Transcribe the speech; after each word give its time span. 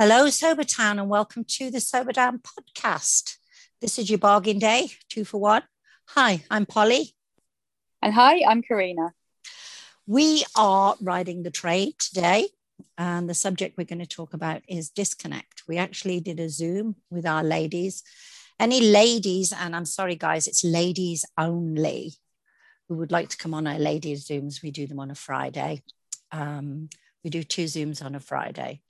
Hello, 0.00 0.30
Sober 0.30 0.62
Town, 0.62 1.00
and 1.00 1.08
welcome 1.08 1.42
to 1.42 1.72
the 1.72 1.80
Sober 1.80 2.12
Town 2.12 2.38
podcast. 2.38 3.38
This 3.80 3.98
is 3.98 4.08
your 4.08 4.20
bargain 4.20 4.60
day, 4.60 4.90
two 5.08 5.24
for 5.24 5.40
one. 5.40 5.64
Hi, 6.10 6.44
I'm 6.48 6.66
Polly. 6.66 7.16
And 8.00 8.14
hi, 8.14 8.44
I'm 8.48 8.62
Karina. 8.62 9.12
We 10.06 10.44
are 10.54 10.94
riding 11.00 11.42
the 11.42 11.50
train 11.50 11.94
today, 11.98 12.50
and 12.96 13.28
the 13.28 13.34
subject 13.34 13.76
we're 13.76 13.86
going 13.86 13.98
to 13.98 14.06
talk 14.06 14.34
about 14.34 14.62
is 14.68 14.88
disconnect. 14.88 15.64
We 15.66 15.78
actually 15.78 16.20
did 16.20 16.38
a 16.38 16.48
Zoom 16.48 16.94
with 17.10 17.26
our 17.26 17.42
ladies. 17.42 18.04
Any 18.60 18.80
ladies, 18.80 19.52
and 19.52 19.74
I'm 19.74 19.84
sorry, 19.84 20.14
guys, 20.14 20.46
it's 20.46 20.62
ladies 20.62 21.24
only 21.36 22.12
who 22.88 22.94
would 22.98 23.10
like 23.10 23.30
to 23.30 23.36
come 23.36 23.52
on 23.52 23.66
our 23.66 23.80
ladies' 23.80 24.28
Zooms. 24.28 24.62
We 24.62 24.70
do 24.70 24.86
them 24.86 25.00
on 25.00 25.10
a 25.10 25.16
Friday. 25.16 25.82
Um, 26.30 26.88
we 27.24 27.30
do 27.30 27.42
two 27.42 27.64
Zooms 27.64 28.00
on 28.00 28.14
a 28.14 28.20
Friday. 28.20 28.82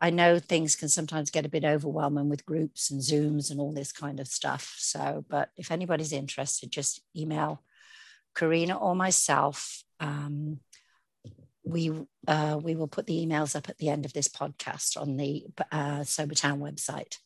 I 0.00 0.10
know 0.10 0.38
things 0.38 0.76
can 0.76 0.88
sometimes 0.88 1.30
get 1.30 1.44
a 1.44 1.50
bit 1.50 1.64
overwhelming 1.64 2.28
with 2.28 2.46
groups 2.46 2.90
and 2.90 3.00
Zooms 3.00 3.50
and 3.50 3.58
all 3.58 3.72
this 3.72 3.90
kind 3.90 4.20
of 4.20 4.28
stuff. 4.28 4.74
So, 4.78 5.24
but 5.28 5.50
if 5.56 5.72
anybody's 5.72 6.12
interested, 6.12 6.70
just 6.70 7.00
email 7.16 7.62
Karina 8.34 8.76
or 8.76 8.94
myself. 8.94 9.82
Um, 9.98 10.60
we 11.64 11.90
uh, 12.26 12.58
we 12.62 12.74
will 12.74 12.88
put 12.88 13.06
the 13.06 13.26
emails 13.26 13.56
up 13.56 13.68
at 13.68 13.78
the 13.78 13.88
end 13.88 14.04
of 14.04 14.12
this 14.12 14.28
podcast 14.28 15.00
on 15.00 15.16
the 15.16 15.44
uh, 15.72 16.04
Sober 16.04 16.34
Town 16.34 16.60
website 16.60 17.18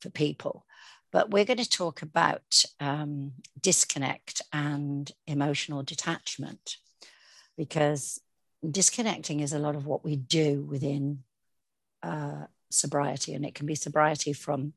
for 0.00 0.10
people. 0.10 0.66
But 1.12 1.30
we're 1.30 1.44
going 1.44 1.58
to 1.58 1.68
talk 1.68 2.02
about 2.02 2.64
um, 2.80 3.32
disconnect 3.60 4.42
and 4.52 5.10
emotional 5.26 5.82
detachment 5.82 6.76
because 7.56 8.20
disconnecting 8.68 9.40
is 9.40 9.52
a 9.52 9.58
lot 9.58 9.76
of 9.76 9.86
what 9.86 10.04
we 10.04 10.16
do 10.16 10.62
within 10.62 11.22
uh, 12.06 12.46
sobriety, 12.70 13.34
and 13.34 13.44
it 13.44 13.54
can 13.54 13.66
be 13.66 13.74
sobriety 13.74 14.32
from 14.32 14.72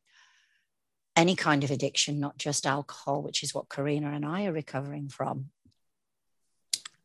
any 1.16 1.36
kind 1.36 1.64
of 1.64 1.72
addiction, 1.72 2.20
not 2.20 2.38
just 2.38 2.66
alcohol, 2.66 3.22
which 3.22 3.44
is 3.44 3.54
what 3.54 3.70
Karina 3.70 4.12
and 4.12 4.26
I 4.26 4.46
are 4.46 4.54
recovering 4.54 5.10
from. 5.10 5.50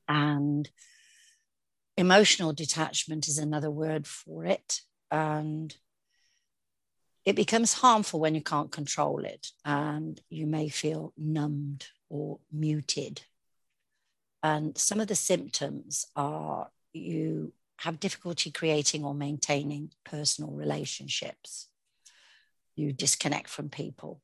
And 0.08 0.70
emotional 1.97 2.52
detachment 2.52 3.28
is 3.28 3.39
another 3.39 3.70
word 3.70 4.06
for 4.06 4.45
it. 4.45 4.80
And 5.11 5.77
it 7.25 7.36
becomes 7.36 7.75
harmful 7.75 8.20
when 8.20 8.34
you 8.34 8.42
can't 8.42 8.70
control 8.70 9.25
it, 9.25 9.48
and 9.64 10.20
you 10.28 10.47
may 10.47 10.69
feel 10.69 11.12
numbed 11.17 11.86
or 12.11 12.39
muted. 12.52 13.22
And 14.42 14.77
some 14.77 15.00
of 15.00 15.08
the 15.08 15.14
symptoms 15.14 16.06
are 16.14 16.69
you 16.92 17.52
have 17.78 18.00
difficulty 18.00 18.50
creating 18.50 19.05
or 19.05 19.14
maintaining 19.14 19.91
personal 20.05 20.50
relationships. 20.50 21.69
You 22.77 22.92
disconnect 22.92 23.48
from 23.48 23.69
people. 23.69 24.20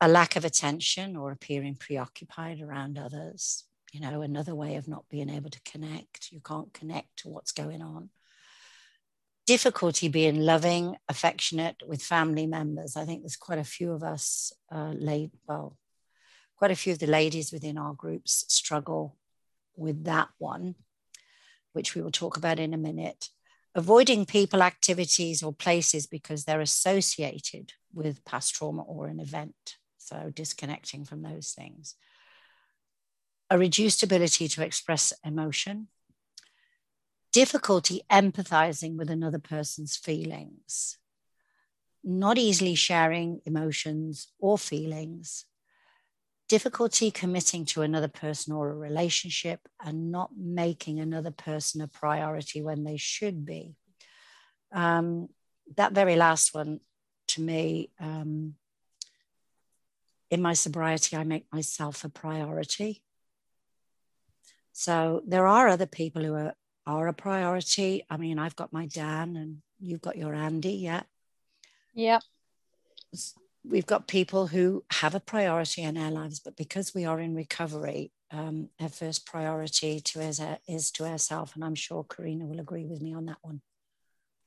A 0.00 0.08
lack 0.08 0.36
of 0.36 0.44
attention 0.44 1.16
or 1.16 1.30
appearing 1.30 1.76
preoccupied 1.76 2.60
around 2.60 2.98
others. 2.98 3.64
You 3.92 4.00
know, 4.00 4.22
another 4.22 4.54
way 4.54 4.76
of 4.76 4.88
not 4.88 5.08
being 5.08 5.28
able 5.28 5.50
to 5.50 5.60
connect. 5.62 6.32
You 6.32 6.40
can't 6.40 6.72
connect 6.72 7.18
to 7.18 7.28
what's 7.28 7.52
going 7.52 7.82
on. 7.82 8.10
Difficulty 9.46 10.08
being 10.08 10.40
loving, 10.40 10.96
affectionate 11.08 11.76
with 11.86 12.02
family 12.02 12.46
members. 12.46 12.96
I 12.96 13.04
think 13.04 13.22
there's 13.22 13.36
quite 13.36 13.58
a 13.58 13.64
few 13.64 13.92
of 13.92 14.02
us, 14.02 14.52
uh, 14.70 14.92
laid, 14.96 15.32
well, 15.46 15.76
quite 16.56 16.70
a 16.70 16.76
few 16.76 16.92
of 16.92 17.00
the 17.00 17.06
ladies 17.06 17.52
within 17.52 17.76
our 17.76 17.92
groups 17.92 18.44
struggle 18.48 19.16
with 19.76 20.04
that 20.04 20.28
one 20.38 20.76
which 21.72 21.94
we 21.94 22.02
will 22.02 22.10
talk 22.10 22.36
about 22.36 22.58
in 22.58 22.74
a 22.74 22.78
minute, 22.78 23.28
avoiding 23.74 24.26
people, 24.26 24.62
activities, 24.62 25.42
or 25.42 25.52
places 25.52 26.06
because 26.06 26.44
they're 26.44 26.60
associated 26.60 27.72
with 27.92 28.24
past 28.24 28.54
trauma 28.54 28.82
or 28.82 29.06
an 29.06 29.20
event. 29.20 29.76
So, 29.98 30.30
disconnecting 30.34 31.04
from 31.04 31.22
those 31.22 31.52
things. 31.52 31.94
A 33.50 33.58
reduced 33.58 34.02
ability 34.02 34.48
to 34.48 34.64
express 34.64 35.12
emotion, 35.24 35.88
difficulty 37.32 38.02
empathizing 38.10 38.96
with 38.96 39.10
another 39.10 39.38
person's 39.38 39.96
feelings, 39.96 40.98
not 42.02 42.36
easily 42.38 42.74
sharing 42.74 43.40
emotions 43.44 44.28
or 44.38 44.58
feelings, 44.58 45.44
difficulty 46.52 47.10
committing 47.10 47.64
to 47.64 47.80
another 47.80 48.08
person 48.08 48.52
or 48.52 48.68
a 48.68 48.74
relationship 48.74 49.58
and 49.82 50.12
not 50.12 50.32
making 50.36 51.00
another 51.00 51.30
person 51.30 51.80
a 51.80 51.88
priority 51.88 52.60
when 52.60 52.84
they 52.84 52.98
should 52.98 53.46
be. 53.46 53.74
Um, 54.70 55.30
that 55.78 55.92
very 55.92 56.14
last 56.14 56.52
one, 56.52 56.80
to 57.28 57.40
me, 57.40 57.88
um, 57.98 58.56
in 60.30 60.42
my 60.42 60.52
sobriety, 60.52 61.16
I 61.16 61.24
make 61.24 61.46
myself 61.50 62.04
a 62.04 62.10
priority. 62.10 63.02
So 64.74 65.22
there 65.26 65.46
are 65.46 65.68
other 65.68 65.86
people 65.86 66.22
who 66.22 66.34
are, 66.34 66.54
are 66.86 67.08
a 67.08 67.14
priority. 67.14 68.04
I 68.10 68.18
mean, 68.18 68.38
I've 68.38 68.56
got 68.56 68.74
my 68.74 68.84
Dan 68.84 69.36
and 69.36 69.62
you've 69.80 70.02
got 70.02 70.18
your 70.18 70.34
Andy, 70.34 70.74
yeah? 70.74 71.04
Yeah 71.94 72.18
we've 73.64 73.86
got 73.86 74.08
people 74.08 74.48
who 74.48 74.84
have 74.90 75.14
a 75.14 75.20
priority 75.20 75.82
in 75.82 75.96
our 75.96 76.10
lives, 76.10 76.40
but 76.40 76.56
because 76.56 76.94
we 76.94 77.04
are 77.04 77.20
in 77.20 77.34
recovery, 77.34 78.12
um, 78.30 78.68
our 78.80 78.88
first 78.88 79.26
priority 79.26 80.00
to 80.00 80.20
is, 80.20 80.40
is 80.66 80.90
to 80.92 81.04
ourselves. 81.04 81.52
And 81.54 81.64
I'm 81.64 81.74
sure 81.74 82.04
Karina 82.04 82.46
will 82.46 82.60
agree 82.60 82.86
with 82.86 83.00
me 83.00 83.14
on 83.14 83.26
that 83.26 83.38
one. 83.42 83.60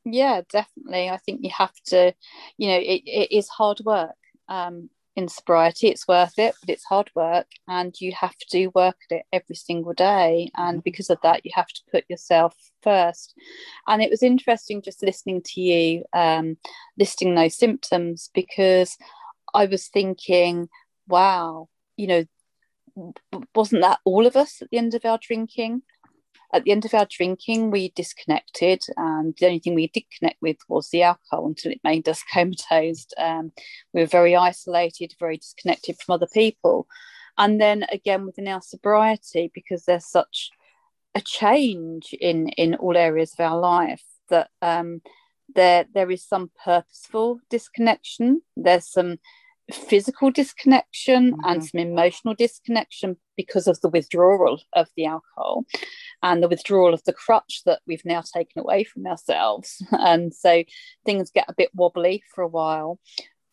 Yeah, 0.03 0.41
definitely. 0.51 1.09
I 1.09 1.17
think 1.17 1.41
you 1.43 1.49
have 1.57 1.73
to, 1.87 2.13
you 2.57 2.67
know, 2.67 2.77
it, 2.77 3.01
it 3.05 3.31
is 3.31 3.47
hard 3.49 3.79
work. 3.83 4.15
Um, 4.47 4.89
in 5.15 5.27
sobriety, 5.27 5.87
it's 5.87 6.07
worth 6.07 6.37
it, 6.37 6.55
but 6.59 6.69
it's 6.69 6.83
hard 6.83 7.09
work 7.15 7.47
and 7.67 7.95
you 7.99 8.11
have 8.11 8.37
to 8.49 8.67
work 8.67 8.97
at 9.09 9.17
it 9.17 9.25
every 9.31 9.55
single 9.55 9.93
day. 9.93 10.51
And 10.55 10.77
mm-hmm. 10.77 10.83
because 10.83 11.09
of 11.09 11.19
that, 11.23 11.45
you 11.45 11.51
have 11.55 11.67
to 11.67 11.81
put 11.91 12.03
yourself 12.09 12.55
first. 12.83 13.33
And 13.87 14.01
it 14.01 14.09
was 14.09 14.23
interesting 14.23 14.81
just 14.81 15.03
listening 15.03 15.41
to 15.53 15.61
you 15.61 16.03
um, 16.13 16.57
listing 16.97 17.35
those 17.35 17.55
symptoms 17.55 18.29
because 18.33 18.97
I 19.53 19.65
was 19.67 19.87
thinking, 19.87 20.67
wow, 21.07 21.69
you 21.95 22.07
know, 22.07 22.25
wasn't 23.53 23.81
that 23.81 23.99
all 24.05 24.25
of 24.25 24.35
us 24.35 24.61
at 24.61 24.69
the 24.69 24.77
end 24.77 24.95
of 24.95 25.05
our 25.05 25.19
drinking? 25.21 25.81
At 26.55 26.63
the 26.63 26.71
end 26.71 26.85
of 26.85 26.93
our 26.93 27.05
drinking, 27.09 27.69
we 27.69 27.89
disconnected, 27.95 28.81
and 28.95 29.35
the 29.37 29.45
only 29.45 29.59
thing 29.59 29.75
we 29.75 29.87
did 29.87 30.05
connect 30.17 30.41
with 30.41 30.55
was 30.69 30.89
the 30.89 31.03
alcohol 31.03 31.47
until 31.47 31.73
it 31.73 31.81
made 31.83 32.07
us 32.07 32.23
comatose. 32.33 33.07
Um, 33.17 33.51
we 33.93 34.01
were 34.01 34.07
very 34.07 34.35
isolated, 34.35 35.13
very 35.19 35.37
disconnected 35.37 35.97
from 35.99 36.13
other 36.13 36.27
people. 36.33 36.87
And 37.37 37.59
then 37.59 37.85
again, 37.91 38.25
within 38.25 38.47
our 38.47 38.61
sobriety, 38.61 39.51
because 39.53 39.83
there's 39.83 40.07
such 40.07 40.49
a 41.13 41.21
change 41.21 42.13
in 42.19 42.49
in 42.49 42.75
all 42.75 42.95
areas 42.95 43.33
of 43.33 43.45
our 43.45 43.59
life 43.59 44.03
that 44.29 44.49
um, 44.61 45.01
there 45.53 45.85
there 45.93 46.09
is 46.09 46.23
some 46.25 46.51
purposeful 46.63 47.41
disconnection. 47.49 48.41
There's 48.55 48.89
some 48.89 49.17
physical 49.71 50.31
disconnection 50.31 51.31
mm-hmm. 51.31 51.45
and 51.45 51.65
some 51.65 51.79
emotional 51.79 52.35
disconnection 52.35 53.17
because 53.35 53.67
of 53.67 53.81
the 53.81 53.89
withdrawal 53.89 54.61
of 54.73 54.87
the 54.95 55.05
alcohol 55.05 55.65
and 56.21 56.41
the 56.41 56.47
withdrawal 56.47 56.93
of 56.93 57.03
the 57.03 57.13
crutch 57.13 57.61
that 57.65 57.81
we've 57.87 58.05
now 58.05 58.21
taken 58.21 58.59
away 58.61 58.83
from 58.83 59.05
ourselves. 59.05 59.83
And 59.91 60.33
so 60.33 60.63
things 61.05 61.31
get 61.31 61.49
a 61.49 61.55
bit 61.55 61.69
wobbly 61.73 62.23
for 62.33 62.43
a 62.43 62.47
while. 62.47 62.99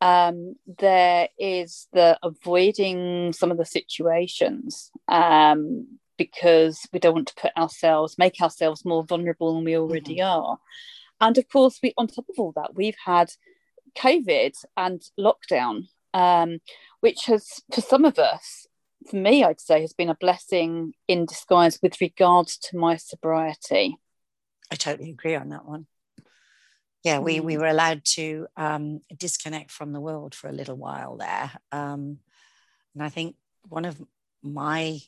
Um, 0.01 0.57
there 0.79 1.29
is 1.39 1.87
the 1.93 2.19
avoiding 2.23 3.33
some 3.33 3.51
of 3.51 3.57
the 3.57 3.65
situations 3.65 4.91
um, 5.09 5.99
because 6.19 6.87
we 6.93 6.99
don't 6.99 7.15
want 7.15 7.29
to 7.29 7.41
put 7.41 7.57
ourselves, 7.57 8.19
make 8.19 8.41
ourselves 8.41 8.85
more 8.85 9.05
vulnerable 9.05 9.55
than 9.55 9.65
we 9.65 9.77
already 9.77 10.17
mm-hmm. 10.17 10.43
are. 10.43 10.59
And 11.21 11.39
of 11.39 11.49
course, 11.49 11.79
we 11.83 11.95
on 11.97 12.09
top 12.09 12.27
of 12.29 12.39
all 12.39 12.53
that, 12.57 12.75
we've 12.75 12.97
had 13.03 13.31
COVID 13.97 14.55
and 14.77 15.03
lockdown, 15.19 15.89
um, 16.15 16.59
which 17.01 17.25
has, 17.27 17.61
for 17.73 17.81
some 17.81 18.05
of 18.05 18.19
us, 18.19 18.67
for 19.11 19.17
me, 19.17 19.45
I'd 19.45 19.61
say, 19.61 19.81
has 19.81 19.93
been 19.93 20.09
a 20.09 20.15
blessing 20.15 20.95
in 21.09 21.27
disguise 21.27 21.79
with 21.83 22.01
regards 22.01 22.57
to 22.59 22.77
my 22.77 22.97
sobriety. 22.97 23.97
I 24.71 24.77
totally 24.77 25.11
agree 25.11 25.35
on 25.35 25.51
that 25.51 25.65
one. 25.65 25.87
Yeah, 27.05 27.19
we, 27.19 27.41
we 27.41 27.55
mm. 27.55 27.61
were 27.61 27.67
allowed 27.67 28.05
to 28.05 28.47
um, 28.57 29.01
disconnect 29.17 29.73
from 29.73 29.93
the 29.93 30.01
world 30.01 30.35
for 30.35 30.49
a 30.49 30.53
little 30.53 30.77
while 30.77 31.17
there. 31.17 31.51
Um, 31.73 32.19
and 32.95 33.03
I 33.03 33.09
think 33.09 33.35
one 33.69 33.85
of 33.85 34.01
my 34.43 35.01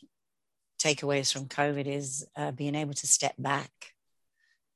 takeaways 0.83 1.33
from 1.33 1.47
COVID 1.47 1.87
is 1.87 2.27
uh, 2.37 2.51
being 2.51 2.75
able 2.75 2.95
to 2.95 3.07
step 3.07 3.35
back 3.39 3.95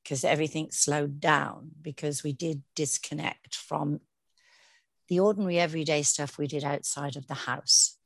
because 0.03 0.25
everything 0.25 0.71
slowed 0.71 1.21
down 1.21 1.71
because 1.83 2.23
we 2.23 2.33
did 2.33 2.63
disconnect 2.75 3.57
from 3.57 4.01
the 5.09 5.21
ordinary 5.21 5.59
everyday 5.59 6.03
stuff 6.03 6.39
we 6.39 6.47
did 6.47 6.65
outside 6.65 7.17
of 7.17 7.27
the 7.27 7.35
house. 7.35 7.97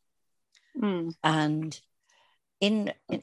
Mm. 0.80 1.14
And 1.22 1.78
in, 2.60 2.92
in 3.08 3.22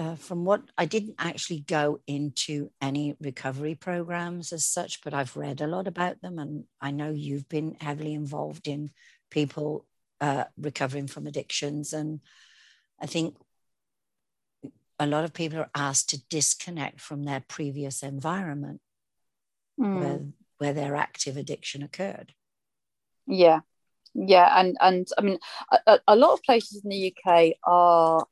uh, 0.00 0.16
from 0.16 0.46
what 0.46 0.62
I 0.78 0.86
didn't 0.86 1.16
actually 1.18 1.60
go 1.60 2.00
into 2.06 2.70
any 2.80 3.16
recovery 3.20 3.74
programs 3.74 4.50
as 4.50 4.64
such, 4.64 5.02
but 5.02 5.12
I've 5.12 5.36
read 5.36 5.60
a 5.60 5.66
lot 5.66 5.86
about 5.86 6.22
them. 6.22 6.38
And 6.38 6.64
I 6.80 6.90
know 6.90 7.10
you've 7.10 7.50
been 7.50 7.76
heavily 7.78 8.14
involved 8.14 8.66
in 8.66 8.92
people 9.30 9.86
uh, 10.22 10.44
recovering 10.56 11.06
from 11.06 11.26
addictions. 11.26 11.92
And 11.92 12.20
I 12.98 13.04
think 13.04 13.36
a 14.98 15.06
lot 15.06 15.24
of 15.24 15.34
people 15.34 15.58
are 15.58 15.70
asked 15.74 16.08
to 16.10 16.22
disconnect 16.30 16.98
from 16.98 17.24
their 17.24 17.44
previous 17.46 18.02
environment 18.02 18.80
mm. 19.78 20.00
where, 20.00 20.20
where 20.56 20.72
their 20.72 20.96
active 20.96 21.36
addiction 21.36 21.82
occurred. 21.82 22.32
Yeah. 23.30 23.60
Yeah. 24.14 24.52
And, 24.58 24.76
and 24.80 25.06
I 25.16 25.22
mean, 25.22 25.38
a, 25.86 26.00
a 26.08 26.16
lot 26.16 26.32
of 26.32 26.42
places 26.42 26.82
in 26.84 26.90
the 26.90 27.14
UK 27.14 27.54
are 27.64 28.26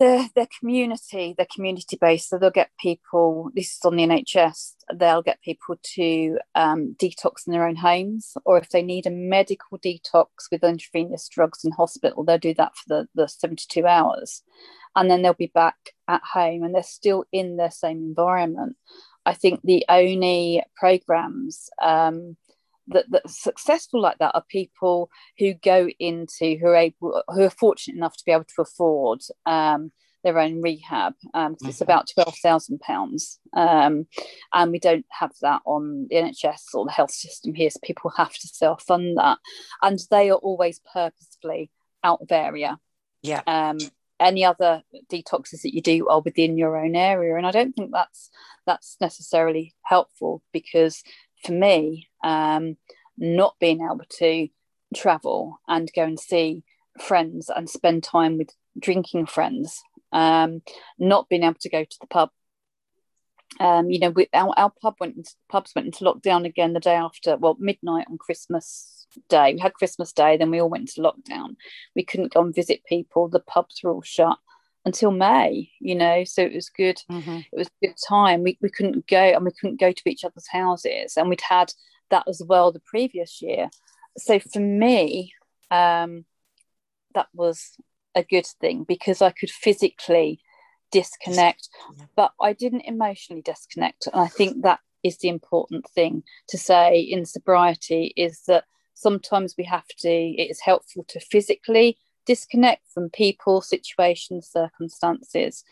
their 0.00 0.26
their 0.34 0.48
community, 0.58 1.34
they're 1.36 1.46
community 1.54 1.96
based. 2.00 2.30
So 2.30 2.38
they'll 2.38 2.50
get 2.50 2.70
people. 2.80 3.50
This 3.54 3.76
is 3.76 3.84
on 3.84 3.96
the 3.96 4.02
NHS. 4.02 4.72
They'll 4.94 5.22
get 5.22 5.42
people 5.42 5.76
to 5.94 6.38
um, 6.54 6.96
detox 6.98 7.46
in 7.46 7.52
their 7.52 7.68
own 7.68 7.76
homes, 7.76 8.32
or 8.44 8.56
if 8.56 8.70
they 8.70 8.82
need 8.82 9.06
a 9.06 9.10
medical 9.10 9.78
detox 9.78 10.26
with 10.50 10.64
intravenous 10.64 11.28
drugs 11.28 11.64
in 11.64 11.72
hospital, 11.72 12.24
they'll 12.24 12.38
do 12.38 12.54
that 12.54 12.74
for 12.76 12.84
the 12.88 13.08
the 13.14 13.28
seventy 13.28 13.66
two 13.68 13.86
hours, 13.86 14.42
and 14.96 15.10
then 15.10 15.20
they'll 15.20 15.34
be 15.34 15.52
back 15.54 15.76
at 16.08 16.22
home, 16.32 16.64
and 16.64 16.74
they're 16.74 16.82
still 16.82 17.24
in 17.30 17.58
their 17.58 17.70
same 17.70 17.98
environment. 17.98 18.76
I 19.26 19.34
think 19.34 19.60
the 19.62 19.84
only 19.90 20.62
programs 20.76 21.68
um, 21.80 22.38
that, 22.90 23.10
that 23.10 23.24
are 23.24 23.28
successful 23.28 24.00
like 24.00 24.18
that 24.18 24.34
are 24.34 24.44
people 24.48 25.10
who 25.38 25.54
go 25.54 25.88
into 25.98 26.56
who 26.56 26.66
are 26.66 26.76
able 26.76 27.22
who 27.28 27.42
are 27.42 27.50
fortunate 27.50 27.96
enough 27.96 28.16
to 28.16 28.24
be 28.24 28.32
able 28.32 28.44
to 28.44 28.62
afford 28.62 29.20
um, 29.46 29.92
their 30.22 30.38
own 30.38 30.60
rehab 30.60 31.14
um, 31.34 31.54
mm-hmm. 31.54 31.68
it's 31.68 31.80
about 31.80 32.10
twelve 32.12 32.36
thousand 32.42 32.80
pounds, 32.80 33.38
um, 33.56 34.06
and 34.52 34.70
we 34.70 34.78
don't 34.78 35.06
have 35.10 35.32
that 35.42 35.62
on 35.64 36.06
the 36.10 36.16
NHS 36.16 36.74
or 36.74 36.84
the 36.84 36.92
health 36.92 37.12
system 37.12 37.54
here. 37.54 37.70
So 37.70 37.80
people 37.82 38.12
have 38.16 38.34
to 38.34 38.48
self 38.48 38.82
fund 38.82 39.16
that, 39.16 39.38
and 39.82 39.98
they 40.10 40.30
are 40.30 40.36
always 40.36 40.80
purposefully 40.92 41.70
out 42.04 42.20
of 42.20 42.32
area. 42.32 42.78
Yeah. 43.22 43.42
Um, 43.46 43.78
any 44.18 44.44
other 44.44 44.82
detoxes 45.10 45.62
that 45.62 45.74
you 45.74 45.80
do 45.80 46.08
are 46.08 46.20
within 46.20 46.58
your 46.58 46.76
own 46.76 46.94
area, 46.94 47.36
and 47.36 47.46
I 47.46 47.50
don't 47.50 47.72
think 47.72 47.90
that's 47.92 48.30
that's 48.66 48.96
necessarily 49.00 49.74
helpful 49.82 50.42
because 50.52 51.02
for 51.44 51.52
me, 51.52 52.09
um, 52.22 52.76
not 53.16 53.56
being 53.60 53.80
able 53.80 54.04
to 54.18 54.48
travel 54.94 55.60
and 55.68 55.90
go 55.94 56.02
and 56.02 56.18
see 56.18 56.64
friends 57.00 57.50
and 57.54 57.68
spend 57.68 58.02
time 58.02 58.38
with 58.38 58.50
drinking 58.78 59.26
friends, 59.26 59.82
um, 60.12 60.62
not 60.98 61.28
being 61.28 61.44
able 61.44 61.54
to 61.60 61.68
go 61.68 61.84
to 61.84 61.96
the 62.00 62.06
pub. 62.06 62.30
Um, 63.58 63.90
you 63.90 63.98
know, 63.98 64.10
we, 64.10 64.28
our, 64.32 64.52
our 64.56 64.72
pub 64.80 64.94
went 65.00 65.16
into, 65.16 65.32
pubs 65.48 65.72
went 65.74 65.86
into 65.86 66.04
lockdown 66.04 66.46
again 66.46 66.72
the 66.72 66.80
day 66.80 66.94
after, 66.94 67.36
well, 67.36 67.56
midnight 67.58 68.06
on 68.08 68.16
Christmas 68.16 69.06
Day. 69.28 69.54
We 69.54 69.60
had 69.60 69.74
Christmas 69.74 70.12
Day, 70.12 70.36
then 70.36 70.50
we 70.50 70.60
all 70.60 70.70
went 70.70 70.96
into 70.96 71.00
lockdown. 71.02 71.56
We 71.96 72.04
couldn't 72.04 72.32
go 72.32 72.42
and 72.42 72.54
visit 72.54 72.84
people. 72.84 73.28
The 73.28 73.40
pubs 73.40 73.80
were 73.82 73.90
all 73.90 74.02
shut 74.02 74.38
until 74.84 75.10
May, 75.10 75.70
you 75.80 75.94
know, 75.94 76.24
so 76.24 76.42
it 76.42 76.54
was 76.54 76.70
good. 76.70 77.02
Mm-hmm. 77.10 77.38
It 77.52 77.56
was 77.56 77.66
a 77.66 77.86
good 77.86 77.96
time. 78.08 78.42
We, 78.44 78.56
we 78.62 78.70
couldn't 78.70 79.06
go 79.08 79.18
and 79.18 79.44
we 79.44 79.50
couldn't 79.50 79.80
go 79.80 79.92
to 79.92 80.02
each 80.08 80.24
other's 80.24 80.48
houses, 80.48 81.16
and 81.16 81.28
we'd 81.28 81.42
had 81.42 81.72
that 82.10 82.28
as 82.28 82.42
well 82.44 82.72
the 82.72 82.80
previous 82.80 83.40
year. 83.40 83.70
So 84.18 84.38
for 84.38 84.60
me, 84.60 85.32
um, 85.70 86.24
that 87.14 87.28
was 87.34 87.76
a 88.14 88.22
good 88.22 88.46
thing 88.60 88.84
because 88.84 89.22
I 89.22 89.30
could 89.30 89.50
physically 89.50 90.40
disconnect, 90.90 91.68
but 92.16 92.32
I 92.40 92.52
didn't 92.52 92.82
emotionally 92.82 93.42
disconnect. 93.42 94.08
And 94.12 94.20
I 94.20 94.26
think 94.26 94.62
that 94.62 94.80
is 95.02 95.18
the 95.18 95.28
important 95.28 95.88
thing 95.88 96.22
to 96.48 96.58
say 96.58 97.00
in 97.00 97.24
sobriety 97.24 98.12
is 98.16 98.42
that 98.46 98.64
sometimes 98.94 99.54
we 99.56 99.64
have 99.64 99.86
to, 99.98 100.10
it 100.10 100.50
is 100.50 100.60
helpful 100.60 101.04
to 101.08 101.20
physically 101.20 101.96
disconnect 102.26 102.82
from 102.92 103.10
people, 103.10 103.60
situations, 103.60 104.48
circumstances. 104.50 105.64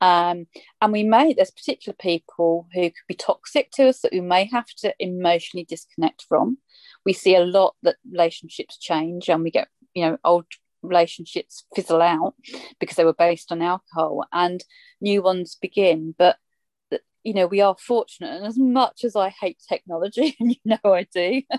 Um, 0.00 0.46
and 0.80 0.92
we 0.92 1.02
may, 1.02 1.32
there's 1.32 1.50
particular 1.50 1.96
people 1.98 2.68
who 2.72 2.82
could 2.82 3.06
be 3.08 3.14
toxic 3.14 3.70
to 3.72 3.88
us 3.88 4.00
that 4.00 4.12
we 4.12 4.20
may 4.20 4.44
have 4.44 4.68
to 4.78 4.94
emotionally 4.98 5.64
disconnect 5.64 6.24
from. 6.28 6.58
We 7.04 7.12
see 7.12 7.34
a 7.34 7.44
lot 7.44 7.74
that 7.82 7.96
relationships 8.10 8.78
change 8.78 9.28
and 9.28 9.42
we 9.42 9.50
get, 9.50 9.68
you 9.94 10.04
know, 10.04 10.18
old 10.24 10.46
relationships 10.82 11.64
fizzle 11.74 12.02
out 12.02 12.34
because 12.78 12.96
they 12.96 13.04
were 13.04 13.14
based 13.14 13.50
on 13.50 13.62
alcohol 13.62 14.24
and 14.32 14.64
new 15.00 15.22
ones 15.22 15.56
begin. 15.60 16.14
But 16.16 16.36
you 17.24 17.34
know 17.34 17.46
we 17.46 17.60
are 17.60 17.76
fortunate 17.78 18.30
and 18.30 18.46
as 18.46 18.58
much 18.58 19.04
as 19.04 19.16
i 19.16 19.28
hate 19.28 19.58
technology 19.68 20.36
and 20.40 20.50
you 20.52 20.60
know 20.64 20.94
i 20.94 21.06
do 21.12 21.42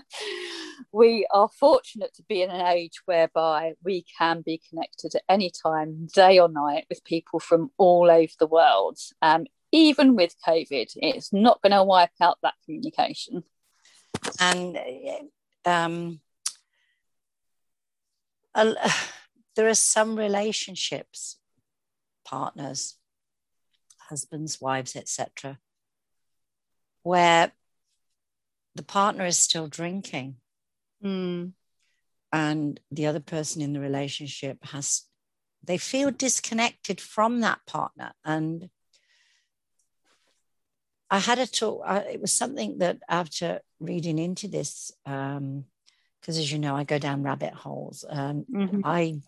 we 0.92 1.26
are 1.30 1.48
fortunate 1.48 2.14
to 2.14 2.22
be 2.28 2.42
in 2.42 2.50
an 2.50 2.66
age 2.66 3.00
whereby 3.04 3.74
we 3.84 4.04
can 4.18 4.42
be 4.42 4.60
connected 4.68 5.14
at 5.14 5.22
any 5.28 5.50
time 5.50 6.08
day 6.14 6.38
or 6.38 6.48
night 6.48 6.86
with 6.88 7.04
people 7.04 7.38
from 7.38 7.70
all 7.78 8.10
over 8.10 8.32
the 8.38 8.46
world. 8.46 8.98
Um, 9.22 9.46
even 9.72 10.16
with 10.16 10.34
covid 10.46 10.90
it's 10.96 11.32
not 11.32 11.62
going 11.62 11.72
to 11.72 11.84
wipe 11.84 12.10
out 12.20 12.38
that 12.42 12.54
communication. 12.64 13.44
And 14.40 14.76
um, 15.64 16.20
there 18.54 19.68
are 19.68 19.74
some 19.74 20.16
relationships 20.16 21.36
partners 22.24 22.96
husbands, 24.10 24.60
wives, 24.60 24.94
etc., 24.94 25.58
where 27.02 27.52
the 28.74 28.82
partner 28.82 29.24
is 29.24 29.38
still 29.38 29.68
drinking. 29.68 30.36
Mm. 31.02 31.52
And 32.32 32.80
the 32.90 33.06
other 33.06 33.20
person 33.20 33.62
in 33.62 33.72
the 33.72 33.80
relationship 33.80 34.64
has, 34.66 35.04
they 35.64 35.78
feel 35.78 36.10
disconnected 36.10 37.00
from 37.00 37.40
that 37.40 37.60
partner. 37.66 38.12
And 38.24 38.68
I 41.10 41.18
had 41.18 41.38
a 41.38 41.46
talk, 41.46 41.82
I, 41.84 41.98
it 42.00 42.20
was 42.20 42.32
something 42.32 42.78
that 42.78 42.98
after 43.08 43.60
reading 43.80 44.18
into 44.18 44.46
this, 44.46 44.92
because 45.04 45.38
um, 45.38 45.64
as 46.28 46.52
you 46.52 46.58
know, 46.58 46.76
I 46.76 46.84
go 46.84 46.98
down 46.98 47.22
rabbit 47.22 47.54
holes. 47.54 48.04
Um, 48.08 48.44
mm-hmm. 48.52 48.80
I 48.84 49.20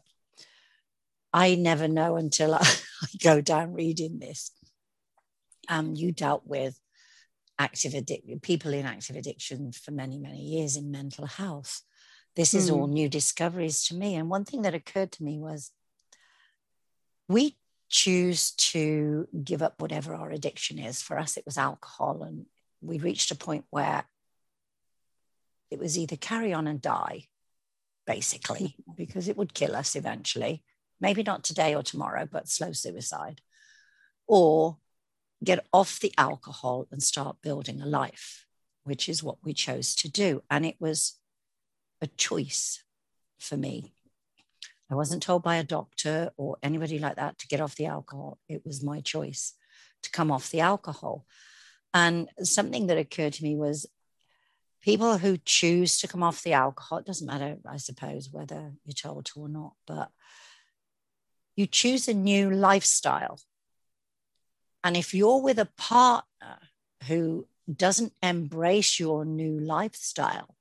I 1.34 1.54
never 1.54 1.88
know 1.88 2.16
until 2.16 2.54
I, 2.54 2.60
I, 3.02 3.06
go 3.22 3.40
down 3.40 3.72
reading 3.72 4.18
this 4.18 4.50
um, 5.68 5.94
you 5.94 6.12
dealt 6.12 6.46
with 6.46 6.78
active 7.58 7.94
addiction, 7.94 8.40
people 8.40 8.72
in 8.72 8.86
active 8.86 9.16
addiction 9.16 9.72
for 9.72 9.90
many, 9.92 10.18
many 10.18 10.40
years 10.40 10.76
in 10.76 10.90
mental 10.90 11.26
health. 11.26 11.82
This 12.34 12.54
is 12.54 12.70
mm. 12.70 12.74
all 12.74 12.86
new 12.86 13.08
discoveries 13.08 13.84
to 13.84 13.94
me. 13.94 14.14
And 14.14 14.30
one 14.30 14.44
thing 14.44 14.62
that 14.62 14.74
occurred 14.74 15.12
to 15.12 15.22
me 15.22 15.38
was 15.38 15.70
we 17.28 17.56
choose 17.88 18.52
to 18.52 19.28
give 19.44 19.62
up 19.62 19.80
whatever 19.80 20.14
our 20.14 20.30
addiction 20.30 20.78
is. 20.78 21.02
For 21.02 21.18
us, 21.18 21.36
it 21.36 21.44
was 21.44 21.58
alcohol. 21.58 22.22
And 22.22 22.46
we 22.80 22.98
reached 22.98 23.30
a 23.30 23.36
point 23.36 23.64
where 23.70 24.04
it 25.70 25.78
was 25.78 25.98
either 25.98 26.16
carry 26.16 26.52
on 26.52 26.66
and 26.66 26.80
die, 26.80 27.26
basically, 28.06 28.76
because 28.96 29.28
it 29.28 29.36
would 29.36 29.54
kill 29.54 29.76
us 29.76 29.94
eventually. 29.94 30.64
Maybe 31.00 31.22
not 31.22 31.44
today 31.44 31.74
or 31.74 31.82
tomorrow, 31.82 32.28
but 32.30 32.48
slow 32.48 32.72
suicide. 32.72 33.40
Or 34.26 34.78
get 35.42 35.66
off 35.72 36.00
the 36.00 36.12
alcohol 36.16 36.86
and 36.90 37.02
start 37.02 37.42
building 37.42 37.80
a 37.80 37.86
life, 37.86 38.46
which 38.84 39.08
is 39.08 39.22
what 39.22 39.38
we 39.42 39.52
chose 39.52 39.94
to 39.96 40.10
do. 40.10 40.42
And 40.50 40.64
it 40.64 40.76
was 40.78 41.18
a 42.00 42.06
choice 42.06 42.82
for 43.38 43.56
me. 43.56 43.94
I 44.90 44.94
wasn't 44.94 45.22
told 45.22 45.42
by 45.42 45.56
a 45.56 45.64
doctor 45.64 46.30
or 46.36 46.58
anybody 46.62 46.98
like 46.98 47.16
that 47.16 47.38
to 47.38 47.48
get 47.48 47.60
off 47.60 47.76
the 47.76 47.86
alcohol. 47.86 48.38
It 48.48 48.62
was 48.64 48.84
my 48.84 49.00
choice 49.00 49.54
to 50.02 50.10
come 50.10 50.30
off 50.30 50.50
the 50.50 50.60
alcohol. 50.60 51.24
And 51.94 52.28
something 52.42 52.88
that 52.88 52.98
occurred 52.98 53.32
to 53.34 53.44
me 53.44 53.56
was 53.56 53.86
people 54.82 55.18
who 55.18 55.38
choose 55.38 55.98
to 56.00 56.08
come 56.08 56.22
off 56.22 56.42
the 56.42 56.52
alcohol, 56.52 56.98
it 56.98 57.06
doesn't 57.06 57.26
matter, 57.26 57.56
I 57.66 57.76
suppose, 57.76 58.28
whether 58.30 58.72
you're 58.84 58.94
told 58.94 59.26
to 59.26 59.40
or 59.40 59.48
not, 59.48 59.74
but 59.86 60.10
you 61.56 61.66
choose 61.66 62.08
a 62.08 62.14
new 62.14 62.50
lifestyle 62.50 63.38
and 64.84 64.96
if 64.96 65.14
you're 65.14 65.40
with 65.40 65.58
a 65.58 65.68
partner 65.76 66.58
who 67.06 67.46
doesn't 67.72 68.12
embrace 68.22 68.98
your 68.98 69.24
new 69.24 69.58
lifestyle, 69.58 70.56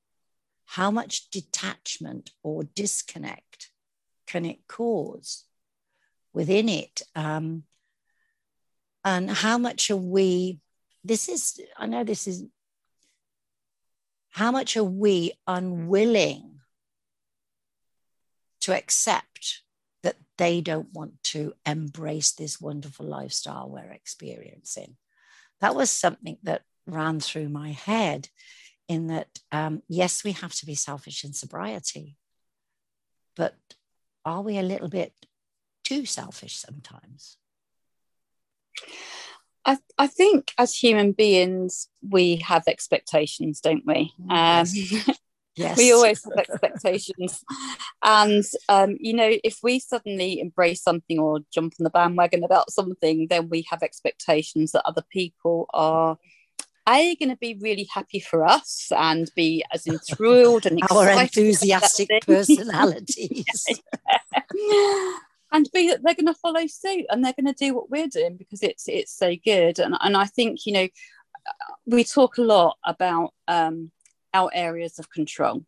how 0.66 0.92
much 0.92 1.30
detachment 1.30 2.32
or 2.44 2.64
disconnect 2.64 3.72
can 4.28 4.46
it 4.46 4.68
cause 4.68 5.46
within 6.34 6.70
it? 6.70 7.02
Um, 7.16 7.64
and 9.04 9.30
how 9.30 9.58
much 9.58 9.90
are 9.90 9.98
we, 9.98 10.60
this 11.04 11.28
is, 11.28 11.60
I 11.76 11.88
know 11.88 12.04
this 12.04 12.28
is, 12.28 12.46
how 14.30 14.52
much 14.52 14.78
are 14.78 14.84
we 14.84 15.34
unwilling 15.48 16.60
to 18.62 18.74
accept 18.74 19.64
they 20.42 20.60
don't 20.60 20.92
want 20.92 21.22
to 21.22 21.54
embrace 21.68 22.32
this 22.32 22.60
wonderful 22.60 23.06
lifestyle 23.06 23.70
we're 23.70 23.92
experiencing. 23.92 24.98
That 25.60 25.76
was 25.76 25.92
something 25.92 26.40
that 26.42 26.64
ran 26.88 27.20
through 27.20 27.50
my 27.50 27.74
head 27.74 28.28
in 28.88 29.06
that, 29.08 29.28
um, 29.52 29.84
yes, 29.88 30.24
we 30.24 30.32
have 30.32 30.56
to 30.56 30.66
be 30.66 30.74
selfish 30.74 31.24
in 31.24 31.34
sobriety, 31.34 32.18
but 33.36 33.54
are 34.26 34.42
we 34.42 34.58
a 34.58 34.64
little 34.64 34.90
bit 34.90 35.14
too 35.84 36.08
selfish 36.08 36.58
sometimes? 36.58 37.38
I, 39.64 39.78
I 40.00 40.08
think 40.08 40.54
as 40.58 40.76
human 40.76 41.12
beings, 41.12 41.88
we 42.02 42.38
have 42.38 42.64
expectations, 42.66 43.62
don't 43.62 43.86
we? 43.86 44.12
Um, 44.28 44.66
Yes. 45.56 45.78
we 45.78 45.92
always 45.92 46.24
have 46.24 46.34
expectations. 46.38 47.44
and, 48.04 48.44
um, 48.70 48.98
you 49.00 49.14
know, 49.14 49.32
if 49.44 49.60
we 49.62 49.80
suddenly 49.80 50.40
embrace 50.40 50.82
something 50.82 51.20
or 51.20 51.40
jump 51.54 51.74
on 51.80 51.84
the 51.84 51.90
bandwagon 51.90 52.44
about 52.44 52.72
something, 52.72 53.28
then 53.30 53.50
we 53.50 53.66
have 53.70 53.84
expectations 53.84 54.72
that 54.72 54.84
other 54.86 55.04
people 55.12 55.68
are 55.74 56.18
a 56.88 57.16
going 57.16 57.30
to 57.30 57.38
be 57.38 57.58
really 57.62 57.88
happy 57.94 58.20
for 58.20 58.44
us 58.46 58.92
and 58.96 59.32
be 59.36 59.64
as 59.74 59.86
enthralled 59.86 60.66
and 60.66 60.80
our 60.92 61.10
enthusiastic 61.10 62.10
personalities 62.26 63.66
and 65.52 65.70
be 65.74 65.90
that 65.90 66.02
they're 66.04 66.16
going 66.16 66.26
to 66.26 66.34
follow 66.34 66.66
suit 66.66 67.06
and 67.10 67.24
they're 67.24 67.36
going 67.40 67.54
to 67.54 67.66
do 67.66 67.76
what 67.76 67.90
we're 67.90 68.08
doing 68.08 68.36
because 68.36 68.64
it's 68.64 68.88
it's 68.88 69.16
so 69.16 69.36
good 69.46 69.78
and, 69.78 69.96
and 70.02 70.18
i 70.18 70.26
think 70.26 70.66
you 70.66 70.74
know 70.74 70.88
we 71.86 72.04
talk 72.04 72.38
a 72.38 72.42
lot 72.42 72.78
about 72.86 73.34
um, 73.48 73.92
our 74.34 74.50
areas 74.54 75.00
of 75.00 75.10
control 75.10 75.66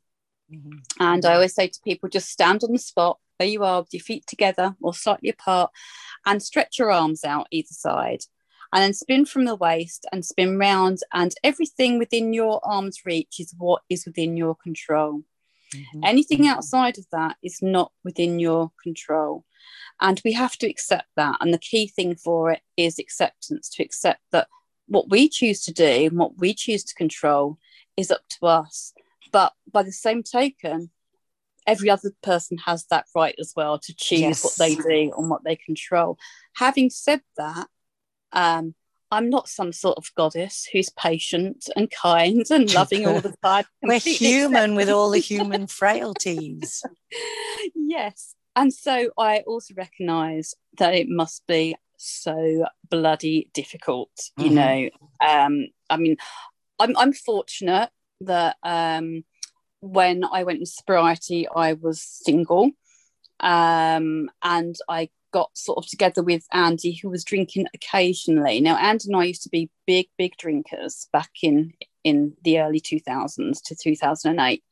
mm-hmm. 0.52 0.78
and 1.00 1.26
i 1.26 1.34
always 1.34 1.54
say 1.54 1.68
to 1.68 1.80
people 1.84 2.10
just 2.10 2.30
stand 2.30 2.64
on 2.64 2.72
the 2.72 2.80
spot 2.80 3.18
where 3.38 3.50
you 3.50 3.64
are 3.64 3.82
with 3.82 3.94
your 3.94 4.02
feet 4.02 4.26
together 4.28 4.76
or 4.82 4.94
slightly 4.94 5.30
apart 5.30 5.72
and 6.26 6.42
stretch 6.42 6.80
your 6.80 6.92
arms 6.92 7.24
out 7.24 7.48
either 7.52 7.68
side 7.72 8.22
and 8.72 8.82
then 8.82 8.94
spin 8.94 9.26
from 9.26 9.46
the 9.46 9.56
waist 9.56 10.06
and 10.12 10.26
spin 10.26 10.58
round 10.58 11.00
and 11.14 11.36
everything 11.44 12.00
within 12.00 12.34
your 12.34 12.60
arm's 12.64 13.02
reach 13.06 13.40
is 13.40 13.54
what 13.58 13.82
is 13.90 14.06
within 14.06 14.38
your 14.38 14.56
control 14.56 15.24
mm-hmm. 15.74 16.04
anything 16.04 16.40
mm-hmm. 16.40 16.50
outside 16.50 16.98
of 16.98 17.06
that 17.12 17.36
is 17.44 17.60
not 17.62 17.92
within 18.04 18.40
your 18.40 18.72
control 18.82 19.46
and 20.02 20.22
we 20.24 20.34
have 20.34 20.58
to 20.58 20.70
accept 20.70 21.08
that. 21.16 21.38
And 21.40 21.54
the 21.54 21.60
key 21.60 21.88
thing 21.88 22.16
for 22.16 22.52
it 22.52 22.62
is 22.78 23.00
acceptance 23.00 23.70
to 23.70 23.84
accept 23.84 24.22
that 24.32 24.48
what 24.88 25.10
we 25.10 25.30
choose 25.30 25.64
to 25.64 25.74
do 25.74 25.86
and 25.86 26.18
what 26.18 26.38
we 26.38 26.54
choose 26.54 26.84
to 26.86 26.96
control 26.96 27.58
is 27.98 28.12
up 28.12 28.22
to 28.40 28.48
us. 28.48 28.94
But 29.32 29.54
by 29.72 29.84
the 29.84 29.92
same 29.92 30.24
token, 30.24 30.92
every 31.66 31.90
other 31.90 32.12
person 32.22 32.58
has 32.66 32.86
that 32.90 33.06
right 33.16 33.36
as 33.40 33.54
well 33.56 33.80
to 33.80 33.96
choose 33.96 34.20
yes. 34.20 34.44
what 34.44 34.54
they 34.58 34.76
do 34.76 35.14
and 35.18 35.30
what 35.30 35.44
they 35.44 35.56
control. 35.56 36.18
Having 36.56 36.92
said 36.92 37.22
that, 37.38 37.68
um, 38.32 38.76
I'm 39.12 39.30
not 39.30 39.48
some 39.48 39.72
sort 39.72 39.98
of 39.98 40.12
goddess 40.16 40.68
who's 40.72 40.90
patient 40.90 41.70
and 41.76 41.90
kind 41.90 42.44
and 42.50 42.74
loving 42.76 43.06
all 43.08 43.22
the 43.22 43.36
time. 43.44 43.66
We're 43.82 44.00
human 44.00 44.76
with 44.76 44.90
all 44.90 45.12
the 45.12 45.20
human 45.20 45.68
frailties. 45.68 46.84
yes 47.76 48.36
and 48.56 48.74
so 48.74 49.12
I 49.18 49.40
also 49.40 49.74
recognise 49.76 50.56
that 50.78 50.94
it 50.94 51.10
must 51.10 51.46
be 51.48 51.76
so 51.98 52.66
bloody 52.90 53.50
difficult. 53.54 54.12
You 54.38 54.46
mm-hmm. 54.46 54.56
know, 54.56 54.90
um, 55.28 55.68
I 55.90 55.98
mean, 55.98 56.18
I'm 56.84 56.98
I'm 56.98 57.14
fortunate 57.14 57.90
that 58.22 58.58
um, 58.64 59.24
when 59.80 60.24
I 60.24 60.44
went 60.44 60.60
in 60.60 60.66
sobriety, 60.66 61.48
I 61.48 61.74
was 61.74 62.02
single, 62.02 62.72
um, 63.40 64.30
and 64.44 64.76
I 64.90 65.10
got 65.32 65.58
sort 65.58 65.80
of 65.80 65.88
together 65.88 66.22
with 66.22 66.46
Andy, 66.52 66.94
who 66.94 67.10
was 67.10 67.24
drinking 67.24 67.68
occasionally. 67.74 68.62
Now, 68.62 68.78
Andy 68.78 69.06
and 69.08 69.16
I 69.16 69.24
used 69.24 69.44
to 69.44 69.50
be 69.50 69.70
big, 69.88 70.08
big 70.18 70.38
drinkers 70.38 71.08
back 71.12 71.32
in 71.42 71.74
in 72.04 72.34
the 72.44 72.60
early 72.60 72.82
2000s 72.82 73.62
to 73.64 73.76
2008. 73.76 74.64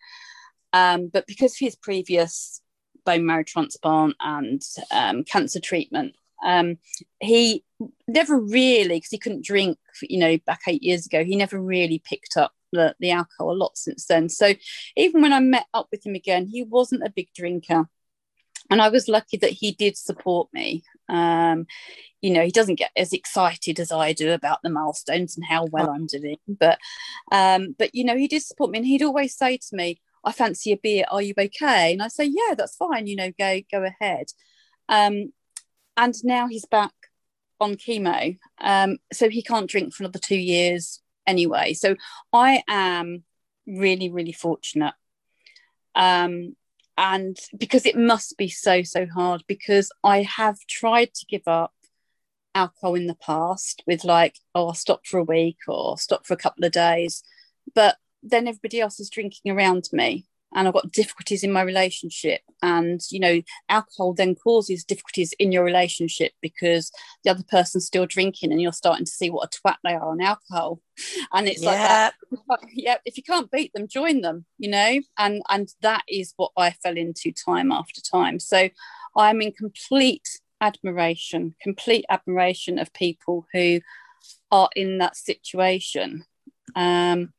Um, 0.74 1.08
but 1.08 1.26
because 1.28 1.54
of 1.54 1.60
his 1.60 1.76
previous 1.76 2.62
bone 3.06 3.26
marrow 3.26 3.44
transplant 3.44 4.16
and 4.20 4.62
um, 4.92 5.24
cancer 5.24 5.60
treatment. 5.60 6.16
Um, 6.44 6.78
he 7.20 7.64
never 8.08 8.40
really, 8.40 8.98
because 8.98 9.10
he 9.12 9.18
couldn't 9.18 9.46
drink, 9.46 9.78
you 10.02 10.20
know, 10.20 10.38
back 10.46 10.62
eight 10.68 10.84
years 10.84 11.06
ago, 11.06 11.24
he 11.24 11.36
never 11.36 11.60
really 11.60 12.00
picked 12.00 12.38
up 12.38 12.54
the, 12.72 12.96
the 13.00 13.12
alcohol 13.12 13.52
a 13.52 13.54
lot 13.54 13.78
since 13.78 14.06
then. 14.06 14.30
So 14.30 14.54
even 14.96 15.22
when 15.22 15.34
I 15.34 15.40
met 15.40 15.66
up 15.74 15.88
with 15.92 16.06
him 16.06 16.16
again, 16.16 16.48
he 16.48 16.64
wasn't 16.64 17.04
a 17.04 17.10
big 17.10 17.30
drinker. 17.36 17.90
And 18.70 18.82
I 18.82 18.90
was 18.90 19.08
lucky 19.08 19.38
that 19.38 19.52
he 19.52 19.72
did 19.72 19.98
support 19.98 20.50
me. 20.54 20.84
Um, 21.10 21.66
you 22.22 22.32
know, 22.32 22.44
he 22.44 22.52
doesn't 22.52 22.76
get 22.76 22.92
as 22.96 23.12
excited 23.12 23.80
as 23.80 23.92
I 23.92 24.14
do 24.14 24.32
about 24.32 24.60
the 24.64 24.70
milestones 24.70 25.36
and 25.36 25.46
how 25.46 25.66
well 25.66 25.90
I'm 25.90 26.06
doing, 26.06 26.38
but 26.48 26.80
um, 27.32 27.76
but 27.78 27.94
you 27.94 28.06
know, 28.06 28.16
he 28.16 28.28
did 28.28 28.44
support 28.44 28.72
me, 28.72 28.78
and 28.78 28.88
he'd 28.88 29.02
always 29.02 29.36
say 29.36 29.58
to 29.58 29.76
me, 29.76 30.00
I 30.24 30.32
fancy 30.32 30.72
a 30.72 30.78
beer. 30.78 31.06
Are 31.10 31.22
you 31.22 31.34
okay? 31.38 31.92
And 31.92 32.02
I 32.02 32.08
say, 32.08 32.26
yeah, 32.26 32.54
that's 32.56 32.76
fine. 32.76 33.08
You 33.08 33.16
know, 33.16 33.32
go 33.38 33.62
go 33.72 33.84
ahead. 33.84 34.28
Um, 34.88 35.34
and 35.98 36.16
now 36.24 36.48
he's 36.48 36.66
back 36.66 36.94
on 37.62 37.76
chemo, 37.76 38.38
um, 38.60 38.98
so 39.14 39.30
he 39.30 39.42
can't 39.42 39.70
drink 39.70 39.94
for 39.94 40.04
another 40.04 40.20
two 40.20 40.38
years 40.38 41.00
anyway. 41.26 41.74
So 41.74 41.96
I 42.34 42.64
am 42.68 43.24
really, 43.66 44.10
really 44.10 44.34
fortunate. 44.34 44.96
Um, 45.96 46.56
and 46.98 47.38
because 47.58 47.86
it 47.86 47.98
must 47.98 48.38
be 48.38 48.50
so 48.50 48.84
so 48.84 49.06
hard 49.06 49.44
because 49.48 49.92
I 50.04 50.24
have 50.24 50.58
tried 50.68 51.14
to 51.16 51.26
give 51.26 51.48
up 51.48 51.74
alcohol 52.54 52.96
in 52.96 53.08
the 53.08 53.16
past 53.16 53.82
with 53.88 54.04
like 54.04 54.36
oh 54.54 54.68
I'll 54.68 54.74
stop 54.74 55.06
for 55.06 55.18
a 55.18 55.24
week 55.24 55.58
or 55.68 55.98
stop 55.98 56.26
for 56.26 56.34
a 56.34 56.38
couple 56.38 56.66
of 56.66 56.74
days 56.74 57.24
but 57.74 57.96
then 58.22 58.48
everybody 58.48 58.82
else 58.82 59.00
is 59.00 59.10
drinking 59.10 59.52
around 59.52 59.88
me 59.94 60.28
and 60.54 60.68
I've 60.68 60.74
got 60.74 60.92
difficulties 60.92 61.44
in 61.44 61.52
my 61.52 61.62
relationship. 61.62 62.42
And, 62.62 63.02
you 63.10 63.20
know, 63.20 63.42
alcohol 63.70 64.14
then 64.14 64.36
causes 64.36 64.84
difficulties 64.84 65.34
in 65.40 65.52
your 65.52 65.64
relationship 65.64 66.34
because 66.42 66.92
the 67.24 67.32
other 67.32 67.44
person's 67.50 67.86
still 67.86 68.06
drinking 68.06 68.52
and 68.52 68.62
you're 68.62 68.74
starting 68.74 69.06
to 69.06 69.12
see 69.12 69.30
what 69.30 69.54
a 69.54 69.60
twat 69.60 69.78
they 69.84 69.94
are 69.94 70.10
on 70.10 70.22
alcohol. 70.22 70.82
And 71.34 71.48
it's 71.48 71.64
yeah. 71.64 72.12
like, 72.48 72.60
yeah, 72.74 72.98
if 73.06 73.18
you 73.18 73.24
can't 73.24 73.50
beat 73.50 73.74
them, 73.74 73.88
join 73.88 74.22
them, 74.22 74.46
you 74.60 74.70
know? 74.70 75.00
And, 75.18 75.42
and 75.50 75.74
that 75.82 76.04
is 76.08 76.34
what 76.36 76.52
I 76.56 76.72
fell 76.72 76.96
into 76.96 77.32
time 77.32 77.72
after 77.72 78.02
time. 78.02 78.40
So 78.40 78.70
I'm 79.16 79.42
in 79.42 79.52
complete 79.52 80.42
admiration, 80.60 81.56
complete 81.60 82.06
admiration 82.10 82.78
of 82.78 82.94
people 82.94 83.48
who 83.52 83.80
are 84.52 84.70
in 84.76 85.00
that 85.00 85.16
situation. 85.16 86.26
Um, 86.76 87.34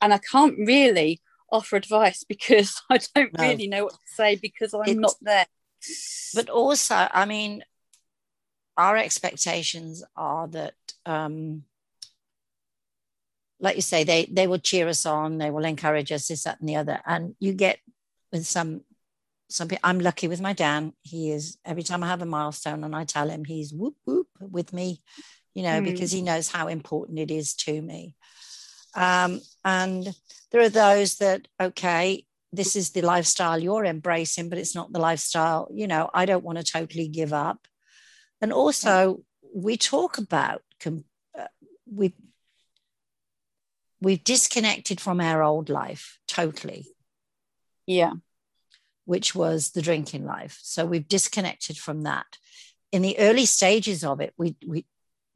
and 0.00 0.14
I 0.14 0.18
can't 0.18 0.56
really 0.58 1.20
offer 1.50 1.76
advice 1.76 2.24
because 2.28 2.80
I 2.90 2.98
don't 3.14 3.36
no. 3.36 3.48
really 3.48 3.68
know 3.68 3.84
what 3.84 3.92
to 3.92 4.14
say 4.14 4.36
because 4.36 4.74
I'm 4.74 4.82
it's, 4.86 4.98
not 4.98 5.14
there. 5.20 5.46
But 6.34 6.50
also, 6.50 6.94
I 6.94 7.24
mean, 7.24 7.62
our 8.76 8.96
expectations 8.96 10.04
are 10.16 10.48
that, 10.48 10.74
um, 11.06 11.64
like 13.58 13.76
you 13.76 13.82
say, 13.82 14.04
they 14.04 14.26
they 14.30 14.46
will 14.46 14.58
cheer 14.58 14.88
us 14.88 15.04
on, 15.04 15.38
they 15.38 15.50
will 15.50 15.64
encourage 15.64 16.12
us, 16.12 16.28
this, 16.28 16.44
that, 16.44 16.60
and 16.60 16.68
the 16.68 16.76
other. 16.76 17.00
And 17.06 17.34
you 17.40 17.52
get 17.52 17.78
with 18.32 18.46
some 18.46 18.82
some 19.48 19.68
people. 19.68 19.80
I'm 19.84 20.00
lucky 20.00 20.28
with 20.28 20.40
my 20.40 20.52
Dan. 20.52 20.92
He 21.02 21.30
is 21.30 21.58
every 21.64 21.82
time 21.82 22.02
I 22.02 22.08
have 22.08 22.22
a 22.22 22.26
milestone 22.26 22.84
and 22.84 22.94
I 22.94 23.04
tell 23.04 23.28
him 23.28 23.44
he's 23.44 23.72
whoop 23.72 23.96
whoop 24.04 24.28
with 24.40 24.72
me, 24.72 25.02
you 25.54 25.62
know, 25.62 25.80
mm. 25.80 25.84
because 25.84 26.12
he 26.12 26.22
knows 26.22 26.48
how 26.48 26.68
important 26.68 27.18
it 27.18 27.30
is 27.30 27.54
to 27.56 27.82
me. 27.82 28.14
Um, 28.94 29.40
and 29.64 30.14
there 30.50 30.62
are 30.62 30.68
those 30.68 31.16
that, 31.16 31.46
okay, 31.60 32.26
this 32.52 32.74
is 32.74 32.90
the 32.90 33.02
lifestyle 33.02 33.58
you're 33.58 33.84
embracing, 33.84 34.48
but 34.48 34.58
it's 34.58 34.74
not 34.74 34.92
the 34.92 34.98
lifestyle, 34.98 35.68
you 35.72 35.86
know, 35.86 36.10
I 36.12 36.26
don't 36.26 36.44
want 36.44 36.58
to 36.58 36.64
totally 36.64 37.08
give 37.08 37.32
up. 37.32 37.68
And 38.40 38.52
also, 38.52 39.22
we 39.54 39.76
talk 39.76 40.18
about, 40.18 40.62
uh, 40.84 41.46
we, 41.86 42.14
we've 44.00 44.24
disconnected 44.24 45.00
from 45.00 45.20
our 45.20 45.42
old 45.42 45.68
life 45.68 46.18
totally. 46.26 46.86
Yeah. 47.86 48.14
Which 49.04 49.34
was 49.34 49.70
the 49.70 49.82
drinking 49.82 50.24
life. 50.24 50.58
So 50.62 50.86
we've 50.86 51.08
disconnected 51.08 51.76
from 51.76 52.02
that. 52.02 52.38
In 52.92 53.02
the 53.02 53.18
early 53.18 53.46
stages 53.46 54.02
of 54.02 54.20
it, 54.20 54.34
we, 54.36 54.56
we, 54.66 54.86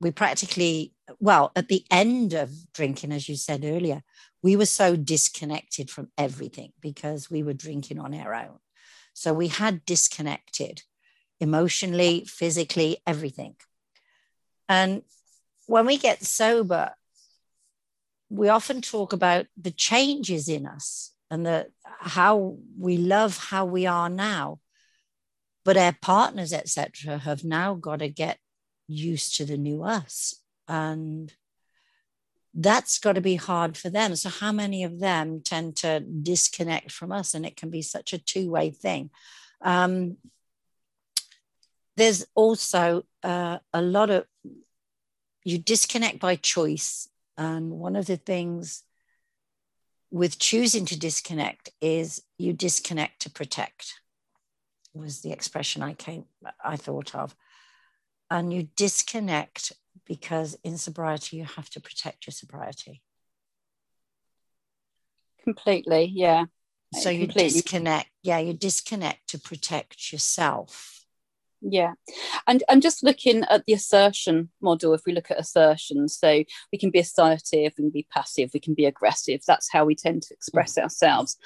we 0.01 0.11
practically, 0.11 0.93
well, 1.21 1.53
at 1.57 1.69
the 1.69 1.85
end 1.91 2.35
of 2.35 2.51
drinking, 2.73 3.13
as 3.13 3.29
you 3.29 3.37
said 3.37 3.65
earlier, 3.65 4.03
we 4.43 4.57
were 4.57 4.67
so 4.67 4.97
disconnected 4.97 5.91
from 5.91 6.09
everything 6.19 6.73
because 6.81 7.31
we 7.31 7.43
were 7.43 7.55
drinking 7.55 7.99
on 7.99 8.15
our 8.15 8.35
own. 8.35 8.59
So 9.15 9.33
we 9.33 9.49
had 9.49 9.85
disconnected 9.87 10.83
emotionally, 11.41 12.25
physically, 12.27 12.99
everything. 13.07 13.57
And 14.69 15.03
when 15.67 15.87
we 15.87 15.97
get 15.97 16.25
sober, 16.25 16.93
we 18.29 18.49
often 18.49 18.81
talk 18.83 19.13
about 19.13 19.47
the 19.57 19.71
changes 19.71 20.49
in 20.49 20.67
us 20.67 21.13
and 21.31 21.47
the 21.47 21.69
how 22.01 22.59
we 22.79 22.97
love 22.97 23.39
how 23.39 23.65
we 23.65 23.87
are 23.87 24.11
now. 24.11 24.59
but 25.65 25.77
our 25.77 25.97
partners 26.01 26.53
etc 26.53 27.19
have 27.19 27.43
now 27.45 27.75
got 27.75 27.99
to 28.01 28.09
get 28.09 28.39
used 28.87 29.37
to 29.37 29.45
the 29.45 29.57
new 29.57 29.83
us. 29.83 30.35
And 30.69 31.33
that's 32.55 32.99
got 32.99 33.15
to 33.15 33.21
be 33.21 33.37
hard 33.37 33.77
for 33.77 33.91
them. 33.91 34.15
So 34.17 34.29
how 34.29 34.53
many 34.53 34.85
of 34.85 35.01
them 35.01 35.41
tend 35.45 35.77
to 35.77 36.01
disconnect 36.01 36.93
from 36.93 37.13
us? 37.13 37.35
And 37.35 37.45
it 37.45 37.57
can 37.57 37.71
be 37.71 37.83
such 37.83 38.13
a 38.13 38.19
two-way 38.19 38.71
thing. 38.71 39.11
Um, 39.61 40.17
there's 41.97 42.27
also 42.35 43.05
uh, 43.23 43.59
a 43.73 43.83
lot 43.83 44.11
of 44.11 44.27
you 45.45 45.59
disconnect 45.59 46.21
by 46.21 46.37
choice. 46.37 47.09
And 47.37 47.73
one 47.73 47.97
of 47.97 48.07
the 48.07 48.17
things 48.17 48.83
with 50.11 50.39
choosing 50.39 50.85
to 50.87 50.99
disconnect 50.99 51.71
is 51.81 52.23
you 52.39 52.53
disconnect 52.53 53.23
to 53.23 53.31
protect 53.31 53.95
was 54.95 55.21
the 55.21 55.33
expression 55.33 55.83
I 55.83 55.95
came 55.95 56.25
I 56.65 56.77
thought 56.77 57.15
of. 57.15 57.35
And 58.31 58.53
you 58.53 58.69
disconnect 58.77 59.73
because 60.07 60.57
in 60.65 60.79
sobriety 60.79 61.37
you 61.37 61.45
have 61.45 61.71
to 61.71 61.81
protect 61.81 62.27
your 62.27 62.33
sobriety. 62.33 63.03
Completely, 65.43 66.11
yeah. 66.15 66.45
So 66.95 67.11
you 67.11 67.27
Completely. 67.27 67.61
disconnect, 67.61 68.09
yeah, 68.23 68.39
you 68.39 68.55
disconnect 68.55 69.29
to 69.31 69.39
protect 69.39 70.13
yourself 70.13 70.95
yeah 71.65 71.93
and 72.47 72.63
and 72.69 72.83
just 72.83 73.03
looking 73.03 73.43
at 73.45 73.65
the 73.65 73.73
assertion 73.73 74.51
model 74.61 74.93
if 74.93 75.03
we 75.07 75.13
look 75.13 75.31
at 75.31 75.41
assertions 75.41 76.17
so 76.17 76.45
we 76.73 76.79
can 76.79 76.91
be 76.91 76.99
assertive 76.99 77.73
and 77.79 77.93
be 77.93 78.07
passive 78.13 78.51
we 78.53 78.61
can 78.61 78.75
be 78.75 78.85
aggressive 78.85 79.41
that's 79.47 79.73
how 79.73 79.85
we 79.85 79.95
tend 79.95 80.23
to 80.23 80.35
express 80.35 80.75
mm. 80.75 80.83
ourselves 80.83 81.37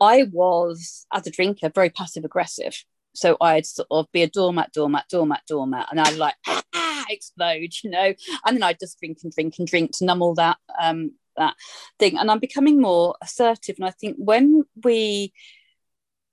i 0.00 0.24
was 0.32 1.06
as 1.12 1.26
a 1.26 1.30
drinker 1.30 1.68
very 1.68 1.90
passive 1.90 2.24
aggressive 2.24 2.84
so 3.16 3.36
i'd 3.40 3.66
sort 3.66 3.88
of 3.90 4.10
be 4.12 4.22
a 4.22 4.28
doormat 4.28 4.72
doormat 4.72 5.04
doormat 5.08 5.42
doormat 5.46 5.88
and 5.90 6.00
i'd 6.00 6.16
like 6.16 6.34
ah, 6.46 7.04
explode 7.10 7.72
you 7.82 7.90
know? 7.90 8.14
And 8.44 8.56
then 8.56 8.62
i'd 8.62 8.80
just 8.80 8.98
drink 8.98 9.18
and 9.22 9.32
drink 9.32 9.54
and 9.58 9.66
drink 9.66 9.92
to 9.96 10.04
numb 10.04 10.22
all 10.22 10.34
that 10.34 10.58
um 10.80 11.12
that 11.36 11.54
thing. 11.98 12.16
And 12.18 12.30
i'm 12.30 12.38
becoming 12.38 12.80
more 12.80 13.14
assertive 13.22 13.76
and 13.78 13.86
i 13.86 13.90
think 13.90 14.16
when 14.18 14.64
we 14.82 15.32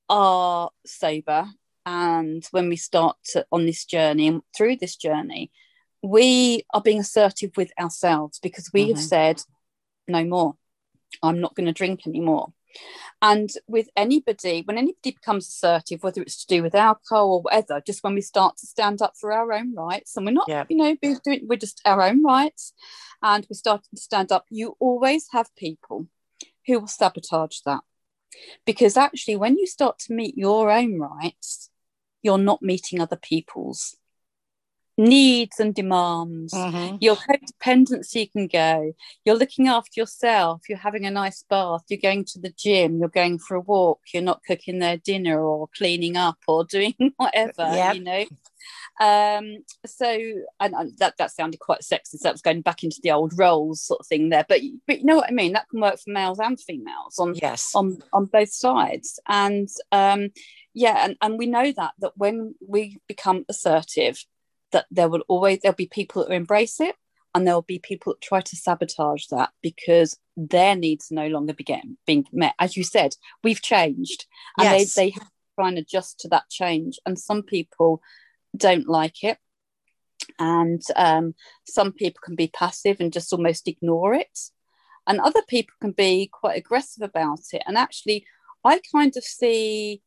are 0.09 0.69
sober 0.85 1.47
and 1.85 2.47
when 2.51 2.69
we 2.69 2.77
start 2.77 3.17
to, 3.25 3.45
on 3.51 3.65
this 3.65 3.83
journey 3.83 4.27
and 4.27 4.41
through 4.55 4.77
this 4.77 4.95
journey 4.95 5.51
we 6.03 6.65
are 6.73 6.81
being 6.81 6.99
assertive 6.99 7.51
with 7.55 7.71
ourselves 7.79 8.39
because 8.39 8.69
we 8.73 8.83
mm-hmm. 8.83 8.91
have 8.91 8.99
said 8.99 9.41
no 10.07 10.23
more. 10.25 10.55
I'm 11.21 11.39
not 11.39 11.55
going 11.55 11.67
to 11.67 11.71
drink 11.71 12.05
anymore 12.05 12.51
and 13.21 13.51
with 13.67 13.89
anybody 13.95 14.61
when 14.65 14.77
anybody 14.77 15.11
becomes 15.11 15.47
assertive 15.47 16.03
whether 16.03 16.21
it's 16.21 16.45
to 16.45 16.55
do 16.55 16.63
with 16.63 16.75
alcohol 16.75 17.33
or 17.33 17.41
whatever 17.41 17.81
just 17.85 18.03
when 18.03 18.15
we 18.15 18.21
start 18.21 18.57
to 18.57 18.65
stand 18.65 19.01
up 19.01 19.13
for 19.19 19.31
our 19.31 19.51
own 19.53 19.73
rights 19.75 20.15
and 20.15 20.25
we're 20.25 20.31
not 20.31 20.47
yeah. 20.47 20.65
you 20.69 20.77
know 20.77 20.95
doing, 21.23 21.41
we're 21.47 21.55
just 21.55 21.81
our 21.85 22.01
own 22.01 22.23
rights 22.23 22.73
and 23.21 23.45
we're 23.49 23.55
starting 23.55 23.89
to 23.95 24.01
stand 24.01 24.31
up 24.31 24.45
you 24.49 24.75
always 24.79 25.27
have 25.31 25.55
people 25.55 26.07
who 26.67 26.79
will 26.79 26.87
sabotage 26.87 27.59
that 27.65 27.81
because 28.65 28.97
actually 28.97 29.35
when 29.35 29.57
you 29.57 29.67
start 29.67 29.99
to 29.99 30.13
meet 30.13 30.37
your 30.37 30.71
own 30.71 30.99
rights 30.99 31.69
you're 32.21 32.37
not 32.37 32.61
meeting 32.61 32.99
other 32.99 33.17
people's 33.17 33.97
needs 34.97 35.59
and 35.59 35.73
demands. 35.73 36.53
Mm-hmm. 36.53 36.97
Your 37.01 37.15
codependency 37.15 38.31
can 38.31 38.47
go. 38.47 38.93
You're 39.25 39.37
looking 39.37 39.67
after 39.67 39.99
yourself. 39.99 40.61
You're 40.69 40.77
having 40.77 41.05
a 41.05 41.11
nice 41.11 41.43
bath. 41.49 41.83
You're 41.89 41.99
going 42.01 42.25
to 42.25 42.39
the 42.39 42.53
gym. 42.57 42.99
You're 42.99 43.09
going 43.09 43.39
for 43.39 43.55
a 43.55 43.61
walk. 43.61 44.01
You're 44.13 44.23
not 44.23 44.43
cooking 44.45 44.79
their 44.79 44.97
dinner 44.97 45.41
or 45.41 45.67
cleaning 45.75 46.17
up 46.17 46.37
or 46.47 46.63
doing 46.69 46.95
whatever, 47.17 47.53
yep. 47.73 47.95
you 47.95 48.03
know. 48.03 48.25
Um, 49.01 49.63
so, 49.85 50.07
and, 50.59 50.73
and, 50.73 50.97
that 50.99 51.17
that 51.17 51.31
sounded 51.31 51.59
quite 51.59 51.81
sexist. 51.81 52.19
That 52.21 52.33
was 52.33 52.41
going 52.41 52.61
back 52.61 52.83
into 52.83 52.99
the 53.01 53.11
old 53.11 53.37
roles 53.37 53.81
sort 53.81 54.01
of 54.01 54.07
thing 54.07 54.29
there. 54.29 54.45
But 54.47 54.61
but 54.87 54.99
you 54.99 55.05
know 55.05 55.17
what 55.17 55.29
I 55.29 55.33
mean. 55.33 55.53
That 55.53 55.67
can 55.69 55.81
work 55.81 55.99
for 55.99 56.11
males 56.11 56.39
and 56.39 56.59
females 56.59 57.17
on 57.17 57.33
yes 57.35 57.73
on 57.75 57.97
on 58.13 58.25
both 58.25 58.53
sides. 58.53 59.19
And 59.27 59.67
um, 59.91 60.29
yeah 60.73 61.05
and, 61.05 61.15
and 61.21 61.37
we 61.37 61.45
know 61.45 61.71
that 61.71 61.93
that 61.99 62.11
when 62.15 62.55
we 62.65 62.97
become 63.07 63.45
assertive 63.49 64.23
that 64.73 64.85
there 64.91 65.07
will 65.07 65.23
always 65.27 65.59
there'll 65.59 65.75
be 65.75 65.87
people 65.87 66.23
that 66.23 66.33
embrace 66.33 66.79
it 66.79 66.95
and 67.33 67.47
there 67.47 67.55
will 67.55 67.61
be 67.61 67.79
people 67.79 68.13
that 68.13 68.21
try 68.21 68.41
to 68.41 68.55
sabotage 68.55 69.25
that 69.27 69.49
because 69.61 70.17
their 70.35 70.75
needs 70.75 71.07
no 71.09 71.27
longer 71.27 71.53
begin 71.53 71.97
being 72.05 72.25
met 72.33 72.53
as 72.59 72.75
you 72.75 72.83
said 72.83 73.15
we've 73.43 73.61
changed 73.61 74.25
and 74.57 74.65
yes. 74.65 74.93
they, 74.93 75.05
they 75.05 75.09
have 75.11 75.23
to 75.23 75.31
try 75.57 75.67
and 75.69 75.77
adjust 75.77 76.19
to 76.19 76.27
that 76.27 76.49
change 76.49 76.99
and 77.05 77.17
some 77.17 77.41
people 77.41 78.01
don't 78.55 78.87
like 78.87 79.23
it 79.23 79.37
and 80.39 80.81
um, 80.95 81.33
some 81.65 81.91
people 81.91 82.19
can 82.23 82.35
be 82.35 82.47
passive 82.47 82.97
and 82.99 83.13
just 83.13 83.31
almost 83.31 83.67
ignore 83.67 84.13
it 84.13 84.39
and 85.07 85.19
other 85.19 85.41
people 85.47 85.73
can 85.81 85.91
be 85.91 86.29
quite 86.31 86.57
aggressive 86.57 87.03
about 87.03 87.39
it 87.51 87.63
and 87.65 87.77
actually 87.77 88.25
i 88.65 88.79
kind 88.93 89.15
of 89.15 89.23
see 89.23 90.01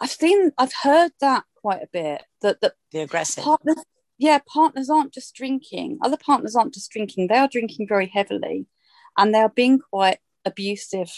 I've 0.00 0.10
seen, 0.10 0.52
I've 0.58 0.72
heard 0.82 1.12
that 1.20 1.44
quite 1.54 1.82
a 1.82 1.88
bit. 1.92 2.22
That 2.42 2.60
that 2.60 2.74
the 2.92 3.00
aggressive 3.00 3.44
partners, 3.44 3.82
yeah, 4.18 4.38
partners 4.46 4.90
aren't 4.90 5.12
just 5.12 5.34
drinking. 5.34 5.98
Other 6.02 6.16
partners 6.16 6.56
aren't 6.56 6.74
just 6.74 6.90
drinking; 6.90 7.28
they 7.28 7.36
are 7.36 7.48
drinking 7.48 7.88
very 7.88 8.06
heavily, 8.06 8.66
and 9.16 9.34
they 9.34 9.40
are 9.40 9.48
being 9.48 9.78
quite 9.78 10.18
abusive 10.44 11.10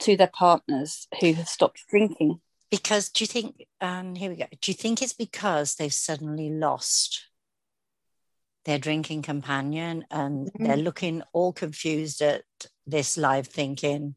to 0.00 0.16
their 0.16 0.30
partners 0.32 1.08
who 1.20 1.32
have 1.34 1.48
stopped 1.48 1.82
drinking. 1.88 2.40
Because 2.70 3.08
do 3.08 3.24
you 3.24 3.28
think? 3.28 3.66
And 3.80 4.08
um, 4.08 4.14
here 4.14 4.30
we 4.30 4.36
go. 4.36 4.46
Do 4.60 4.70
you 4.70 4.74
think 4.74 5.02
it's 5.02 5.12
because 5.12 5.74
they've 5.74 5.92
suddenly 5.92 6.50
lost 6.50 7.26
their 8.64 8.78
drinking 8.78 9.22
companion 9.22 10.04
and 10.10 10.48
mm-hmm. 10.48 10.64
they're 10.64 10.76
looking 10.76 11.22
all 11.32 11.52
confused 11.52 12.20
at 12.20 12.42
this 12.86 13.16
live 13.16 13.46
thinking 13.46 14.14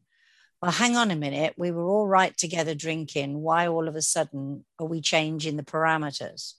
well, 0.62 0.70
hang 0.70 0.96
on 0.96 1.10
a 1.10 1.16
minute, 1.16 1.54
we 1.56 1.72
were 1.72 1.84
all 1.84 2.06
right 2.06 2.36
together 2.36 2.72
drinking. 2.72 3.40
Why 3.40 3.66
all 3.66 3.88
of 3.88 3.96
a 3.96 4.02
sudden 4.02 4.64
are 4.78 4.86
we 4.86 5.00
changing 5.00 5.56
the 5.56 5.64
parameters? 5.64 6.54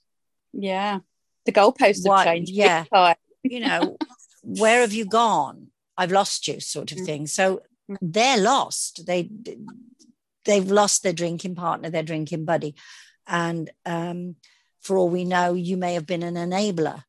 Yeah. 0.52 0.98
The 1.44 1.52
goalposts 1.52 2.06
have 2.08 2.24
changed. 2.24 2.52
Yeah. 2.52 2.84
you 3.42 3.60
know, 3.60 3.96
where 4.42 4.80
have 4.80 4.92
you 4.92 5.04
gone? 5.04 5.68
I've 5.96 6.12
lost 6.12 6.48
you, 6.48 6.60
sort 6.60 6.92
of 6.92 6.98
mm. 6.98 7.06
thing. 7.06 7.26
So 7.26 7.62
they're 8.00 8.38
lost. 8.38 9.06
They 9.06 9.30
they've 10.44 10.70
lost 10.70 11.02
their 11.02 11.12
drinking 11.12 11.54
partner, 11.54 11.90
their 11.90 12.02
drinking 12.02 12.44
buddy. 12.44 12.74
And 13.26 13.70
um, 13.86 14.36
for 14.80 14.96
all 14.96 15.08
we 15.08 15.24
know, 15.24 15.54
you 15.54 15.76
may 15.76 15.94
have 15.94 16.06
been 16.06 16.22
an 16.22 16.34
enabler. 16.34 17.04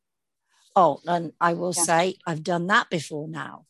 Oh, 0.75 0.99
and 1.05 1.31
I 1.39 1.53
will 1.53 1.73
yeah. 1.75 1.83
say 1.83 2.15
I've 2.25 2.43
done 2.43 2.67
that 2.67 2.89
before 2.89 3.27
now. 3.27 3.65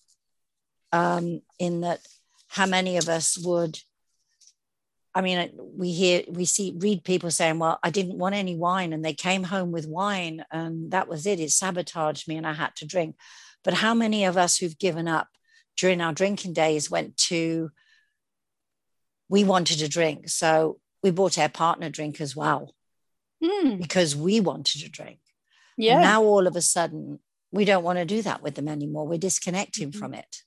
Um, 0.91 1.41
in 1.59 1.81
that 1.81 1.99
how 2.47 2.65
many 2.65 2.97
of 2.97 3.09
us 3.09 3.37
would 3.37 3.79
I 5.15 5.21
mean, 5.21 5.49
we 5.77 5.93
hear, 5.93 6.23
we 6.27 6.43
see, 6.43 6.75
read 6.77 7.05
people 7.05 7.31
saying, 7.31 7.57
well, 7.57 7.79
I 7.81 7.89
didn't 7.89 8.17
want 8.17 8.35
any 8.35 8.57
wine 8.57 8.91
and 8.91 9.03
they 9.03 9.13
came 9.13 9.43
home 9.43 9.71
with 9.71 9.87
wine 9.87 10.43
and 10.51 10.91
that 10.91 11.07
was 11.07 11.25
it. 11.25 11.39
It 11.39 11.51
sabotaged 11.51 12.27
me 12.27 12.35
and 12.35 12.45
I 12.45 12.51
had 12.51 12.75
to 12.77 12.85
drink. 12.85 13.15
But 13.63 13.75
how 13.75 13.93
many 13.93 14.25
of 14.25 14.35
us 14.35 14.57
who've 14.57 14.77
given 14.77 15.07
up 15.07 15.29
during 15.77 16.01
our 16.01 16.11
drinking 16.11 16.51
days 16.51 16.91
went 16.91 17.15
to, 17.17 17.71
we 19.29 19.45
wanted 19.45 19.79
to 19.79 19.87
drink. 19.87 20.27
So 20.27 20.79
we 21.01 21.11
bought 21.11 21.39
our 21.39 21.49
partner 21.49 21.89
drink 21.89 22.19
as 22.19 22.35
well 22.35 22.75
mm. 23.41 23.77
because 23.77 24.17
we 24.17 24.41
wanted 24.41 24.81
to 24.81 24.89
drink. 24.89 25.19
Yeah. 25.77 25.93
And 25.93 26.01
now 26.01 26.23
all 26.23 26.45
of 26.45 26.57
a 26.57 26.61
sudden, 26.61 27.19
we 27.51 27.63
don't 27.63 27.83
want 27.83 27.99
to 27.99 28.05
do 28.05 28.21
that 28.23 28.41
with 28.41 28.55
them 28.55 28.67
anymore. 28.67 29.07
We're 29.07 29.17
disconnecting 29.17 29.91
mm-hmm. 29.91 29.99
from 29.99 30.13
it. 30.13 30.43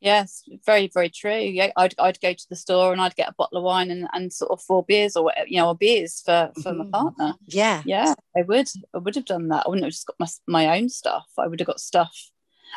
Yes, 0.00 0.42
very, 0.64 0.90
very 0.92 1.10
true. 1.10 1.36
Yeah, 1.36 1.72
I'd, 1.76 1.94
I'd 1.98 2.20
go 2.20 2.32
to 2.32 2.46
the 2.48 2.56
store 2.56 2.92
and 2.92 3.00
I'd 3.00 3.16
get 3.16 3.28
a 3.28 3.34
bottle 3.36 3.58
of 3.58 3.64
wine 3.64 3.90
and, 3.90 4.08
and 4.14 4.32
sort 4.32 4.50
of 4.50 4.62
four 4.62 4.82
beers 4.82 5.14
or 5.14 5.30
you 5.46 5.58
know, 5.58 5.68
or 5.68 5.74
beers 5.74 6.22
for, 6.24 6.50
for 6.62 6.72
mm-hmm. 6.72 6.90
my 6.90 6.98
partner. 6.98 7.34
Yeah. 7.46 7.82
Yeah, 7.84 8.14
I 8.36 8.42
would. 8.42 8.68
I 8.94 8.98
would 8.98 9.14
have 9.14 9.26
done 9.26 9.48
that. 9.48 9.64
I 9.66 9.68
wouldn't 9.68 9.84
have 9.84 9.92
just 9.92 10.06
got 10.06 10.16
my, 10.18 10.26
my 10.46 10.78
own 10.78 10.88
stuff. 10.88 11.26
I 11.38 11.46
would 11.46 11.60
have 11.60 11.66
got 11.66 11.80
stuff. 11.80 12.16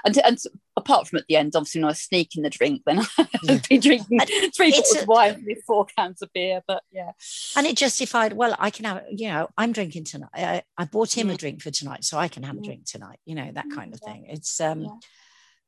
And, 0.06 0.18
and 0.26 0.38
apart 0.76 1.08
from 1.08 1.20
at 1.20 1.26
the 1.28 1.36
end, 1.36 1.56
obviously, 1.56 1.80
when 1.80 1.86
I 1.86 1.92
was 1.92 2.02
sneaking 2.02 2.44
the 2.44 2.50
drink, 2.50 2.82
then 2.86 3.02
I'd 3.50 3.68
be 3.70 3.78
drinking 3.78 4.20
three 4.56 4.72
bottles 4.72 4.96
of 5.02 5.08
wine 5.08 5.44
with 5.48 5.64
four 5.66 5.86
cans 5.98 6.22
of 6.22 6.34
beer. 6.34 6.62
But 6.68 6.84
yeah. 6.92 7.12
And 7.56 7.68
it 7.68 7.78
justified, 7.78 8.34
well, 8.34 8.56
I 8.60 8.70
can 8.70 8.86
have, 8.86 9.04
you 9.10 9.30
know, 9.30 9.50
I'm 9.58 9.72
drinking 9.72 10.06
tonight. 10.06 10.30
I, 10.34 10.64
I 10.78 10.86
bought 10.86 11.16
him 11.16 11.30
a 11.30 11.38
drink 11.38 11.62
for 11.62 11.72
tonight, 11.72 12.04
so 12.04 12.18
I 12.18 12.28
can 12.28 12.44
have 12.44 12.58
a 12.58 12.62
drink 12.62 12.86
tonight, 12.86 13.20
you 13.26 13.36
know, 13.36 13.50
that 13.54 13.68
kind 13.74 13.94
of 13.94 14.00
thing. 14.02 14.26
It's, 14.28 14.60
um, 14.60 15.00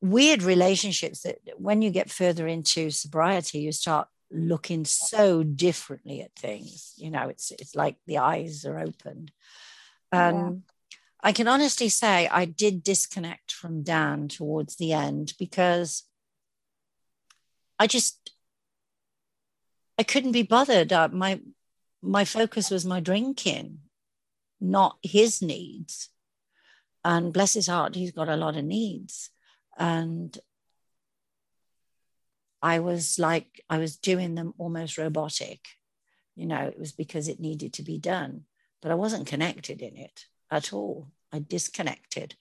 weird 0.10 0.44
relationships 0.44 1.22
that 1.22 1.40
when 1.58 1.82
you 1.82 1.90
get 1.90 2.12
further 2.12 2.48
into 2.48 2.92
sobriety, 2.92 3.60
you 3.60 3.72
start 3.72 4.08
looking 4.32 4.86
so 4.86 5.44
differently 5.44 6.22
at 6.22 6.36
things. 6.36 6.94
You 6.98 7.12
know, 7.12 7.30
it's 7.30 7.52
it's 7.52 7.76
like 7.76 7.98
the 8.06 8.20
eyes 8.20 8.66
are 8.66 8.80
opened. 8.80 9.32
And 10.12 10.38
yeah. 10.38 10.98
I 11.22 11.32
can 11.32 11.48
honestly 11.48 11.90
say 11.90 12.28
I 12.28 12.46
did 12.46 12.84
disconnect 12.84 13.52
from 13.52 13.84
Dan 13.84 14.28
towards 14.28 14.76
the 14.76 14.94
end 14.94 15.34
because 15.40 16.04
I 17.80 17.88
just 17.88 18.32
I 19.98 20.04
couldn't 20.04 20.34
be 20.34 20.44
bothered. 20.44 20.94
Uh, 20.94 21.10
my 21.12 21.42
my 22.02 22.26
focus 22.26 22.70
was 22.70 22.86
my 22.86 23.00
drinking, 23.00 23.80
not 24.62 24.98
his 25.02 25.42
needs. 25.42 26.10
And 27.04 27.32
bless 27.32 27.54
his 27.54 27.68
heart, 27.68 27.94
he's 27.94 28.12
got 28.12 28.30
a 28.30 28.36
lot 28.36 28.58
of 28.58 28.66
needs. 28.66 29.30
And 29.78 30.38
I 32.62 32.80
was 32.80 33.20
like, 33.20 33.62
I 33.70 33.78
was 33.78 33.98
doing 33.98 34.36
them 34.36 34.54
almost 34.58 34.98
robotic. 34.98 35.60
You 36.36 36.46
know, 36.46 36.62
it 36.62 36.80
was 36.80 36.92
because 36.92 37.28
it 37.28 37.40
needed 37.40 37.74
to 37.74 37.84
be 37.84 37.98
done, 37.98 38.46
but 38.82 38.92
I 38.92 38.96
wasn't 38.96 39.28
connected 39.28 39.82
in 39.82 39.96
it 39.98 40.26
at 40.52 40.74
all. 40.74 41.08
I 41.32 41.40
disconnected. 41.40 42.36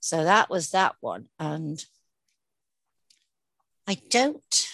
So 0.00 0.24
that 0.24 0.48
was 0.50 0.70
that 0.70 0.96
one. 1.00 1.28
And 1.38 1.84
I 3.86 3.98
don't, 4.10 4.66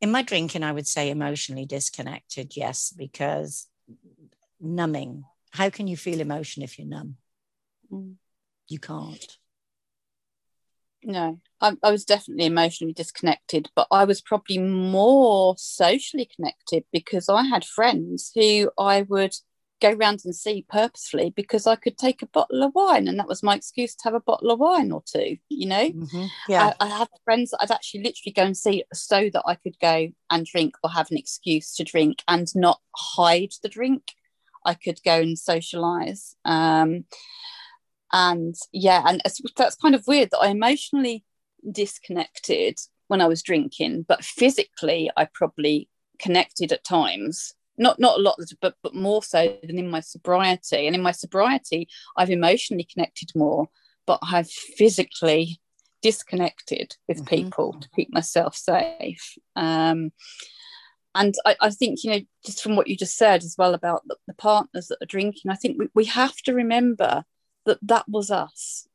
in 0.00 0.10
my 0.10 0.22
drinking, 0.22 0.62
I 0.62 0.72
would 0.72 0.86
say 0.86 1.10
emotionally 1.10 1.66
disconnected, 1.66 2.56
yes, 2.56 2.92
because 2.96 3.66
numbing. 4.60 5.24
How 5.50 5.70
can 5.70 5.86
you 5.86 5.96
feel 5.96 6.20
emotion 6.20 6.62
if 6.62 6.78
you're 6.78 6.88
numb? 6.88 7.16
Mm. 7.90 8.16
You 8.68 8.78
can't. 8.78 9.36
No, 11.02 11.38
I, 11.60 11.76
I, 11.82 11.90
was 11.90 12.04
definitely 12.04 12.46
emotionally 12.46 12.92
disconnected, 12.92 13.70
but 13.76 13.86
I 13.90 14.04
was 14.04 14.20
probably 14.20 14.58
more 14.58 15.54
socially 15.56 16.28
connected 16.34 16.84
because 16.92 17.28
I 17.28 17.44
had 17.44 17.64
friends 17.64 18.32
who 18.34 18.70
I 18.78 19.02
would 19.02 19.34
go 19.80 19.92
round 19.92 20.22
and 20.24 20.34
see 20.34 20.64
purposefully 20.68 21.32
because 21.36 21.66
I 21.66 21.76
could 21.76 21.98
take 21.98 22.22
a 22.22 22.26
bottle 22.26 22.62
of 22.62 22.74
wine 22.74 23.08
and 23.08 23.18
that 23.18 23.28
was 23.28 23.42
my 23.42 23.54
excuse 23.54 23.94
to 23.94 24.04
have 24.04 24.14
a 24.14 24.20
bottle 24.20 24.50
of 24.50 24.58
wine 24.58 24.90
or 24.90 25.02
two, 25.06 25.36
you 25.48 25.66
know? 25.66 25.90
Mm-hmm. 25.90 26.26
Yeah. 26.48 26.72
I, 26.80 26.86
I 26.86 26.88
have 26.88 27.08
friends 27.24 27.50
that 27.50 27.58
I'd 27.62 27.70
actually 27.70 28.02
literally 28.02 28.32
go 28.34 28.42
and 28.42 28.56
see 28.56 28.84
so 28.92 29.28
that 29.32 29.42
I 29.46 29.54
could 29.54 29.78
go 29.80 30.08
and 30.30 30.46
drink 30.46 30.74
or 30.82 30.90
have 30.90 31.10
an 31.10 31.18
excuse 31.18 31.74
to 31.76 31.84
drink 31.84 32.22
and 32.26 32.48
not 32.54 32.80
hide 32.94 33.52
the 33.62 33.68
drink. 33.68 34.02
I 34.64 34.74
could 34.74 35.00
go 35.04 35.20
and 35.20 35.38
socialize. 35.38 36.34
Um, 36.44 37.04
and 38.16 38.54
yeah, 38.72 39.02
and 39.06 39.20
that's 39.56 39.76
kind 39.76 39.94
of 39.94 40.06
weird 40.06 40.30
that 40.30 40.38
I 40.38 40.48
emotionally 40.48 41.22
disconnected 41.70 42.78
when 43.08 43.20
I 43.20 43.28
was 43.28 43.42
drinking, 43.42 44.06
but 44.08 44.24
physically 44.24 45.10
I 45.18 45.26
probably 45.26 45.90
connected 46.18 46.72
at 46.72 46.82
times. 46.82 47.52
Not 47.76 48.00
not 48.00 48.18
a 48.18 48.22
lot 48.22 48.38
but 48.62 48.76
but 48.82 48.94
more 48.94 49.22
so 49.22 49.58
than 49.62 49.78
in 49.78 49.90
my 49.90 50.00
sobriety. 50.00 50.86
And 50.86 50.96
in 50.96 51.02
my 51.02 51.12
sobriety 51.12 51.88
i've 52.16 52.30
emotionally 52.30 52.88
connected 52.90 53.28
more 53.34 53.68
but 54.06 54.18
i've 54.22 54.50
physically 54.50 55.60
disconnected 56.00 56.96
with 57.06 57.18
mm-hmm. 57.18 57.36
people 57.36 57.78
to 57.80 57.88
keep 57.94 58.10
myself 58.14 58.56
safe. 58.56 59.34
Um, 59.56 60.12
and 61.14 61.34
I, 61.44 61.56
I, 61.60 61.70
think 61.70 62.02
you 62.02 62.10
know 62.10 62.20
just 62.46 62.62
from 62.62 62.76
what 62.76 62.86
you 62.86 62.96
just 62.96 63.16
said 63.16 63.42
as 63.42 63.56
well 63.58 63.74
about 63.74 64.02
the, 64.06 64.16
the 64.26 64.34
partners 64.34 64.88
that 64.88 64.98
are 65.02 65.06
drinking 65.06 65.50
i 65.50 65.54
think 65.54 65.78
we, 65.78 65.88
we 65.94 66.04
have 66.04 66.36
to 66.42 66.52
remember 66.52 67.24
that 67.66 67.78
that 67.82 68.08
was 68.08 68.30
us 68.30 68.88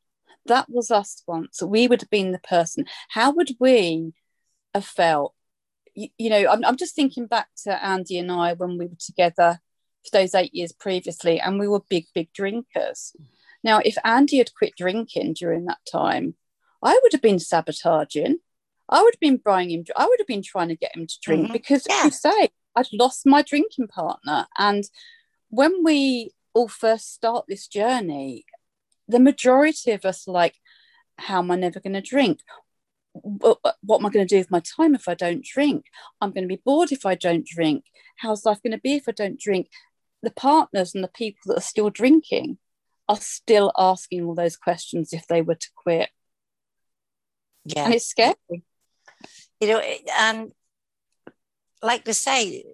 that 0.46 0.68
was 0.68 0.90
us 0.90 1.22
once 1.26 1.62
we 1.62 1.86
would 1.86 2.00
have 2.00 2.10
been 2.10 2.32
the 2.32 2.38
person 2.38 2.84
how 3.10 3.30
would 3.30 3.50
we 3.60 4.12
have 4.74 4.84
felt 4.84 5.34
you, 5.94 6.08
you 6.18 6.30
know, 6.30 6.48
I'm, 6.50 6.64
I'm 6.64 6.76
just 6.76 6.94
thinking 6.94 7.26
back 7.26 7.48
to 7.64 7.84
Andy 7.84 8.18
and 8.18 8.30
I 8.30 8.54
when 8.54 8.78
we 8.78 8.86
were 8.86 8.96
together 8.98 9.60
for 10.04 10.18
those 10.18 10.34
eight 10.34 10.54
years 10.54 10.72
previously, 10.72 11.40
and 11.40 11.58
we 11.58 11.68
were 11.68 11.80
big, 11.88 12.06
big 12.14 12.32
drinkers. 12.32 13.14
Now, 13.62 13.80
if 13.84 13.96
Andy 14.04 14.38
had 14.38 14.54
quit 14.54 14.74
drinking 14.76 15.34
during 15.34 15.66
that 15.66 15.78
time, 15.90 16.34
I 16.82 16.98
would 17.02 17.12
have 17.12 17.22
been 17.22 17.38
sabotaging. 17.38 18.38
I 18.88 19.02
would 19.02 19.14
have 19.14 19.20
been 19.20 19.36
buying 19.36 19.70
him. 19.70 19.84
I 19.96 20.06
would 20.06 20.18
have 20.18 20.26
been 20.26 20.42
trying 20.42 20.68
to 20.68 20.76
get 20.76 20.96
him 20.96 21.06
to 21.06 21.14
drink 21.22 21.44
mm-hmm. 21.44 21.52
because, 21.52 21.86
yeah. 21.88 22.04
you 22.04 22.10
say, 22.10 22.48
I'd 22.74 22.88
lost 22.92 23.24
my 23.24 23.42
drinking 23.42 23.88
partner. 23.88 24.46
And 24.58 24.84
when 25.50 25.84
we 25.84 26.32
all 26.54 26.68
first 26.68 27.14
start 27.14 27.44
this 27.48 27.68
journey, 27.68 28.44
the 29.12 29.20
majority 29.20 29.92
of 29.92 30.04
us 30.04 30.26
are 30.26 30.32
like, 30.32 30.56
how 31.18 31.38
am 31.38 31.50
I 31.50 31.56
never 31.56 31.80
going 31.80 31.94
to 31.94 32.00
drink? 32.00 32.40
what, 33.12 33.58
am 33.62 34.06
I 34.06 34.10
going 34.10 34.26
to 34.26 34.34
do 34.34 34.38
with 34.38 34.50
my 34.50 34.60
time 34.60 34.94
if 34.94 35.08
I 35.08 35.14
don't 35.14 35.44
drink? 35.44 35.86
I'm 36.20 36.30
going 36.30 36.44
to 36.44 36.48
be 36.48 36.62
bored 36.64 36.92
if 36.92 37.04
I 37.04 37.14
don't 37.14 37.46
drink. 37.46 37.84
How's 38.16 38.44
life 38.44 38.62
going 38.62 38.72
to 38.72 38.80
be 38.80 38.94
if 38.94 39.08
I 39.08 39.12
don't 39.12 39.38
drink? 39.38 39.68
The 40.22 40.30
partners 40.30 40.94
and 40.94 41.04
the 41.04 41.08
people 41.08 41.40
that 41.46 41.58
are 41.58 41.62
still 41.62 41.90
drinking 41.90 42.58
are 43.08 43.16
still 43.16 43.72
asking 43.76 44.24
all 44.24 44.34
those 44.34 44.56
questions 44.56 45.12
if 45.12 45.26
they 45.26 45.42
were 45.42 45.56
to 45.56 45.68
quit. 45.76 46.10
Yeah. 47.64 47.84
And 47.84 47.94
it's 47.94 48.06
scary. 48.06 48.34
You 49.60 49.68
know, 49.68 49.82
and 50.18 50.52
like 51.82 52.04
to 52.04 52.14
say, 52.14 52.64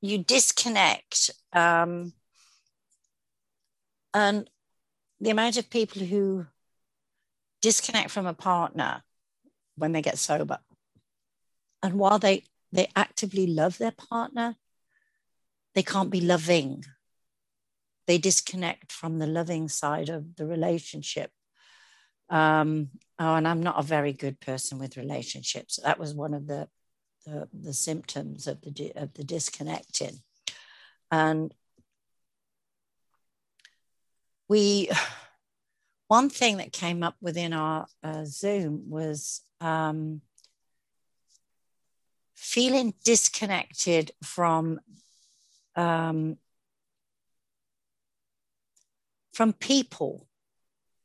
you 0.00 0.18
disconnect. 0.18 1.30
Um, 1.52 2.12
and 4.12 4.48
the 5.20 5.30
amount 5.30 5.56
of 5.56 5.70
people 5.70 6.02
who 6.02 6.46
disconnect 7.60 8.10
from 8.10 8.26
a 8.26 8.34
partner 8.34 9.02
when 9.76 9.92
they 9.92 10.02
get 10.02 10.18
sober. 10.18 10.58
And 11.82 11.94
while 11.94 12.18
they, 12.18 12.44
they 12.72 12.88
actively 12.94 13.46
love 13.46 13.78
their 13.78 13.92
partner, 13.92 14.56
they 15.74 15.82
can't 15.82 16.10
be 16.10 16.20
loving. 16.20 16.84
They 18.06 18.18
disconnect 18.18 18.92
from 18.92 19.18
the 19.18 19.26
loving 19.26 19.68
side 19.68 20.08
of 20.08 20.36
the 20.36 20.46
relationship. 20.46 21.30
Um, 22.30 22.90
oh, 23.18 23.34
and 23.34 23.46
I'm 23.46 23.62
not 23.62 23.78
a 23.78 23.82
very 23.82 24.12
good 24.12 24.40
person 24.40 24.78
with 24.78 24.96
relationships. 24.96 25.78
That 25.82 25.98
was 25.98 26.14
one 26.14 26.34
of 26.34 26.46
the 26.46 26.68
the, 27.26 27.48
the 27.52 27.74
symptoms 27.74 28.46
of 28.46 28.60
the 28.62 28.92
of 28.94 29.12
the 29.14 29.24
disconnecting, 29.24 30.20
and 31.10 31.52
we 34.48 34.90
one 36.08 36.30
thing 36.30 36.56
that 36.56 36.72
came 36.72 37.02
up 37.02 37.16
within 37.20 37.52
our 37.52 37.86
uh, 38.02 38.24
Zoom 38.24 38.88
was 38.88 39.42
um, 39.60 40.22
feeling 42.34 42.94
disconnected 43.04 44.10
from 44.22 44.80
um, 45.76 46.38
from 49.32 49.52
people 49.52 50.26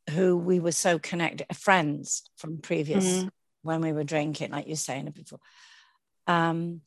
who 0.09 0.37
we 0.37 0.59
were 0.59 0.71
so 0.71 0.97
connected, 0.99 1.45
friends 1.55 2.23
from 2.35 2.57
previous 2.57 3.05
mm-hmm. 3.05 3.27
when 3.61 3.81
we 3.81 3.91
were 3.91 4.03
drinking, 4.03 4.51
like 4.51 4.67
you're 4.67 4.75
saying 4.75 5.11
before. 5.11 5.39
Um, 6.27 6.81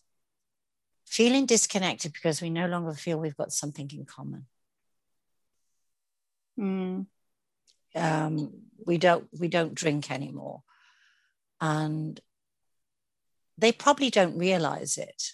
feeling 1.07 1.47
disconnected 1.47 2.12
because 2.12 2.42
we 2.42 2.51
no 2.51 2.66
longer 2.66 2.92
feel 2.95 3.19
we've 3.19 3.37
got 3.37 3.53
something 3.53 3.88
in 3.92 4.05
common. 4.05 4.47
Mm. 6.59 7.07
Um, 7.95 8.53
we 8.85 8.99
don't 8.99 9.27
we 9.38 9.49
don't 9.49 9.75
drink 9.75 10.11
anymore. 10.11 10.62
And 11.61 12.21
they 13.59 13.73
probably 13.73 14.11
don't 14.11 14.38
realize 14.38 14.99
it 14.99 15.33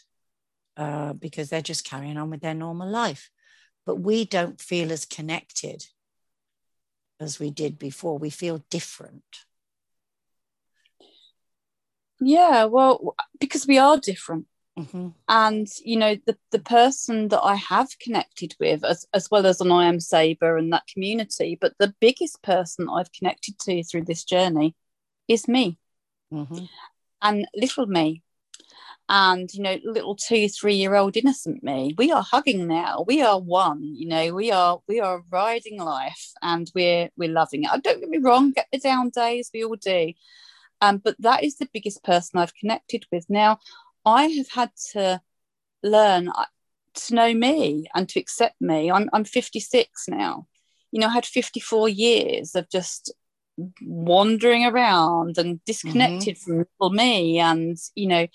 uh, 0.77 1.13
because 1.13 1.49
they're 1.49 1.61
just 1.61 1.85
carrying 1.85 2.17
on 2.17 2.31
with 2.31 2.41
their 2.41 2.55
normal 2.55 2.89
life. 2.89 3.31
But 3.85 3.97
we 3.97 4.25
don't 4.25 4.61
feel 4.61 4.93
as 4.93 5.05
connected 5.05 5.87
as 7.19 7.41
we 7.41 7.51
did 7.51 7.79
before. 7.79 8.19
We 8.19 8.31
feel 8.31 8.65
different. 8.71 9.25
Yeah 12.21 12.67
well 12.67 13.17
because 13.41 13.67
we 13.67 13.79
are 13.79 13.99
different 13.99 14.47
Mm-hmm. 14.79 15.09
And 15.29 15.69
you 15.85 15.97
know, 15.97 16.17
the 16.27 16.37
the 16.51 16.59
person 16.59 17.29
that 17.29 17.43
I 17.43 17.57
have 17.57 17.99
connected 17.99 18.55
with, 18.59 18.85
as 18.85 19.07
as 19.13 19.31
well 19.31 19.47
as 19.47 19.61
an 19.61 19.71
I 19.71 19.87
Am 19.87 20.01
Sober 20.01 20.57
and 20.57 20.73
that 20.73 20.87
community, 20.87 21.59
but 21.61 21.75
the 21.79 21.95
biggest 22.01 22.43
person 22.43 22.89
I've 22.89 23.13
connected 23.13 23.59
to 23.61 23.85
through 23.85 24.05
this 24.05 24.25
journey 24.25 24.75
is 25.29 25.47
me, 25.47 25.79
mm-hmm. 26.33 26.65
and 27.21 27.47
little 27.55 27.85
me, 27.85 28.23
and 29.11 29.53
you 29.53 29.63
know, 29.63 29.79
little 29.85 30.17
two 30.17 30.49
three 30.49 30.77
year 30.77 30.95
old 30.95 31.19
innocent 31.19 31.63
me. 31.63 31.95
We 31.99 32.11
are 32.11 32.23
hugging 32.23 32.67
now. 32.67 33.05
We 33.07 33.21
are 33.21 33.39
one. 33.39 33.83
You 33.83 34.09
know, 34.09 34.33
we 34.33 34.51
are 34.53 34.81
we 34.89 35.01
are 35.01 35.23
riding 35.31 35.81
life, 35.81 36.31
and 36.41 36.71
we're 36.75 37.11
we're 37.19 37.29
loving 37.29 37.65
it. 37.65 37.83
Don't 37.83 38.01
get 38.01 38.09
me 38.09 38.19
wrong. 38.19 38.53
Get 38.53 38.69
the 38.73 38.79
down 38.79 39.11
days. 39.11 39.51
We 39.53 39.65
all 39.65 39.77
do. 39.77 40.15
Um, 40.81 40.97
but 40.97 41.15
that 41.21 41.45
is 41.45 41.57
the 41.57 41.69
biggest 41.73 42.03
person 42.03 42.41
I've 42.41 42.55
connected 42.55 43.07
with 43.13 43.25
now. 43.29 43.59
I 44.05 44.25
have 44.25 44.51
had 44.51 44.71
to 44.93 45.21
learn 45.83 46.29
uh, 46.29 46.45
to 46.95 47.15
know 47.15 47.35
me 47.35 47.87
and 47.95 48.09
to 48.09 48.21
accept 48.21 48.61
me. 48.61 48.91
I'm, 48.91 49.09
I'm 49.13 49.25
56 49.25 50.09
now. 50.09 50.47
You 50.91 51.01
know, 51.01 51.09
I 51.09 51.13
had 51.13 51.27
54 51.27 51.89
years 51.89 52.55
of 52.55 52.69
just 52.69 53.13
wandering 53.81 54.65
around 54.65 55.39
and 55.39 55.65
disconnected 55.65 56.37
mm-hmm. 56.37 56.63
from 56.79 56.97
me. 56.97 57.39
And, 57.39 57.79
you 57.95 58.09
know, 58.09 58.27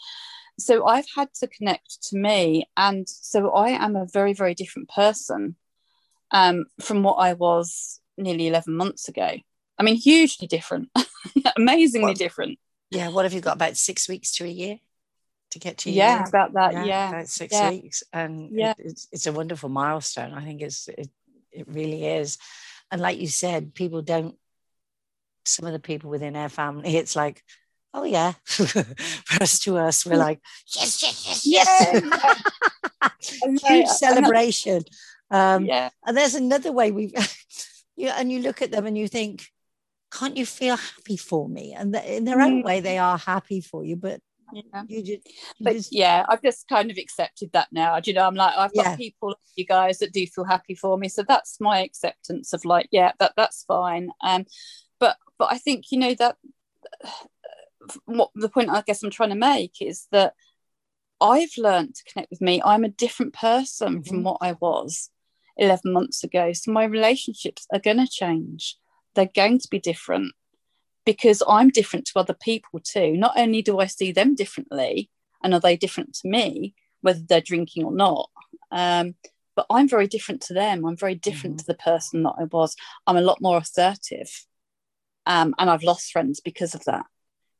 so 0.59 0.85
I've 0.85 1.07
had 1.15 1.33
to 1.35 1.47
connect 1.47 2.03
to 2.09 2.17
me. 2.17 2.67
And 2.75 3.07
so 3.07 3.51
I 3.51 3.69
am 3.69 3.95
a 3.95 4.07
very, 4.11 4.33
very 4.33 4.55
different 4.55 4.89
person 4.89 5.55
um, 6.31 6.65
from 6.81 7.03
what 7.03 7.15
I 7.15 7.33
was 7.33 7.99
nearly 8.17 8.47
11 8.47 8.75
months 8.75 9.07
ago. 9.07 9.29
I 9.79 9.83
mean, 9.83 9.95
hugely 9.95 10.47
different, 10.47 10.89
amazingly 11.57 12.15
different. 12.15 12.57
Yeah. 12.89 13.09
What 13.09 13.25
have 13.25 13.33
you 13.33 13.41
got? 13.41 13.55
About 13.55 13.77
six 13.77 14.09
weeks 14.09 14.35
to 14.37 14.45
a 14.45 14.47
year? 14.47 14.79
To 15.59 15.67
get 15.67 15.77
to 15.79 15.91
yeah 15.91 16.19
years. 16.19 16.29
about 16.29 16.53
that 16.53 16.73
yeah, 16.73 16.85
yeah. 16.85 17.09
about 17.09 17.27
six 17.27 17.53
yeah. 17.53 17.69
weeks 17.69 18.03
and 18.13 18.49
yeah. 18.51 18.73
It, 18.77 18.85
it's, 18.85 19.07
it's 19.11 19.27
a 19.27 19.31
wonderful 19.31 19.69
milestone 19.69 20.33
i 20.33 20.43
think 20.43 20.61
it's 20.61 20.87
it, 20.87 21.09
it 21.51 21.67
really 21.67 22.05
is 22.05 22.37
and 22.91 23.01
like 23.01 23.19
you 23.19 23.27
said 23.27 23.73
people 23.73 24.01
don't 24.01 24.35
some 25.45 25.65
of 25.65 25.73
the 25.73 25.79
people 25.79 26.09
within 26.09 26.35
our 26.35 26.49
family 26.49 26.95
it's 26.95 27.15
like 27.15 27.43
oh 27.93 28.03
yeah 28.03 28.33
whereas 29.31 29.59
to 29.61 29.77
us 29.77 30.05
we're 30.05 30.17
like 30.17 30.41
yes 30.75 31.01
yes 31.01 31.45
yes 31.45 31.45
yes 31.45 32.41
huge 33.67 33.87
celebration 33.87 34.83
um 35.31 35.65
yeah 35.65 35.89
and 36.05 36.15
there's 36.15 36.35
another 36.35 36.71
way 36.71 36.91
we 36.91 37.13
you 37.95 38.09
and 38.09 38.31
you 38.31 38.41
look 38.41 38.61
at 38.61 38.71
them 38.71 38.85
and 38.85 38.97
you 38.97 39.07
think 39.07 39.47
can't 40.11 40.37
you 40.37 40.45
feel 40.45 40.77
happy 40.77 41.17
for 41.17 41.49
me 41.49 41.73
and 41.73 41.95
in 41.95 42.23
their 42.23 42.41
own 42.41 42.61
mm. 42.61 42.65
way 42.65 42.79
they 42.79 42.97
are 42.97 43.17
happy 43.17 43.61
for 43.61 43.83
you 43.83 43.95
but 43.95 44.21
yeah. 44.53 44.83
You 44.87 45.03
just, 45.03 45.27
you 45.27 45.33
but 45.61 45.73
just... 45.73 45.93
yeah, 45.93 46.25
I've 46.29 46.41
just 46.41 46.67
kind 46.67 46.91
of 46.91 46.97
accepted 46.97 47.51
that 47.53 47.67
now. 47.71 47.99
Do 47.99 48.11
you 48.11 48.15
know, 48.15 48.27
I'm 48.27 48.35
like, 48.35 48.53
I've 48.57 48.73
got 48.73 48.85
yeah. 48.85 48.95
people, 48.95 49.35
you 49.55 49.65
guys, 49.65 49.99
that 49.99 50.13
do 50.13 50.25
feel 50.27 50.45
happy 50.45 50.75
for 50.75 50.97
me. 50.97 51.09
So 51.09 51.23
that's 51.27 51.59
my 51.59 51.81
acceptance 51.81 52.53
of 52.53 52.65
like, 52.65 52.87
yeah, 52.91 53.11
that 53.19 53.33
that's 53.35 53.63
fine. 53.63 54.09
Um, 54.23 54.45
but 54.99 55.17
but 55.37 55.51
I 55.51 55.57
think 55.57 55.91
you 55.91 55.99
know 55.99 56.15
that 56.15 56.37
what 58.05 58.31
the 58.35 58.49
point 58.49 58.69
I 58.69 58.81
guess 58.85 59.03
I'm 59.03 59.11
trying 59.11 59.29
to 59.29 59.35
make 59.35 59.81
is 59.81 60.07
that 60.11 60.33
I've 61.19 61.57
learned 61.57 61.95
to 61.95 62.03
connect 62.11 62.29
with 62.29 62.41
me. 62.41 62.61
I'm 62.63 62.83
a 62.83 62.89
different 62.89 63.33
person 63.33 63.95
mm-hmm. 63.95 64.01
from 64.01 64.23
what 64.23 64.37
I 64.41 64.53
was 64.53 65.09
11 65.57 65.91
months 65.91 66.23
ago. 66.23 66.53
So 66.53 66.71
my 66.71 66.83
relationships 66.83 67.65
are 67.73 67.79
going 67.79 67.97
to 67.97 68.07
change. 68.07 68.77
They're 69.15 69.29
going 69.33 69.59
to 69.59 69.67
be 69.69 69.79
different 69.79 70.33
because 71.07 71.41
I'm 71.47 71.69
different 71.69 72.05
to 72.07 72.19
other 72.19 72.33
people 72.33 72.81
too. 72.81 73.15
Not 73.15 73.39
only 73.39 73.61
do 73.61 73.79
I 73.79 73.85
see 73.85 74.11
them 74.11 74.35
differently, 74.35 75.09
and 75.41 75.53
are 75.53 75.59
they 75.61 75.77
different 75.77 76.13
to 76.15 76.27
me, 76.27 76.75
whether 76.99 77.21
they're 77.21 77.39
drinking 77.39 77.85
or 77.85 77.93
not, 77.93 78.29
um, 78.71 79.15
but 79.55 79.67
I'm 79.69 79.87
very 79.87 80.07
different 80.07 80.41
to 80.43 80.53
them. 80.53 80.85
I'm 80.85 80.97
very 80.97 81.15
different 81.15 81.55
mm-hmm. 81.55 81.59
to 81.59 81.65
the 81.67 81.75
person 81.75 82.23
that 82.23 82.35
I 82.37 82.43
was. 82.43 82.75
I'm 83.07 83.15
a 83.15 83.21
lot 83.21 83.41
more 83.41 83.57
assertive. 83.57 84.29
Um, 85.25 85.55
and 85.57 85.69
I've 85.69 85.83
lost 85.83 86.11
friends 86.11 86.41
because 86.41 86.75
of 86.75 86.83
that, 86.83 87.05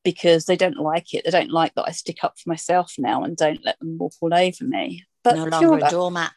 because 0.03 0.43
they 0.45 0.57
don't 0.57 0.77
like 0.77 1.13
it. 1.13 1.23
They 1.23 1.31
don't 1.31 1.49
like 1.49 1.73
that 1.75 1.87
I 1.87 1.91
stick 1.91 2.25
up 2.25 2.37
for 2.37 2.49
myself 2.49 2.95
now 2.97 3.23
and 3.23 3.37
don't 3.37 3.63
let 3.63 3.79
them 3.79 3.97
walk 3.97 4.11
all 4.19 4.33
over 4.33 4.63
me. 4.65 5.05
But 5.23 5.37
no 5.37 5.45
longer 5.45 5.85
a 5.85 5.89
doormat. 5.89 6.33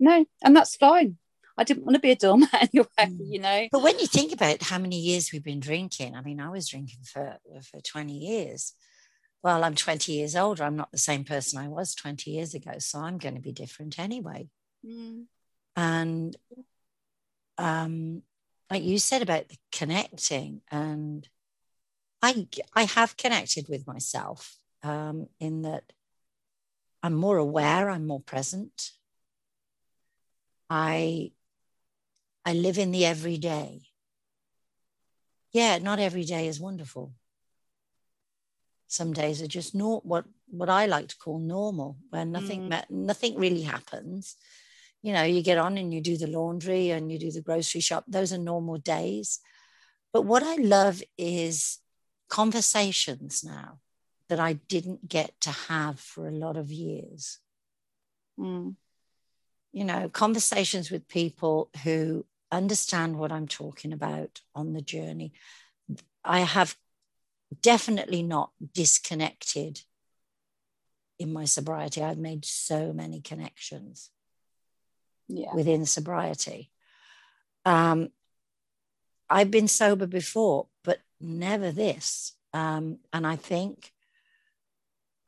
No, 0.00 0.24
and 0.42 0.56
that's 0.56 0.74
fine. 0.74 1.16
I 1.60 1.64
didn't 1.64 1.84
want 1.84 1.94
to 1.94 2.00
be 2.00 2.10
a 2.10 2.16
doormat 2.16 2.54
anyway, 2.72 2.86
mm. 2.98 3.18
you 3.20 3.38
know. 3.38 3.68
But 3.70 3.82
when 3.82 3.98
you 3.98 4.06
think 4.06 4.32
about 4.32 4.62
how 4.62 4.78
many 4.78 4.98
years 4.98 5.30
we've 5.30 5.44
been 5.44 5.60
drinking, 5.60 6.16
I 6.16 6.22
mean, 6.22 6.40
I 6.40 6.48
was 6.48 6.66
drinking 6.68 7.02
for 7.04 7.36
for 7.70 7.80
20 7.80 8.14
years. 8.14 8.72
Well, 9.42 9.62
I'm 9.62 9.74
20 9.74 10.12
years 10.12 10.34
older. 10.34 10.64
I'm 10.64 10.76
not 10.76 10.90
the 10.90 10.98
same 10.98 11.24
person 11.24 11.58
I 11.58 11.68
was 11.68 11.94
20 11.94 12.30
years 12.30 12.54
ago. 12.54 12.72
So 12.78 13.00
I'm 13.00 13.18
going 13.18 13.34
to 13.34 13.40
be 13.40 13.52
different 13.52 13.98
anyway. 13.98 14.48
Mm. 14.84 15.24
And 15.76 16.36
um, 17.58 18.22
like 18.70 18.82
you 18.82 18.98
said 18.98 19.20
about 19.20 19.48
the 19.48 19.56
connecting, 19.70 20.62
and 20.70 21.28
I 22.22 22.48
I 22.74 22.84
have 22.84 23.18
connected 23.18 23.66
with 23.68 23.86
myself 23.86 24.56
um, 24.82 25.26
in 25.38 25.62
that 25.62 25.84
I'm 27.02 27.14
more 27.14 27.36
aware, 27.36 27.90
I'm 27.90 28.06
more 28.06 28.20
present. 28.20 28.92
I 30.70 31.32
I 32.44 32.52
live 32.54 32.78
in 32.78 32.90
the 32.90 33.04
everyday. 33.04 33.82
Yeah, 35.52 35.78
not 35.78 35.98
every 35.98 36.24
day 36.24 36.46
is 36.46 36.60
wonderful. 36.60 37.12
Some 38.86 39.12
days 39.12 39.42
are 39.42 39.46
just 39.46 39.74
not 39.74 40.04
what 40.04 40.24
what 40.48 40.68
I 40.68 40.86
like 40.86 41.08
to 41.08 41.16
call 41.16 41.38
normal, 41.38 41.96
where 42.10 42.24
nothing 42.24 42.68
mm. 42.68 42.90
nothing 42.90 43.36
really 43.36 43.62
happens. 43.62 44.36
You 45.02 45.12
know, 45.12 45.22
you 45.22 45.42
get 45.42 45.58
on 45.58 45.78
and 45.78 45.94
you 45.94 46.00
do 46.00 46.16
the 46.16 46.26
laundry 46.26 46.90
and 46.90 47.10
you 47.10 47.18
do 47.18 47.30
the 47.30 47.40
grocery 47.40 47.80
shop. 47.80 48.04
Those 48.06 48.32
are 48.32 48.38
normal 48.38 48.78
days. 48.78 49.40
But 50.12 50.22
what 50.22 50.42
I 50.42 50.56
love 50.56 51.02
is 51.16 51.78
conversations 52.28 53.42
now 53.44 53.80
that 54.28 54.40
I 54.40 54.54
didn't 54.54 55.08
get 55.08 55.40
to 55.42 55.50
have 55.50 55.98
for 55.98 56.28
a 56.28 56.32
lot 56.32 56.56
of 56.56 56.70
years. 56.70 57.38
Mm. 58.38 58.76
You 59.72 59.84
know, 59.84 60.08
conversations 60.08 60.90
with 60.90 61.08
people 61.08 61.70
who 61.84 62.26
understand 62.52 63.18
what 63.18 63.32
I'm 63.32 63.48
talking 63.48 63.92
about 63.92 64.40
on 64.54 64.72
the 64.72 64.82
journey. 64.82 65.32
I 66.24 66.40
have 66.40 66.76
definitely 67.62 68.22
not 68.22 68.50
disconnected 68.74 69.82
in 71.18 71.32
my 71.32 71.44
sobriety. 71.44 72.02
I've 72.02 72.18
made 72.18 72.44
so 72.44 72.92
many 72.92 73.20
connections 73.20 74.10
yeah. 75.28 75.54
within 75.54 75.86
sobriety. 75.86 76.70
Um, 77.64 78.10
I've 79.28 79.50
been 79.50 79.68
sober 79.68 80.06
before, 80.06 80.66
but 80.82 81.00
never 81.20 81.70
this. 81.70 82.32
Um, 82.52 82.98
and 83.12 83.26
I 83.26 83.36
think 83.36 83.92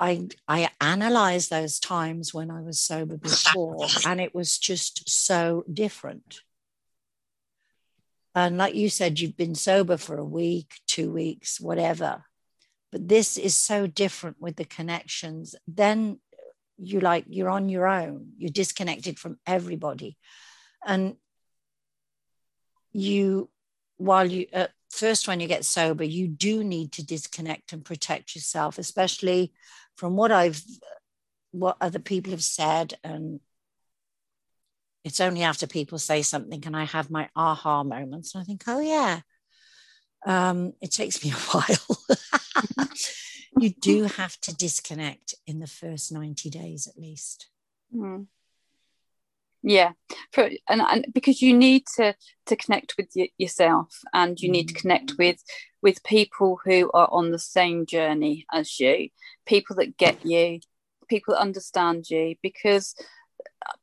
I 0.01 0.29
I 0.49 0.71
analyzed 0.81 1.51
those 1.51 1.79
times 1.79 2.35
when 2.35 2.51
I 2.51 2.61
was 2.63 2.81
sober 2.81 3.17
before, 3.17 3.87
and 4.07 4.21
it 4.21 4.35
was 4.35 4.59
just 4.59 5.09
so 5.09 5.65
different. 5.73 6.41
And 8.35 8.57
like 8.57 8.75
you 8.75 8.89
said, 8.89 9.21
you've 9.21 9.37
been 9.37 9.55
sober 9.55 9.97
for 9.97 10.17
a 10.17 10.25
week, 10.25 10.81
two 10.87 11.11
weeks, 11.11 11.61
whatever. 11.61 12.25
But 12.91 13.09
this 13.09 13.37
is 13.37 13.57
so 13.57 13.87
different 13.87 14.41
with 14.41 14.57
the 14.57 14.65
connections. 14.65 15.55
Then 15.67 16.19
you 16.79 17.01
like 17.01 17.25
you're 17.29 17.51
on 17.51 17.69
your 17.69 17.87
own. 17.87 18.33
You're 18.39 18.51
disconnected 18.51 19.19
from 19.19 19.39
everybody, 19.47 20.17
and 20.85 21.17
you 22.93 23.49
while 23.97 24.31
you 24.31 24.47
first 24.91 25.27
when 25.27 25.41
you 25.41 25.49
get 25.49 25.65
sober, 25.65 26.05
you 26.05 26.29
do 26.29 26.63
need 26.65 26.93
to 26.93 27.07
disconnect 27.07 27.73
and 27.73 27.85
protect 27.85 28.35
yourself, 28.35 28.79
especially 28.79 29.53
from 29.97 30.17
what 30.17 30.33
I've 30.33 30.63
what 31.53 31.77
other 31.81 31.99
people 31.99 32.33
have 32.33 32.43
said 32.43 32.95
and 33.05 33.41
it's 35.05 35.21
only 35.21 35.43
after 35.43 35.67
people 35.67 35.99
say 35.99 36.23
something 36.23 36.63
and 36.67 36.77
I 36.77 36.85
have 36.85 37.11
my 37.11 37.29
aha 37.35 37.83
moments 37.83 38.35
and 38.35 38.43
I 38.43 38.45
think, 38.45 38.63
oh 38.67 38.81
yeah, 38.81 39.21
um, 40.25 40.73
it 40.81 40.93
takes 40.93 41.25
me 41.25 41.31
a 41.33 41.35
while. 41.35 42.87
you 43.59 43.71
do 43.81 44.05
have 44.05 44.39
to 44.43 44.55
disconnect 44.55 45.35
in 45.47 45.59
the 45.59 45.67
first 45.67 46.13
90 46.13 46.51
days 46.51 46.87
at 46.87 47.01
least. 47.01 47.49
Mm. 47.95 48.27
Yeah, 49.65 49.93
For, 50.33 50.51
and, 50.69 50.81
and 50.81 51.07
because 51.15 51.41
you 51.41 51.57
need 51.57 51.85
to 51.95 52.17
to 52.47 52.57
connect 52.57 52.97
with 52.97 53.11
y- 53.15 53.29
yourself, 53.39 54.01
and 54.13 54.39
you 54.41 54.51
need 54.51 54.69
to 54.69 54.75
connect 54.75 55.13
mm. 55.13 55.19
with 55.19 55.41
with 55.81 56.03
people 56.03 56.59
who 56.65 56.91
are 56.93 57.09
on 57.13 57.31
the 57.31 57.39
same 57.39 57.87
journey 57.87 58.45
as 58.53 58.81
you, 58.81 59.11
people 59.47 59.77
that 59.77 59.97
get 59.97 60.27
you, 60.27 60.59
people 61.09 61.35
that 61.35 61.41
understand 61.41 62.11
you, 62.11 62.35
because 62.43 62.97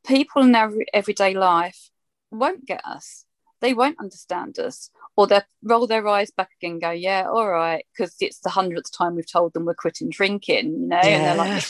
people 0.06 0.42
in 0.42 0.52
their 0.52 0.72
everyday 0.94 1.34
life 1.34 1.89
won't 2.32 2.65
get 2.65 2.82
us. 2.86 3.26
They 3.62 3.74
won't 3.74 4.00
understand 4.00 4.58
us, 4.58 4.89
or 5.18 5.28
they'll 5.28 5.44
roll 5.63 5.86
their 5.86 6.08
eyes 6.08 6.32
back 6.32 6.52
again, 6.58 6.74
and 6.74 6.82
go, 6.82 6.92
"Yeah, 6.92 7.28
all 7.30 7.50
right," 7.50 7.86
because 7.92 8.15
it's 8.22 8.39
the 8.39 8.50
hundredth 8.50 8.92
time 8.98 9.15
we've 9.15 9.30
told 9.30 9.54
them 9.54 9.65
we're 9.65 9.74
quitting 9.74 10.10
drinking, 10.10 10.82
you 10.82 10.88
know, 10.88 11.00
yeah. 11.04 11.10
and 11.10 11.26
they're 11.26 11.36
like, 11.36 11.63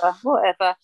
whatever. 0.00 0.18
whatever. 0.22 0.74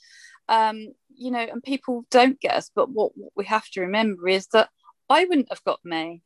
Um, 0.48 0.92
you 1.16 1.30
know, 1.30 1.40
and 1.40 1.62
people 1.62 2.04
don't 2.10 2.40
get 2.40 2.54
us. 2.54 2.70
But 2.74 2.90
what, 2.90 3.12
what 3.16 3.32
we 3.34 3.44
have 3.46 3.68
to 3.70 3.80
remember 3.80 4.28
is 4.28 4.46
that 4.48 4.68
I 5.08 5.24
wouldn't 5.24 5.50
have 5.50 5.64
got 5.64 5.80
me. 5.84 6.22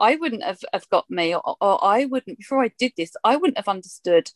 I 0.00 0.16
wouldn't 0.16 0.42
have, 0.42 0.60
have 0.72 0.88
got 0.88 1.10
me, 1.10 1.34
or, 1.34 1.56
or 1.60 1.84
I 1.84 2.06
wouldn't, 2.06 2.38
before 2.38 2.64
I 2.64 2.70
did 2.78 2.92
this, 2.96 3.12
I 3.22 3.36
wouldn't 3.36 3.58
have 3.58 3.68
understood 3.68 4.30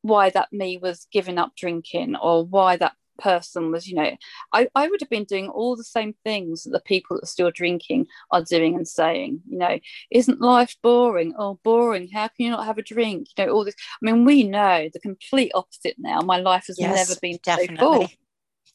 why 0.00 0.30
that 0.30 0.52
me 0.52 0.78
was 0.78 1.06
giving 1.12 1.38
up 1.38 1.52
drinking 1.56 2.16
or 2.16 2.44
why 2.44 2.76
that 2.76 2.94
person 3.22 3.70
was, 3.70 3.86
you 3.86 3.94
know, 3.94 4.16
I, 4.52 4.68
I 4.74 4.88
would 4.88 5.00
have 5.00 5.10
been 5.10 5.24
doing 5.24 5.48
all 5.48 5.76
the 5.76 5.84
same 5.84 6.14
things 6.24 6.64
that 6.64 6.70
the 6.70 6.80
people 6.80 7.16
that 7.16 7.24
are 7.24 7.26
still 7.26 7.50
drinking 7.50 8.06
are 8.30 8.42
doing 8.42 8.74
and 8.74 8.86
saying, 8.86 9.42
you 9.48 9.58
know, 9.58 9.78
isn't 10.10 10.40
life 10.40 10.76
boring? 10.82 11.34
Oh, 11.38 11.58
boring. 11.62 12.08
How 12.12 12.28
can 12.28 12.46
you 12.46 12.50
not 12.50 12.66
have 12.66 12.78
a 12.78 12.82
drink? 12.82 13.28
You 13.36 13.46
know, 13.46 13.52
all 13.52 13.64
this. 13.64 13.74
I 14.02 14.06
mean, 14.06 14.24
we 14.24 14.44
know 14.44 14.88
the 14.92 15.00
complete 15.00 15.52
opposite 15.54 15.96
now. 15.98 16.20
My 16.20 16.38
life 16.38 16.64
has 16.66 16.78
yes, 16.78 17.08
never 17.08 17.18
been 17.20 17.38
definitely. 17.42 17.76
so 17.76 17.92
full. 17.92 18.08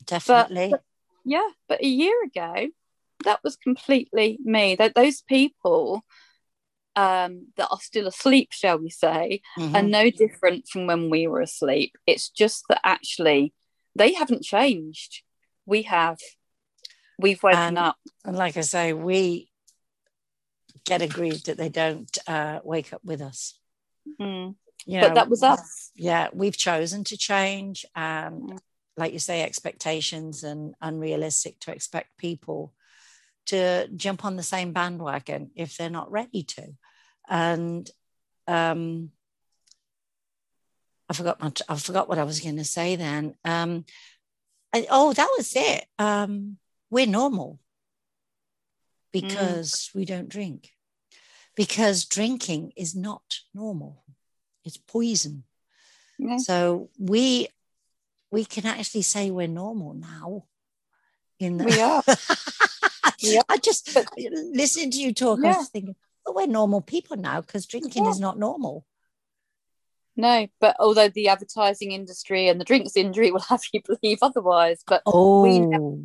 Definitely. 0.06 0.70
But, 0.72 0.72
but, 0.72 0.84
yeah, 1.26 1.50
but 1.68 1.82
a 1.82 1.88
year 1.88 2.16
ago, 2.24 2.68
that 3.26 3.44
was 3.44 3.58
completely 3.58 4.40
me. 4.44 4.76
That 4.76 4.96
those 4.96 5.22
people 5.22 6.04
um, 6.96 7.48
that 7.58 7.68
are 7.70 7.80
still 7.80 8.08
asleep, 8.08 8.50
shall 8.52 8.80
we 8.80 8.90
say, 8.90 9.42
mm-hmm. 9.58 9.76
are 9.76 9.84
no 9.84 10.10
different 10.10 10.68
from 10.68 10.88
when 10.88 11.10
we 11.10 11.28
were 11.28 11.42
asleep. 11.42 11.96
It's 12.08 12.30
just 12.30 12.64
that 12.70 12.82
actually 12.84 13.54
they 13.98 14.14
haven't 14.14 14.44
changed. 14.44 15.24
We 15.66 15.84
have. 15.84 16.18
We've 17.20 17.42
woken 17.42 17.60
and, 17.60 17.78
up. 17.78 17.98
And 18.24 18.38
like 18.38 18.58
I 18.58 18.62
say, 18.62 18.94
we 18.94 19.50
get 20.86 21.02
aggrieved 21.02 21.48
that 21.48 21.58
they 21.58 21.70
don't 21.70 22.18
uh, 22.28 22.60
wake 22.64 22.94
up 22.94 23.02
with 23.04 23.22
us. 23.22 23.60
Mm. 24.22 24.56
You 24.86 25.02
know, 25.02 25.08
but 25.08 25.16
that 25.16 25.30
was 25.30 25.44
us. 25.44 25.92
Yeah, 25.96 26.30
we've 26.34 26.56
chosen 26.56 27.04
to 27.06 27.18
change. 27.18 27.86
And 27.96 28.52
mm. 28.52 28.60
like 28.96 29.14
you 29.14 29.20
say, 29.20 29.42
expectations 29.42 30.44
and 30.44 30.76
unrealistic 30.82 31.60
to 31.62 31.72
expect 31.72 32.18
people 32.18 32.74
to 33.48 33.88
jump 33.96 34.24
on 34.26 34.36
the 34.36 34.44
same 34.44 34.74
bandwagon 34.74 35.52
if 35.56 35.78
they're 35.78 35.90
not 35.90 36.12
ready 36.12 36.44
to. 36.44 36.68
And 37.28 37.90
um, 38.48 39.12
I 41.10 41.14
forgot 41.14 41.42
my, 41.42 41.52
I 41.70 41.76
forgot 41.76 42.10
what 42.10 42.20
I 42.20 42.24
was 42.24 42.40
going 42.40 42.58
to 42.58 42.66
say 42.66 42.96
then. 42.96 43.36
Um, 43.46 43.86
I, 44.74 44.88
oh, 44.90 45.14
that 45.14 45.30
was 45.38 45.54
it. 45.56 45.86
Um, 45.98 46.58
we're 46.90 47.08
normal 47.08 47.60
because 49.12 49.72
mm. 49.72 49.96
we 49.96 50.06
don't 50.06 50.30
drink. 50.30 50.72
Because 51.56 52.06
drinking 52.06 52.74
is 52.76 52.96
not 52.96 53.40
normal. 53.54 54.04
It's 54.64 54.78
poison. 54.78 55.44
Yeah. 56.20 56.38
So 56.38 56.90
we 57.00 57.48
we 58.32 58.46
can 58.46 58.66
actually 58.66 59.04
say 59.04 59.32
we're 59.32 59.48
normal 59.48 59.94
now. 59.94 60.46
In 61.40 61.58
the 61.58 61.66
we 61.66 61.80
are. 61.80 62.04
yeah. 63.20 63.42
I 63.48 63.58
just 63.58 63.96
listening 64.52 64.92
to 64.92 64.98
you 64.98 65.14
talk, 65.14 65.40
yeah. 65.42 65.54
I 65.54 65.58
was 65.58 65.70
thinking, 65.70 65.96
well, 66.26 66.36
we're 66.36 66.52
normal 66.52 66.82
people 66.82 67.16
now 67.16 67.42
because 67.42 67.66
drinking 67.66 68.06
yeah. 68.06 68.10
is 68.10 68.20
not 68.20 68.38
normal. 68.38 68.86
No, 70.18 70.48
but 70.60 70.76
although 70.80 71.10
the 71.10 71.28
advertising 71.28 71.92
industry 71.92 72.50
and 72.50 72.60
the 72.60 72.66
drinks 72.66 72.98
industry 72.98 73.32
will 73.32 73.40
have 73.42 73.62
you 73.72 73.82
believe 73.86 74.18
otherwise, 74.24 74.84
but 74.86 75.04
oh, 75.06 75.44
we 75.44 75.60
now, 75.60 76.00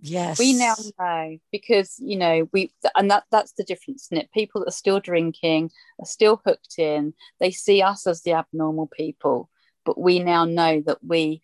yes, 0.00 0.38
we 0.38 0.52
now 0.52 0.74
know 0.98 1.38
because 1.50 1.96
you 1.98 2.16
know 2.16 2.48
we 2.52 2.72
and 2.94 3.10
that 3.10 3.24
that's 3.32 3.52
the 3.52 3.64
difference, 3.64 4.06
isn't 4.06 4.18
it? 4.24 4.32
People 4.32 4.60
that 4.60 4.68
are 4.68 4.70
still 4.70 5.00
drinking 5.00 5.72
are 5.98 6.06
still 6.06 6.40
hooked 6.44 6.78
in. 6.78 7.12
They 7.40 7.50
see 7.50 7.82
us 7.82 8.06
as 8.06 8.22
the 8.22 8.34
abnormal 8.34 8.86
people, 8.86 9.50
but 9.84 9.98
we 9.98 10.20
now 10.20 10.44
know 10.44 10.80
that 10.86 11.02
we 11.02 11.42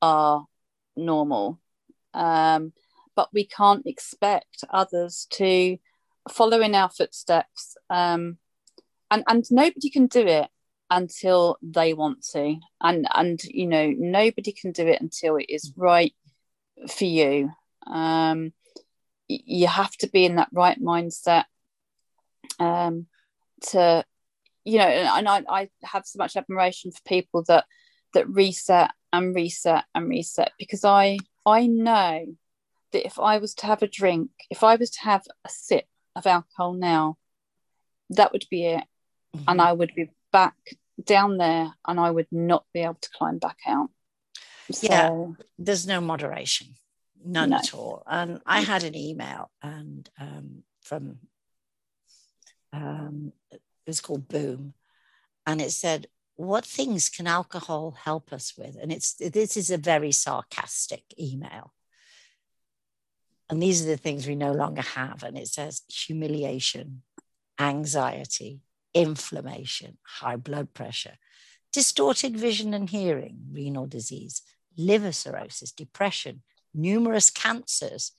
are 0.00 0.46
normal. 0.96 1.60
Um, 2.14 2.72
but 3.14 3.28
we 3.34 3.44
can't 3.44 3.86
expect 3.86 4.64
others 4.70 5.26
to 5.32 5.76
follow 6.30 6.60
in 6.60 6.74
our 6.74 6.88
footsteps. 6.88 7.76
Um, 7.90 8.38
and 9.10 9.22
and 9.26 9.44
nobody 9.50 9.90
can 9.90 10.06
do 10.06 10.26
it 10.26 10.48
until 10.90 11.58
they 11.62 11.94
want 11.94 12.24
to. 12.32 12.56
And 12.80 13.06
and 13.14 13.42
you 13.44 13.66
know 13.66 13.92
nobody 13.96 14.52
can 14.52 14.72
do 14.72 14.86
it 14.86 15.00
until 15.00 15.36
it 15.36 15.46
is 15.48 15.72
right 15.76 16.14
for 16.88 17.04
you. 17.04 17.50
Um 17.86 18.52
you 19.28 19.66
have 19.66 19.94
to 19.98 20.08
be 20.08 20.24
in 20.24 20.36
that 20.36 20.48
right 20.52 20.80
mindset 20.80 21.44
um 22.58 23.06
to 23.60 24.04
you 24.64 24.78
know 24.78 24.84
and 24.84 25.28
I, 25.28 25.42
I 25.48 25.68
have 25.84 26.06
so 26.06 26.18
much 26.18 26.36
admiration 26.36 26.90
for 26.90 27.00
people 27.06 27.44
that 27.48 27.64
that 28.14 28.28
reset 28.28 28.90
and 29.12 29.34
reset 29.34 29.84
and 29.94 30.08
reset 30.08 30.52
because 30.58 30.84
i 30.84 31.18
i 31.46 31.66
know 31.66 32.26
that 32.92 33.06
if 33.06 33.18
i 33.18 33.38
was 33.38 33.54
to 33.54 33.66
have 33.66 33.82
a 33.82 33.88
drink 33.88 34.30
if 34.50 34.62
i 34.62 34.76
was 34.76 34.90
to 34.90 35.00
have 35.02 35.24
a 35.44 35.48
sip 35.48 35.84
of 36.16 36.26
alcohol 36.26 36.72
now 36.72 37.16
that 38.10 38.32
would 38.32 38.46
be 38.50 38.66
it. 38.66 38.84
Mm-hmm. 39.36 39.44
and 39.48 39.60
i 39.60 39.72
would 39.72 39.94
be 39.94 40.10
back 40.32 40.56
down 41.02 41.38
there 41.38 41.72
and 41.86 42.00
I 42.00 42.10
would 42.10 42.28
not 42.30 42.64
be 42.72 42.80
able 42.80 42.98
to 43.00 43.10
climb 43.10 43.38
back 43.38 43.58
out. 43.66 43.90
So, 44.70 44.86
yeah, 44.86 45.44
there's 45.58 45.86
no 45.86 46.00
moderation, 46.00 46.68
none 47.24 47.50
no. 47.50 47.56
at 47.56 47.74
all. 47.74 48.02
And 48.06 48.40
I 48.44 48.60
had 48.60 48.84
an 48.84 48.94
email 48.94 49.50
and 49.62 50.08
um, 50.20 50.62
from 50.82 51.18
um, 52.72 53.32
it 53.50 53.62
was 53.86 54.00
called 54.00 54.28
Boom, 54.28 54.74
and 55.46 55.60
it 55.60 55.70
said, 55.70 56.06
"What 56.36 56.66
things 56.66 57.08
can 57.08 57.26
alcohol 57.26 57.96
help 58.04 58.32
us 58.32 58.54
with?" 58.58 58.76
And 58.80 58.92
it's 58.92 59.14
this 59.14 59.56
is 59.56 59.70
a 59.70 59.78
very 59.78 60.12
sarcastic 60.12 61.04
email. 61.18 61.72
And 63.50 63.62
these 63.62 63.82
are 63.82 63.86
the 63.86 63.96
things 63.96 64.26
we 64.26 64.34
no 64.34 64.52
longer 64.52 64.82
have. 64.82 65.22
And 65.22 65.38
it 65.38 65.48
says 65.48 65.80
humiliation, 65.88 67.02
anxiety, 67.58 68.60
inflammation, 68.94 69.98
high 70.02 70.36
blood 70.36 70.74
pressure, 70.74 71.16
distorted 71.72 72.36
vision 72.36 72.74
and 72.74 72.90
hearing, 72.90 73.38
renal 73.52 73.86
disease, 73.86 74.42
liver 74.76 75.12
cirrhosis, 75.12 75.72
depression, 75.72 76.42
numerous 76.74 77.30
cancers, 77.30 78.12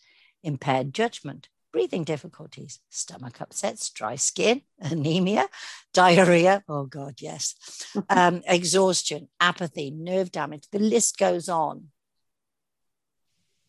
impaired 0.43 0.93
judgment, 0.93 1.49
breathing 1.71 2.03
difficulties, 2.03 2.79
stomach 2.89 3.41
upsets, 3.41 3.89
dry 3.89 4.15
skin, 4.15 4.61
anemia, 4.79 5.47
diarrhea, 5.93 6.63
oh 6.67 6.85
God, 6.85 7.15
yes, 7.19 7.55
um, 8.09 8.41
exhaustion, 8.47 9.27
apathy, 9.39 9.91
nerve 9.91 10.31
damage, 10.31 10.65
the 10.71 10.79
list 10.79 11.17
goes 11.17 11.49
on. 11.49 11.87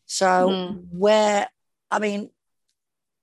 So, 0.06 0.26
mm. 0.26 0.86
where, 0.90 1.48
I 1.90 1.98
mean, 2.00 2.30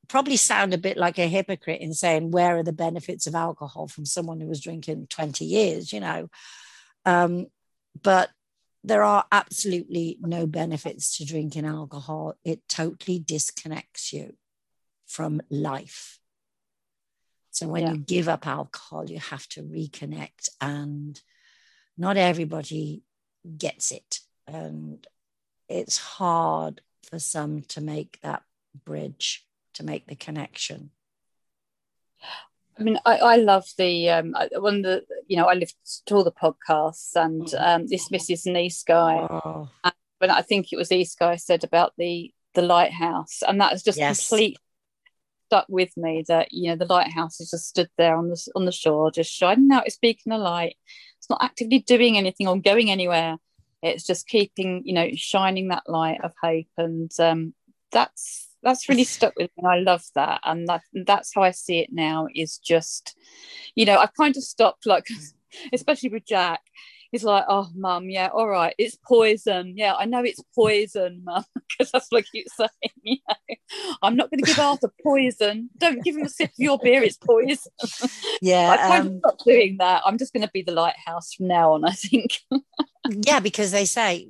probably 0.08 0.38
sound 0.38 0.74
a 0.74 0.78
bit 0.78 0.98
like 0.98 1.18
a 1.18 1.28
hypocrite 1.28 1.82
in 1.82 1.94
saying 1.94 2.32
where 2.32 2.58
are 2.58 2.64
the 2.64 2.74
benefits 2.74 3.28
of 3.28 3.36
alcohol 3.36 3.88
from 3.88 4.06
someone 4.06 4.40
who 4.40 4.48
was 4.48 4.62
drinking 4.62 5.08
20 5.10 5.46
years? 5.46 5.92
You 5.92 6.00
know? 6.00 6.30
Um, 7.06 7.48
but 8.02 8.30
there 8.84 9.04
are 9.04 9.26
absolutely 9.32 10.18
no 10.22 10.48
benefits 10.48 11.18
to 11.18 11.26
drinking 11.26 11.66
alcohol. 11.66 12.36
It 12.44 12.68
totally 12.70 13.20
disconnects 13.20 14.14
you 14.14 14.36
from 15.06 15.42
life. 15.50 16.20
So 17.52 17.68
when 17.68 17.84
yeah. 17.84 17.94
you 17.94 17.98
give 17.98 18.30
up 18.30 18.46
alcohol 18.46 19.10
you 19.10 19.20
have 19.20 19.48
to 19.50 19.64
reconnect 19.64 20.50
and 20.62 21.20
not 21.98 22.16
everybody 22.16 23.02
gets 23.58 23.92
it. 23.92 24.20
And 24.46 25.06
it's 25.68 25.98
hard 25.98 26.82
for 27.10 27.20
some 27.20 27.62
to 27.70 27.82
make 27.82 28.20
that 28.22 28.44
bridge 28.86 29.47
to 29.78 29.84
make 29.84 30.08
the 30.08 30.16
connection. 30.16 30.92
I 32.80 32.84
mean, 32.84 33.00
I, 33.06 33.18
I 33.18 33.36
love 33.38 33.66
the 33.78 34.10
um, 34.10 34.36
one 34.54 34.78
of 34.78 34.84
the 34.84 35.06
you 35.28 35.38
know 35.38 35.46
I 35.46 35.54
listened 35.54 36.06
to 36.08 36.16
all 36.16 36.24
the 36.24 36.32
podcasts 36.32 37.16
and 37.16 37.44
mm. 37.44 37.62
um, 37.62 37.88
this 37.88 38.10
Mrs. 38.10 38.52
Nice 38.52 38.84
guy, 38.84 39.16
oh. 39.30 39.70
and 40.22 40.32
I 40.32 40.42
think 40.42 40.72
it 40.72 40.78
was 40.78 40.92
East 40.92 41.18
guy 41.18 41.38
said 41.38 41.64
about 41.64 41.94
the 41.98 42.32
the 42.54 42.62
lighthouse, 42.62 43.42
and 43.48 43.60
that 43.62 43.72
has 43.72 43.84
just 43.84 43.98
yes. 43.98 44.28
complete 44.30 44.58
stuck 45.48 45.66
with 45.70 45.96
me 45.96 46.24
that 46.28 46.52
you 46.52 46.70
know 46.70 46.76
the 46.76 46.92
lighthouse 46.94 47.40
is 47.40 47.52
just 47.52 47.70
stood 47.70 47.90
there 47.98 48.16
on 48.16 48.30
the 48.30 48.52
on 48.56 48.66
the 48.66 48.72
shore, 48.72 49.12
just 49.12 49.32
shining 49.32 49.72
out 49.72 49.88
its 49.88 49.98
beacon 49.98 50.32
of 50.32 50.42
light. 50.42 50.76
It's 51.18 51.30
not 51.30 51.44
actively 51.44 51.80
doing 51.80 52.18
anything 52.18 52.48
or 52.48 52.60
going 52.60 52.92
anywhere. 52.92 53.38
It's 53.82 54.06
just 54.06 54.28
keeping 54.28 54.84
you 54.86 54.94
know 54.94 55.10
shining 55.16 55.70
that 55.70 55.90
light 55.90 56.20
of 56.24 56.34
hope, 56.42 56.68
and 56.78 57.12
um, 57.20 57.54
that's 57.92 58.47
that's 58.64 58.90
really 58.90 59.04
stuck 59.04 59.34
with 59.38 59.52
me. 59.58 59.64
I 59.68 59.80
love 59.80 60.04
that, 60.16 60.42
and 60.44 60.68
that 60.68 60.82
that's 60.94 61.34
how 61.34 61.44
I 61.44 61.52
see 61.52 61.80
it 61.80 61.90
now. 61.92 62.28
Is 62.34 62.58
just, 62.58 63.16
you 63.76 63.86
know, 63.86 63.98
I've 63.98 64.14
kind 64.14 64.36
of 64.36 64.44
stopped 64.44 64.86
like, 64.86 65.08
especially 65.74 66.10
with 66.10 66.26
Jack. 66.26 66.62
He's 67.12 67.24
like, 67.24 67.46
"Oh, 67.48 67.70
mum, 67.74 68.10
yeah, 68.10 68.28
all 68.28 68.50
right, 68.50 68.76
it's 68.78 68.98
poison. 68.98 69.74
Yeah, 69.78 69.96
I 69.96 70.04
know 70.06 70.24
it's 70.24 70.44
poison, 70.54 71.22
mum, 71.24 71.46
because 71.70 71.92
that's 71.92 72.08
what 72.10 72.26
you 72.34 72.46
saying. 72.56 72.70
You 73.04 73.18
know, 73.30 73.94
I'm 74.02 74.18
not 74.18 74.30
going 74.30 74.40
to 74.40 74.46
give 74.46 74.60
Arthur 74.60 74.92
poison. 75.02 75.70
Don't 75.78 76.04
give 76.04 76.18
him 76.18 76.26
a 76.26 76.30
sip 76.30 76.50
of 76.50 76.56
your 76.58 76.78
beer. 76.78 77.04
It's 77.04 77.16
poison. 77.16 77.72
Yeah, 78.42 78.72
I 78.72 78.78
kind 78.78 79.02
um, 79.02 79.08
of 79.08 79.20
stopped 79.20 79.46
doing 79.46 79.78
that. 79.80 80.02
I'm 80.06 80.18
just 80.18 80.34
going 80.34 80.46
to 80.46 80.52
be 80.54 80.62
the 80.62 80.74
lighthouse 80.74 81.34
from 81.34 81.48
now 81.48 81.74
on. 81.74 81.86
I 81.86 81.92
think. 81.92 82.42
yeah, 83.10 83.40
because 83.40 83.72
they 83.72 83.86
say 83.86 84.28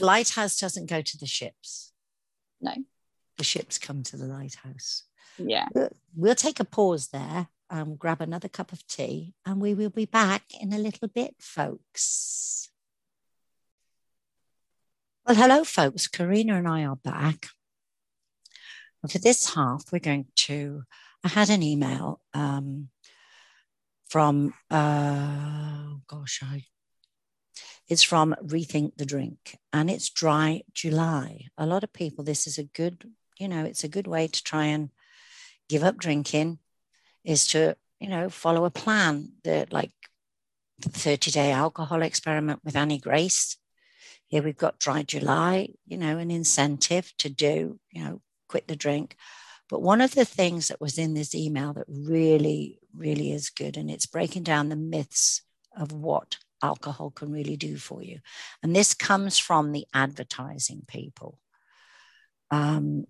lighthouse 0.00 0.58
doesn't 0.58 0.90
go 0.90 1.00
to 1.00 1.18
the 1.18 1.26
ships. 1.26 1.92
No 2.60 2.74
the 3.38 3.44
ships 3.44 3.78
come 3.78 4.02
to 4.02 4.16
the 4.16 4.26
lighthouse. 4.26 5.04
Yeah. 5.38 5.68
We'll 6.14 6.34
take 6.34 6.60
a 6.60 6.64
pause 6.64 7.08
there, 7.08 7.48
um, 7.70 7.96
grab 7.96 8.20
another 8.20 8.48
cup 8.48 8.72
of 8.72 8.86
tea, 8.86 9.34
and 9.46 9.60
we 9.60 9.72
will 9.74 9.90
be 9.90 10.04
back 10.04 10.42
in 10.60 10.72
a 10.72 10.78
little 10.78 11.08
bit, 11.08 11.36
folks. 11.38 12.68
Well, 15.26 15.36
hello, 15.36 15.64
folks. 15.64 16.08
Karina 16.08 16.56
and 16.56 16.68
I 16.68 16.84
are 16.84 16.96
back. 16.96 17.48
And 19.02 19.12
for 19.12 19.18
this 19.18 19.54
half, 19.54 19.84
we're 19.92 19.98
going 20.00 20.26
to. 20.36 20.82
I 21.24 21.28
had 21.28 21.50
an 21.50 21.62
email 21.62 22.20
um, 22.34 22.88
from, 24.08 24.54
uh, 24.70 25.94
gosh, 26.08 26.40
I 26.42 26.64
it's 27.88 28.02
from 28.02 28.34
Rethink 28.44 28.96
the 28.96 29.06
Drink 29.06 29.58
and 29.72 29.90
it's 29.90 30.10
dry 30.10 30.62
July. 30.74 31.46
A 31.56 31.66
lot 31.66 31.84
of 31.84 31.92
people, 31.92 32.22
this 32.22 32.46
is 32.46 32.58
a 32.58 32.64
good 32.64 33.10
you 33.38 33.48
know, 33.48 33.64
it's 33.64 33.84
a 33.84 33.88
good 33.88 34.06
way 34.06 34.28
to 34.28 34.42
try 34.42 34.66
and 34.66 34.90
give 35.68 35.84
up 35.84 35.96
drinking 35.96 36.58
is 37.24 37.46
to, 37.48 37.76
you 38.00 38.08
know, 38.08 38.28
follow 38.28 38.64
a 38.64 38.70
plan 38.70 39.32
that 39.44 39.72
like 39.72 39.92
the 40.78 40.88
30 40.90 41.30
day 41.30 41.50
alcohol 41.52 42.02
experiment 42.02 42.60
with 42.64 42.76
Annie 42.76 42.98
Grace. 42.98 43.56
Here 44.26 44.42
we've 44.42 44.56
got 44.56 44.78
Dry 44.78 45.02
July, 45.02 45.70
you 45.86 45.96
know, 45.96 46.18
an 46.18 46.30
incentive 46.30 47.12
to 47.18 47.28
do, 47.28 47.78
you 47.90 48.04
know, 48.04 48.20
quit 48.48 48.68
the 48.68 48.76
drink. 48.76 49.16
But 49.68 49.82
one 49.82 50.00
of 50.00 50.14
the 50.14 50.24
things 50.24 50.68
that 50.68 50.80
was 50.80 50.98
in 50.98 51.14
this 51.14 51.34
email 51.34 51.72
that 51.74 51.86
really, 51.88 52.80
really 52.94 53.32
is 53.32 53.50
good, 53.50 53.76
and 53.76 53.90
it's 53.90 54.06
breaking 54.06 54.44
down 54.44 54.68
the 54.68 54.76
myths 54.76 55.42
of 55.76 55.92
what 55.92 56.38
alcohol 56.62 57.10
can 57.10 57.30
really 57.30 57.56
do 57.56 57.76
for 57.76 58.02
you. 58.02 58.20
And 58.62 58.74
this 58.74 58.94
comes 58.94 59.38
from 59.38 59.72
the 59.72 59.86
advertising 59.92 60.82
people. 60.86 61.38
Um, 62.50 63.06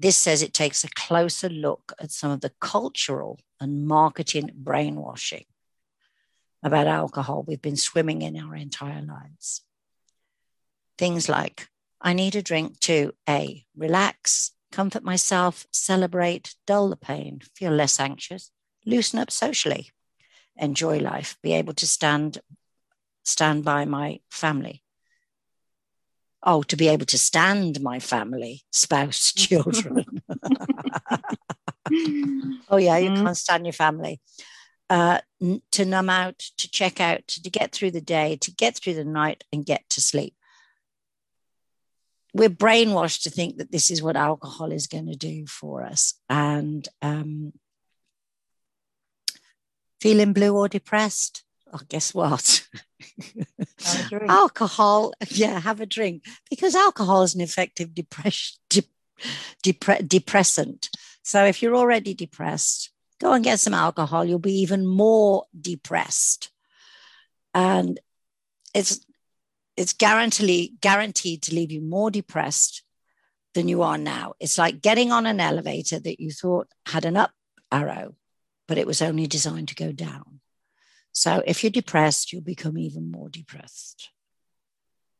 this 0.00 0.16
says 0.16 0.40
it 0.42 0.54
takes 0.54 0.82
a 0.82 0.88
closer 0.88 1.50
look 1.50 1.92
at 2.00 2.10
some 2.10 2.30
of 2.30 2.40
the 2.40 2.52
cultural 2.58 3.38
and 3.60 3.86
marketing 3.86 4.50
brainwashing 4.54 5.44
about 6.62 6.86
alcohol 6.86 7.44
we've 7.46 7.60
been 7.60 7.76
swimming 7.76 8.22
in 8.22 8.36
our 8.36 8.56
entire 8.56 9.02
lives. 9.02 9.62
Things 10.96 11.28
like, 11.28 11.68
I 12.00 12.14
need 12.14 12.34
a 12.34 12.42
drink 12.42 12.80
to 12.80 13.12
A, 13.28 13.66
relax, 13.76 14.52
comfort 14.72 15.04
myself, 15.04 15.66
celebrate, 15.70 16.54
dull 16.66 16.88
the 16.88 16.96
pain, 16.96 17.40
feel 17.54 17.72
less 17.72 18.00
anxious, 18.00 18.50
loosen 18.86 19.18
up 19.18 19.30
socially, 19.30 19.90
enjoy 20.56 20.98
life, 20.98 21.36
be 21.42 21.52
able 21.52 21.74
to 21.74 21.86
stand 21.86 22.38
stand 23.22 23.64
by 23.64 23.84
my 23.84 24.18
family. 24.30 24.82
Oh, 26.42 26.62
to 26.64 26.76
be 26.76 26.88
able 26.88 27.06
to 27.06 27.18
stand 27.18 27.80
my 27.82 27.98
family, 28.00 28.62
spouse, 28.70 29.32
children. 29.36 30.22
oh 32.68 32.76
yeah, 32.76 32.96
you 32.96 33.10
mm-hmm. 33.10 33.24
can't 33.24 33.36
stand 33.36 33.66
your 33.66 33.72
family. 33.72 34.20
Uh, 34.88 35.20
n- 35.40 35.62
to 35.70 35.84
numb 35.84 36.10
out, 36.10 36.38
to 36.58 36.70
check 36.70 37.00
out, 37.00 37.26
to 37.28 37.50
get 37.50 37.72
through 37.72 37.90
the 37.90 38.00
day, 38.00 38.36
to 38.40 38.50
get 38.50 38.76
through 38.76 38.94
the 38.94 39.04
night 39.04 39.44
and 39.52 39.66
get 39.66 39.88
to 39.90 40.00
sleep 40.00 40.34
we're 42.32 42.48
brainwashed 42.48 43.22
to 43.22 43.30
think 43.30 43.56
that 43.56 43.72
this 43.72 43.90
is 43.90 44.02
what 44.02 44.16
alcohol 44.16 44.72
is 44.72 44.86
going 44.86 45.06
to 45.06 45.16
do 45.16 45.46
for 45.46 45.82
us. 45.82 46.14
And 46.28 46.86
um, 47.02 47.52
feeling 50.00 50.32
blue 50.32 50.56
or 50.56 50.68
depressed, 50.68 51.42
oh, 51.72 51.80
guess 51.88 52.14
what? 52.14 52.66
alcohol, 54.28 55.12
yeah, 55.28 55.60
have 55.60 55.80
a 55.80 55.86
drink 55.86 56.24
because 56.48 56.74
alcohol 56.74 57.22
is 57.22 57.34
an 57.34 57.40
effective 57.40 57.94
depression, 57.94 58.58
de- 58.68 58.82
depre- 59.64 60.06
depressant. 60.06 60.90
So 61.22 61.44
if 61.44 61.62
you're 61.62 61.76
already 61.76 62.14
depressed, 62.14 62.90
go 63.20 63.32
and 63.32 63.44
get 63.44 63.60
some 63.60 63.74
alcohol. 63.74 64.24
You'll 64.24 64.38
be 64.38 64.60
even 64.60 64.86
more 64.86 65.44
depressed. 65.58 66.50
And 67.54 68.00
it's 68.74 69.04
it's 69.76 69.92
guaranteed 69.92 70.80
guaranteed 70.80 71.42
to 71.42 71.54
leave 71.54 71.72
you 71.72 71.80
more 71.80 72.10
depressed 72.10 72.82
than 73.54 73.68
you 73.68 73.82
are 73.82 73.98
now. 73.98 74.34
It's 74.40 74.58
like 74.58 74.82
getting 74.82 75.12
on 75.12 75.26
an 75.26 75.40
elevator 75.40 75.98
that 75.98 76.20
you 76.20 76.30
thought 76.30 76.68
had 76.86 77.04
an 77.04 77.16
up 77.16 77.32
arrow, 77.72 78.14
but 78.68 78.78
it 78.78 78.86
was 78.86 79.02
only 79.02 79.26
designed 79.26 79.68
to 79.68 79.74
go 79.74 79.92
down. 79.92 80.40
So 81.12 81.42
if 81.46 81.62
you're 81.62 81.70
depressed, 81.70 82.32
you'll 82.32 82.42
become 82.42 82.78
even 82.78 83.10
more 83.10 83.28
depressed. 83.28 84.10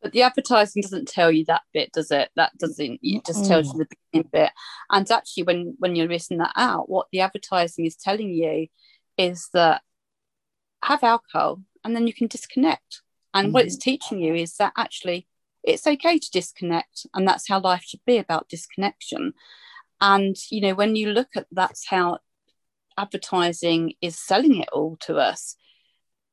But 0.02 0.12
the 0.12 0.22
advertising 0.22 0.82
doesn't 0.82 1.08
tell 1.08 1.30
you 1.30 1.44
that 1.46 1.62
bit, 1.74 1.92
does 1.92 2.10
it? 2.10 2.30
That 2.34 2.56
doesn't. 2.56 3.00
It 3.02 3.26
just 3.26 3.44
tells 3.44 3.66
you 3.66 3.80
the 3.80 3.96
beginning 4.12 4.30
bit. 4.32 4.50
And 4.90 5.10
actually, 5.10 5.42
when 5.42 5.74
when 5.78 5.94
you're 5.94 6.08
missing 6.08 6.38
that 6.38 6.52
out, 6.56 6.88
what 6.88 7.08
the 7.12 7.20
advertising 7.20 7.84
is 7.84 7.96
telling 7.96 8.30
you 8.30 8.68
is 9.18 9.48
that 9.52 9.82
have 10.82 11.04
alcohol, 11.04 11.62
and 11.84 11.94
then 11.94 12.06
you 12.06 12.14
can 12.14 12.28
disconnect. 12.28 13.02
And 13.34 13.48
mm-hmm. 13.48 13.52
what 13.52 13.66
it's 13.66 13.76
mm-hmm. 13.76 13.90
teaching 13.90 14.20
you 14.20 14.34
is 14.34 14.56
that 14.56 14.72
actually 14.76 15.26
it's 15.62 15.86
okay 15.86 16.18
to 16.18 16.30
disconnect, 16.32 17.06
and 17.12 17.28
that's 17.28 17.46
how 17.46 17.60
life 17.60 17.82
should 17.84 18.04
be 18.06 18.16
about 18.16 18.48
disconnection. 18.48 19.34
And 20.00 20.34
you 20.50 20.62
know, 20.62 20.74
when 20.74 20.96
you 20.96 21.10
look 21.10 21.28
at 21.36 21.46
that's 21.52 21.86
how 21.86 22.20
advertising 22.96 23.94
is 24.00 24.18
selling 24.18 24.56
it 24.56 24.68
all 24.72 24.96
to 25.02 25.16
us, 25.16 25.56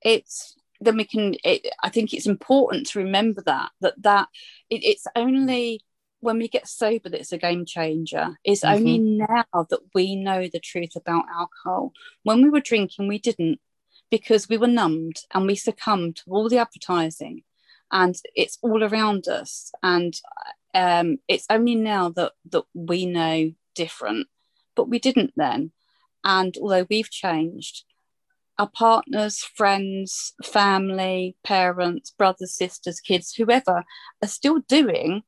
it's 0.02 0.56
then 0.80 0.98
we 0.98 1.06
can. 1.06 1.36
It, 1.44 1.68
I 1.84 1.90
think 1.90 2.14
it's 2.14 2.28
important 2.28 2.88
to 2.88 3.00
remember 3.00 3.42
that 3.46 3.72
that 3.82 4.02
that 4.04 4.28
it, 4.70 4.84
it's 4.84 5.08
only 5.16 5.82
when 6.20 6.40
we 6.40 6.48
get 6.48 6.68
sober 6.68 7.10
that 7.10 7.20
it's 7.20 7.32
a 7.32 7.38
game 7.38 7.66
changer. 7.66 8.38
It's 8.44 8.62
mm-hmm. 8.62 8.76
only 8.76 9.00
now 9.00 9.46
that 9.70 9.80
we 9.94 10.16
know 10.16 10.48
the 10.48 10.60
truth 10.60 10.96
about 10.96 11.26
alcohol. 11.34 11.94
When 12.24 12.42
we 12.42 12.50
were 12.50 12.60
drinking, 12.60 13.08
we 13.08 13.20
didn't 13.20 13.60
because 14.10 14.48
we 14.48 14.58
were 14.58 14.68
numbed 14.68 15.18
and 15.34 15.46
we 15.46 15.56
succumbed 15.56 16.18
to 16.18 16.24
all 16.28 16.50
the 16.50 16.58
advertising 16.58 17.44
and 17.92 18.16
it's 18.36 18.58
all 18.62 18.84
around 18.84 19.28
us 19.28 19.72
and 19.84 20.16
um, 20.74 21.18
it's 21.28 21.46
only 21.50 21.76
now 21.76 22.10
that 22.10 22.34
that 22.52 22.64
we 22.74 23.06
know 23.06 23.52
different 23.76 24.28
but 24.76 24.90
we 24.90 25.00
didn't 25.00 25.34
then 25.36 25.72
and 26.24 26.56
although 26.62 26.86
we've 26.90 27.10
changed 27.10 27.84
our 28.60 28.70
partners 28.70 29.44
friends 29.56 30.34
family 30.44 31.36
parents 31.44 32.12
brothers 32.12 32.56
sisters 32.56 33.00
kids 33.00 33.34
whoever 33.34 33.84
are 34.22 34.28
still 34.28 34.60
doing 34.68 35.22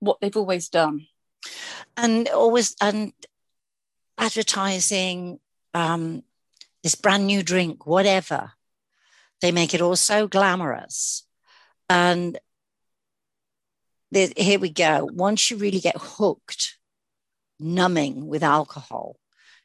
what 0.00 0.18
they've 0.20 0.36
always 0.36 0.68
done 0.68 1.06
and 1.96 2.28
always 2.28 2.76
and 2.80 3.12
advertising 4.18 5.40
um, 5.74 6.22
this 6.82 6.94
brand 6.94 7.26
new 7.26 7.42
drink, 7.42 7.86
whatever. 7.86 8.52
They 9.40 9.52
make 9.52 9.74
it 9.74 9.80
all 9.80 9.96
so 9.96 10.28
glamorous. 10.28 11.24
And 11.88 12.38
here 14.12 14.58
we 14.58 14.70
go. 14.70 15.08
Once 15.12 15.50
you 15.50 15.56
really 15.56 15.80
get 15.80 15.96
hooked, 15.98 16.78
numbing 17.58 18.26
with 18.26 18.42
alcohol, 18.42 19.16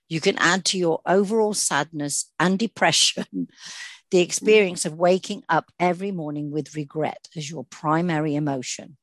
you 0.09 0.21
can 0.21 0.37
add 0.37 0.65
to 0.65 0.77
your 0.77 1.01
overall 1.05 1.53
sadness 1.53 2.31
and 2.39 2.57
depression 2.57 3.47
the 4.11 4.19
experience 4.19 4.85
of 4.85 4.93
waking 4.93 5.43
up 5.49 5.71
every 5.79 6.11
morning 6.11 6.49
with 6.49 6.75
regret 6.75 7.27
as 7.35 7.49
your 7.49 7.65
primary 7.65 8.35
emotion 8.35 8.97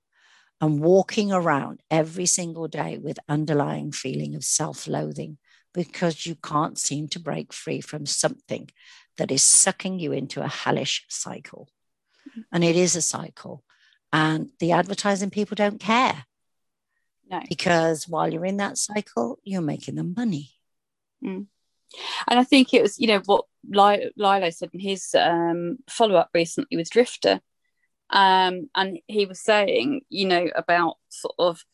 and 0.60 0.80
walking 0.80 1.30
around 1.30 1.80
every 1.90 2.24
single 2.24 2.68
day 2.68 2.96
with 2.96 3.18
underlying 3.28 3.92
feeling 3.92 4.34
of 4.34 4.42
self-loathing 4.42 5.36
because 5.74 6.24
you 6.24 6.36
can't 6.36 6.78
seem 6.78 7.08
to 7.08 7.18
break 7.18 7.52
free 7.52 7.80
from 7.80 8.06
something 8.06 8.70
that 9.18 9.30
is 9.30 9.42
sucking 9.42 9.98
you 9.98 10.12
into 10.12 10.40
a 10.40 10.48
hellish 10.48 11.04
cycle. 11.08 11.68
And 12.52 12.64
it 12.64 12.76
is 12.76 12.96
a 12.96 13.02
cycle. 13.02 13.62
And 14.12 14.50
the 14.60 14.72
advertising 14.72 15.30
people 15.30 15.56
don't 15.56 15.80
care. 15.80 16.24
No. 17.28 17.40
Because 17.48 18.08
while 18.08 18.32
you're 18.32 18.44
in 18.44 18.58
that 18.58 18.78
cycle, 18.78 19.38
you're 19.42 19.60
making 19.60 19.96
them 19.96 20.14
money. 20.16 20.53
Mm. 21.24 21.46
And 22.28 22.40
I 22.40 22.44
think 22.44 22.74
it 22.74 22.82
was, 22.82 22.98
you 22.98 23.06
know, 23.06 23.22
what 23.24 23.44
Lilo 23.68 24.50
said 24.50 24.70
in 24.72 24.80
his 24.80 25.14
um, 25.14 25.78
follow 25.88 26.16
up 26.16 26.30
recently 26.34 26.76
with 26.76 26.90
Drifter. 26.90 27.40
Um, 28.10 28.68
and 28.74 28.98
he 29.06 29.26
was 29.26 29.40
saying, 29.40 30.02
you 30.08 30.26
know, 30.26 30.48
about 30.54 30.96
sort 31.08 31.34
of 31.38 31.64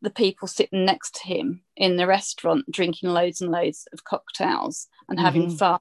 the 0.00 0.10
people 0.10 0.48
sitting 0.48 0.84
next 0.84 1.16
to 1.16 1.28
him 1.28 1.62
in 1.76 1.96
the 1.96 2.06
restaurant 2.06 2.64
drinking 2.70 3.10
loads 3.10 3.40
and 3.40 3.50
loads 3.50 3.86
of 3.92 4.04
cocktails 4.04 4.88
and 5.08 5.20
having 5.20 5.48
mm-hmm. 5.48 5.56
fun 5.56 5.78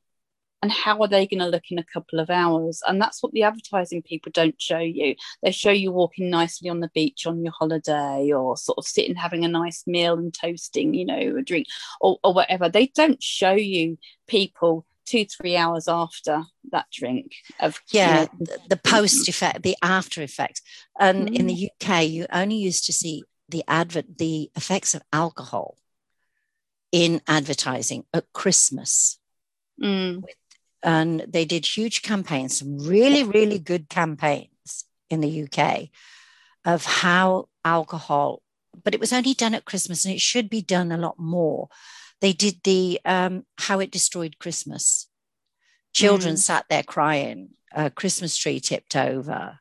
and 0.66 0.72
how 0.72 0.98
are 1.00 1.08
they 1.08 1.28
going 1.28 1.40
to 1.40 1.46
look 1.46 1.70
in 1.70 1.78
a 1.78 1.84
couple 1.84 2.20
of 2.20 2.32
hours 2.32 2.82
and 2.88 3.00
that's 3.00 3.22
what 3.22 3.32
the 3.34 3.44
advertising 3.44 4.02
people 4.02 4.32
don't 4.34 4.60
show 4.60 4.80
you 4.80 5.14
they 5.44 5.52
show 5.52 5.70
you 5.70 5.92
walking 5.92 6.28
nicely 6.32 6.70
on 6.70 6.80
the 6.80 6.90
beach 6.96 7.28
on 7.28 7.44
your 7.44 7.54
holiday 7.54 8.32
or 8.32 8.58
sort 8.58 8.80
of 8.80 8.86
sitting 8.86 9.14
having 9.14 9.46
a 9.46 9.48
nice 9.48 9.86
meal 9.86 10.16
and 10.16 10.34
toasting 10.34 10.96
you 10.96 11.06
know 11.06 11.36
a 11.38 11.44
drink 11.44 11.68
or, 12.02 12.18
or 12.24 12.34
whatever 12.34 12.68
they 12.68 12.88
don't 12.88 13.22
show 13.22 13.52
you 13.52 13.96
people 14.28 14.88
two 15.06 15.24
three 15.26 15.56
hours 15.56 15.88
after 15.88 16.42
that 16.72 16.88
drink 16.92 17.36
of 17.60 17.80
yeah 17.92 18.22
you 18.40 18.48
know, 18.48 18.56
the 18.70 18.78
post 18.78 19.30
effect 19.30 19.62
the 19.62 19.78
after 19.84 20.24
effects 20.24 20.64
and 21.00 21.30
mm. 21.30 21.36
in 21.36 21.46
the 21.46 21.54
mm. 21.54 21.94
uk 21.96 22.04
you 22.10 22.26
only 22.34 22.56
used 22.56 22.88
to 22.88 22.92
see 22.92 23.24
the 23.50 23.64
advert 23.68 24.18
the 24.18 24.50
effects 24.56 24.96
of 24.96 25.04
alcohol 25.14 25.78
in 26.96 27.20
advertising 27.28 28.06
at 28.14 28.24
Christmas. 28.32 29.20
Mm. 29.84 30.24
And 30.86 31.26
they 31.28 31.46
did 31.46 31.66
huge 31.66 32.04
campaigns, 32.04 32.60
some 32.60 32.78
really, 32.78 33.24
really 33.24 33.60
good 33.60 33.90
campaigns 33.90 34.86
in 35.10 35.20
the 35.20 35.44
UK 35.44 35.90
of 36.64 36.86
how 36.86 37.50
alcohol, 37.64 38.42
but 38.84 38.94
it 38.94 39.00
was 39.00 39.12
only 39.12 39.34
done 39.34 39.56
at 39.56 39.66
Christmas 39.66 40.06
and 40.06 40.14
it 40.14 40.22
should 40.22 40.50
be 40.50 40.62
done 40.62 40.92
a 40.92 40.98
lot 40.98 41.18
more. 41.18 41.70
They 42.22 42.34
did 42.34 42.62
the 42.64 43.00
um, 43.04 43.46
how 43.58 43.80
it 43.80 43.92
destroyed 43.92 44.40
Christmas. 44.40 45.08
Children 45.94 46.36
mm. 46.36 46.40
sat 46.40 46.66
there 46.70 46.84
crying, 46.84 47.50
a 47.74 47.90
Christmas 47.90 48.38
tree 48.38 48.60
tipped 48.60 48.96
over, 48.96 49.60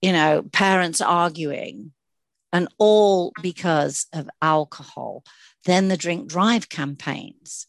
you 0.00 0.12
know, 0.12 0.42
parents 0.52 1.00
arguing 1.00 1.92
and 2.52 2.68
all 2.78 3.32
because 3.42 4.06
of 4.12 4.30
alcohol. 4.40 5.24
Then 5.66 5.88
the 5.88 5.96
drink 5.96 6.28
drive 6.28 6.68
campaigns. 6.68 7.66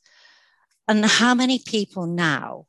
And 0.88 1.06
how 1.06 1.34
many 1.34 1.60
people 1.60 2.06
now, 2.06 2.66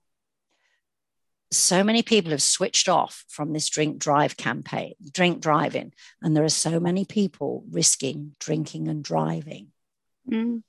so 1.51 1.83
many 1.85 2.03
people 2.03 2.31
have 2.31 2.43
switched 2.43 2.89
off 2.89 3.25
from 3.29 3.53
this 3.53 3.69
drink 3.69 3.99
drive 3.99 4.37
campaign, 4.37 4.95
drink 5.13 5.41
driving, 5.41 5.93
and 6.21 6.37
there 6.37 6.45
are 6.45 6.49
so 6.49 6.81
many 6.81 7.05
people 7.05 7.65
risking 7.71 8.35
drinking 8.39 8.89
and 8.89 9.03
driving. 9.05 9.69
Mm. 10.31 10.63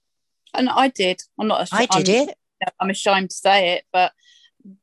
And 0.54 0.70
I 0.70 0.90
did. 0.90 1.22
I'm 1.40 1.48
not. 1.48 1.70
I 1.72 1.86
did 1.86 2.10
I'm, 2.10 2.30
it. 2.30 2.38
I'm 2.80 2.90
ashamed 2.90 3.30
to 3.32 3.36
say 3.36 3.74
it, 3.76 3.86
but 3.92 4.14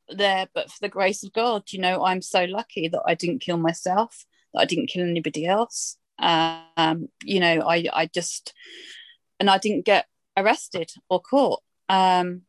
there. 0.09 0.49
But 0.55 0.71
for 0.71 0.79
the 0.81 0.89
grace 0.89 1.23
of 1.23 1.33
God, 1.33 1.65
you 1.71 1.81
know, 1.81 2.05
I'm 2.05 2.23
so 2.23 2.45
lucky 2.45 2.89
that 2.89 3.03
I 3.07 3.15
didn't 3.15 3.41
kill 3.41 3.57
myself. 3.57 4.25
That 4.55 4.61
I 4.61 4.65
didn't 4.65 4.89
kill 4.89 5.07
anybody 5.07 5.47
else. 5.47 5.97
Um, 6.19 7.09
you 7.25 7.41
know, 7.41 7.63
I 7.69 7.87
I 7.93 8.07
just 8.07 8.53
and 9.39 9.51
I 9.51 9.59
didn't 9.59 9.85
get 9.85 10.07
arrested 10.37 10.93
or 11.09 11.21
caught. 11.21 11.63
Um, 11.89 12.43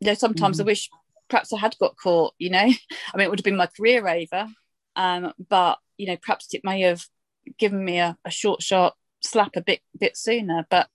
you 0.00 0.06
know, 0.06 0.14
sometimes 0.14 0.58
mm. 0.58 0.60
I 0.60 0.64
wish 0.64 0.90
perhaps 1.28 1.52
I 1.52 1.58
had 1.58 1.76
got 1.78 1.96
caught. 1.96 2.34
You 2.38 2.50
know, 2.50 2.58
I 2.60 3.16
mean, 3.16 3.26
it 3.26 3.30
would 3.30 3.38
have 3.38 3.44
been 3.44 3.56
my 3.56 3.68
career 3.68 4.06
over. 4.08 4.48
Um, 4.96 5.32
but 5.48 5.78
you 5.96 6.06
know, 6.06 6.16
perhaps 6.16 6.52
it 6.52 6.64
may 6.64 6.82
have 6.82 7.04
given 7.58 7.84
me 7.84 7.98
a, 7.98 8.16
a 8.24 8.30
short, 8.30 8.62
sharp 8.62 8.94
slap 9.20 9.56
a 9.56 9.62
bit 9.62 9.80
bit 9.98 10.16
sooner. 10.16 10.66
But 10.70 10.88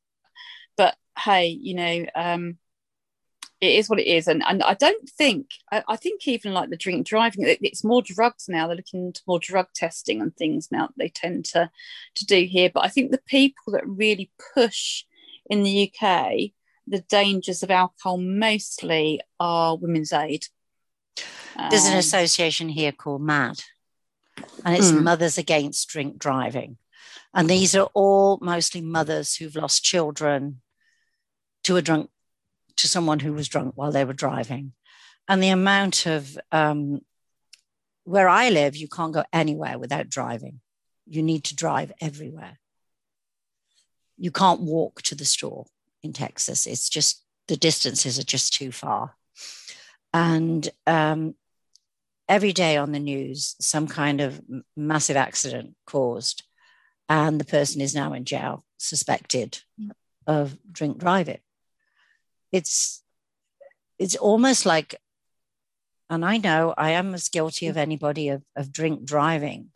but 0.78 0.96
hey, 1.18 1.48
you 1.48 1.76
know, 1.76 2.06
um, 2.16 2.58
it 3.62 3.76
is 3.76 3.90
what 3.90 4.00
it 4.00 4.08
is, 4.08 4.28
and 4.28 4.44
and 4.48 4.64
I 4.64 4.74
don't 4.74 5.10
think 5.10 5.48
I, 5.72 5.84
I 5.88 5.96
think 5.96 6.28
even 6.28 6.54
like 6.54 6.70
the 6.70 6.78
drink 6.78 7.08
driving, 7.08 7.46
it, 7.46 7.60
it's 7.62 7.84
more 7.84 8.02
drugs 8.02 8.46
now. 8.48 8.68
They're 8.68 8.78
looking 8.78 9.08
into 9.08 9.22
more 9.28 9.40
drug 9.40 9.68
testing 9.76 10.22
and 10.22 10.36
things 10.36 10.70
now. 10.72 10.90
They 10.98 11.10
tend 11.10 11.46
to 11.46 11.70
to 12.16 12.26
do 12.26 12.46
here, 12.46 12.70
but 12.74 12.86
I 12.86 12.90
think 12.90 13.12
the 13.12 13.22
people 13.28 13.74
that 13.74 13.88
really 13.88 14.32
push 14.54 15.04
in 15.50 15.64
the 15.64 15.92
UK 15.92 16.52
the 16.90 17.02
dangers 17.02 17.62
of 17.62 17.70
alcohol 17.70 18.18
mostly 18.18 19.22
are 19.40 19.78
women's 19.78 20.12
aid. 20.12 20.46
There's 21.70 21.86
an 21.86 21.94
um, 21.94 22.00
association 22.00 22.70
here 22.70 22.92
called 22.92 23.22
MAD, 23.22 23.62
and 24.66 24.76
it's 24.76 24.92
mm. 24.92 25.04
Mothers 25.04 25.38
Against 25.38 25.88
Drink 25.90 26.18
Driving. 26.18 26.78
And 27.34 27.48
these 27.48 27.76
are 27.76 27.90
all 27.94 28.40
mostly 28.42 28.82
mothers 28.82 29.36
who've 29.36 29.56
lost 29.56 29.84
children 29.84 30.62
to 31.64 31.78
a 31.78 31.82
drunk, 31.82 32.10
to 32.78 32.88
someone 32.88 33.20
who 33.20 33.34
was 33.34 33.48
drunk 33.48 33.74
while 33.76 33.92
they 33.92 34.06
were 34.06 34.14
driving. 34.14 34.74
And 35.28 35.44
the 35.44 35.50
amount 35.50 36.08
of 36.08 36.40
um, 36.52 37.02
where 38.04 38.28
I 38.28 38.50
live, 38.50 38.76
you 38.76 38.88
can't 38.88 39.14
go 39.14 39.26
anywhere 39.32 39.78
without 39.78 40.10
driving. 40.10 40.62
You 41.06 41.22
need 41.22 41.44
to 41.46 41.56
drive 41.56 41.92
everywhere. 42.02 42.58
You 44.18 44.32
can't 44.32 44.62
walk 44.62 45.04
to 45.04 45.16
the 45.16 45.26
store 45.26 45.66
in 46.04 46.14
Texas. 46.14 46.66
It's 46.66 46.90
just 46.90 47.24
the 47.48 47.58
distances 47.58 48.20
are 48.20 48.24
just 48.24 48.54
too 48.54 48.72
far. 48.72 49.16
And 50.14 50.68
um, 50.88 51.36
every 52.28 52.54
day 52.54 52.78
on 52.78 52.92
the 52.92 53.00
news, 53.00 53.56
some 53.60 53.88
kind 53.88 54.22
of 54.22 54.42
massive 54.76 55.18
accident 55.18 55.76
caused, 55.86 56.44
and 57.08 57.40
the 57.40 57.46
person 57.46 57.82
is 57.82 57.96
now 57.96 58.14
in 58.14 58.26
jail, 58.26 58.64
suspected 58.78 59.60
of 60.28 60.58
drink 60.72 60.98
driving. 61.00 61.40
It's 62.52 63.04
it's 63.98 64.16
almost 64.16 64.66
like, 64.66 64.96
and 66.10 66.24
I 66.24 66.38
know 66.38 66.74
I 66.78 66.92
am 66.92 67.14
as 67.14 67.30
guilty 67.30 67.68
of 67.68 67.78
anybody 67.78 68.30
of, 68.30 68.44
of 68.56 68.72
drink 68.72 69.04
driving. 69.04 69.72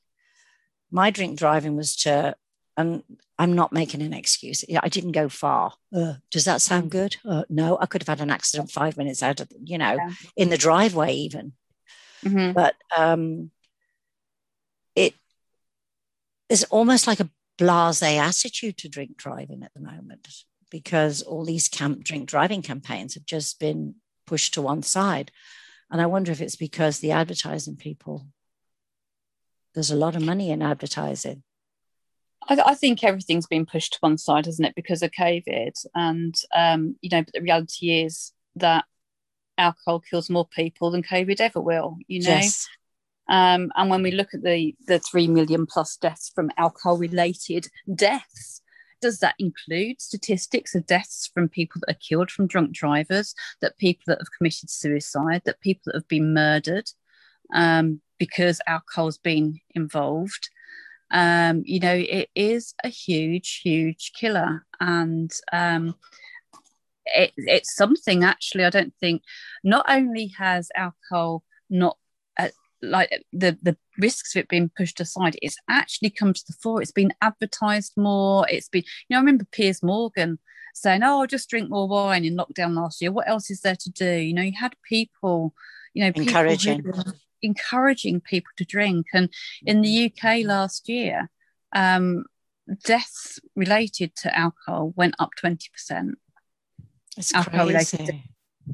My 0.90 1.10
drink 1.12 1.38
driving 1.38 1.76
was 1.76 1.96
to 1.98 2.36
and 2.76 3.04
I'm 3.38 3.54
not 3.54 3.72
making 3.72 4.02
an 4.02 4.14
excuse. 4.14 4.64
I 4.82 4.90
didn't 4.90 5.12
go 5.12 5.30
far. 5.30 5.74
Uh, 5.96 6.16
does 6.32 6.46
that 6.46 6.62
sound 6.62 6.92
good? 6.92 7.18
Uh, 7.24 7.44
no, 7.50 7.78
I 7.80 7.86
could 7.86 8.02
have 8.02 8.20
had 8.20 8.22
an 8.22 8.32
accident 8.32 8.72
five 8.72 8.98
minutes 8.98 9.22
out 9.22 9.40
of, 9.40 9.50
you 9.64 9.78
know, 9.78 9.94
yeah. 9.94 10.12
in 10.36 10.50
the 10.50 10.58
driveway 10.58 11.14
even. 11.14 11.54
Mm-hmm. 12.26 12.54
But 12.54 12.76
um, 12.96 13.52
it 14.96 15.14
is 16.50 16.64
almost 16.66 17.06
like 17.06 17.20
a 17.20 17.30
blasé 17.60 18.18
attitude 18.18 18.78
to 18.78 18.90
drink 18.90 19.18
driving 19.18 19.64
at 19.64 19.74
the 19.74 19.82
moment 19.82 20.28
because 20.72 21.22
all 21.22 21.46
these 21.46 21.68
camp 21.68 22.04
drink 22.04 22.28
driving 22.28 22.64
campaigns 22.64 23.14
have 23.14 23.26
just 23.26 23.60
been 23.60 23.96
pushed 24.26 24.56
to 24.56 24.62
one 24.62 24.82
side. 24.82 25.32
And 25.92 26.02
I 26.02 26.08
wonder 26.08 26.32
if 26.32 26.42
it's 26.42 26.56
because 26.56 27.00
the 27.00 27.12
advertising 27.12 27.76
people, 27.76 28.26
there's 29.76 29.92
a 29.92 29.96
lot 29.96 30.16
of 30.16 30.24
money 30.24 30.50
in 30.50 30.64
advertising 30.64 31.44
I, 32.48 32.62
I, 32.66 32.76
think 32.76 33.04
everything's 33.04 33.48
been 33.48 33.66
pushed 33.66 33.94
to 33.94 34.00
one 34.02 34.18
side, 34.18 34.46
hasn't 34.46 34.68
it, 34.68 34.76
because 34.76 35.02
of 35.02 35.12
COVID? 35.12 35.86
And 35.96 36.36
um, 36.56 36.96
you 37.02 37.10
know, 37.10 37.24
but 37.24 37.34
the 37.34 37.41
reality 37.41 38.02
is 38.02 38.32
that 38.56 38.86
alcohol 39.58 40.00
kills 40.00 40.30
more 40.30 40.48
people 40.48 40.91
than 40.91 41.04
COVID 41.04 41.39
ever 41.39 41.62
will. 41.62 41.98
You 42.08 42.22
know. 42.22 42.30
Yes. 42.30 42.68
Um, 43.30 43.72
and 43.76 43.89
when 43.89 44.04
we 44.04 44.12
look 44.12 44.34
at 44.34 44.44
the 44.44 44.76
the 44.86 45.00
three 45.00 45.28
million 45.28 45.66
plus 45.66 45.96
deaths 45.96 46.32
from 46.34 46.52
alcohol 46.58 46.98
related 46.98 47.68
deaths, 47.94 48.62
does 49.02 49.20
that 49.20 49.36
include 49.39 50.02
statistics 50.02 50.76
of 50.76 50.86
deaths 50.86 51.30
from 51.34 51.50
people 51.50 51.82
that 51.82 51.96
are 51.96 52.00
killed 52.00 52.32
from 52.32 52.48
drunk 52.48 52.74
drivers, 52.74 53.34
that 53.62 53.78
people 53.78 54.04
that 54.08 54.20
have 54.20 54.32
committed 54.38 54.70
suicide, 54.70 55.41
that 55.46 55.62
people 55.62 55.82
that 55.86 55.96
have 55.96 56.08
been 56.08 56.34
murdered 56.34 56.89
um, 57.54 58.02
because 58.18 58.60
alcohol's 58.68 59.18
been 59.18 59.60
involved? 59.74 60.50
Um, 61.14 61.61
you 61.64 61.80
know, 61.80 61.93
it 61.93 62.30
is 62.36 62.74
a 62.84 62.89
huge, 62.89 63.61
huge 63.64 64.11
killer. 64.20 64.66
And 64.80 65.32
um, 65.53 65.95
it, 67.05 67.32
it's 67.38 67.76
something 67.76 68.24
actually, 68.24 68.66
I 68.66 68.72
don't 68.72 68.95
think, 68.99 69.22
not 69.64 69.86
only 69.88 70.34
has 70.39 70.70
alcohol 70.76 71.43
not 71.70 71.97
uh, 72.38 72.49
like 72.82 73.24
the 73.32 73.57
the 73.61 73.78
risks 73.97 74.36
of 74.36 74.41
it 74.41 74.49
being 74.49 74.70
pushed 74.76 74.99
aside 74.99 75.38
it's 75.41 75.55
actually 75.70 76.09
come 76.09 76.34
to 76.34 76.43
the 76.47 76.55
fore. 76.61 76.82
It's 76.82 76.91
been 76.91 77.14
advertised 77.22 77.93
more. 77.95 78.45
It's 78.49 78.70
been 78.70 78.84
you 79.07 79.14
know 79.14 79.18
i 79.18 79.20
remember 79.22 79.45
piers 79.51 79.82
morgan 79.82 80.39
saying 80.74 81.03
oh 81.03 81.22
I'll 81.22 81.28
just 81.28 81.49
drink 81.49 81.70
more 81.70 81.88
wine 81.88 82.26
in 82.26 82.36
lockdown 82.36 82.76
last 82.76 83.01
year. 83.01 83.11
What 83.11 83.30
else 83.30 83.49
is 83.49 83.61
there 83.61 83.78
to 83.80 83.89
do? 83.91 84.11
You 84.11 84.34
know 84.34 84.41
you 84.41 84.53
had 84.59 84.76
people 84.88 85.53
you 85.93 86.03
know 86.03 86.11
encouraging 86.16 86.84
encouraging 87.44 88.22
people 88.22 88.52
to 88.58 88.66
drink. 88.66 89.08
And 89.14 89.30
in 89.66 89.82
the 89.82 90.12
UK 90.12 90.46
last 90.46 90.89
year, 90.89 91.30
um, 91.76 92.26
deaths 92.84 93.39
related 93.56 94.16
to 94.18 94.36
alcohol 94.38 94.94
went 94.96 95.16
up 95.20 95.32
20%. 95.41 96.14
It's 97.18 97.34
alcohol 97.34 97.68
crazy. 97.68 97.98
related 97.98 98.24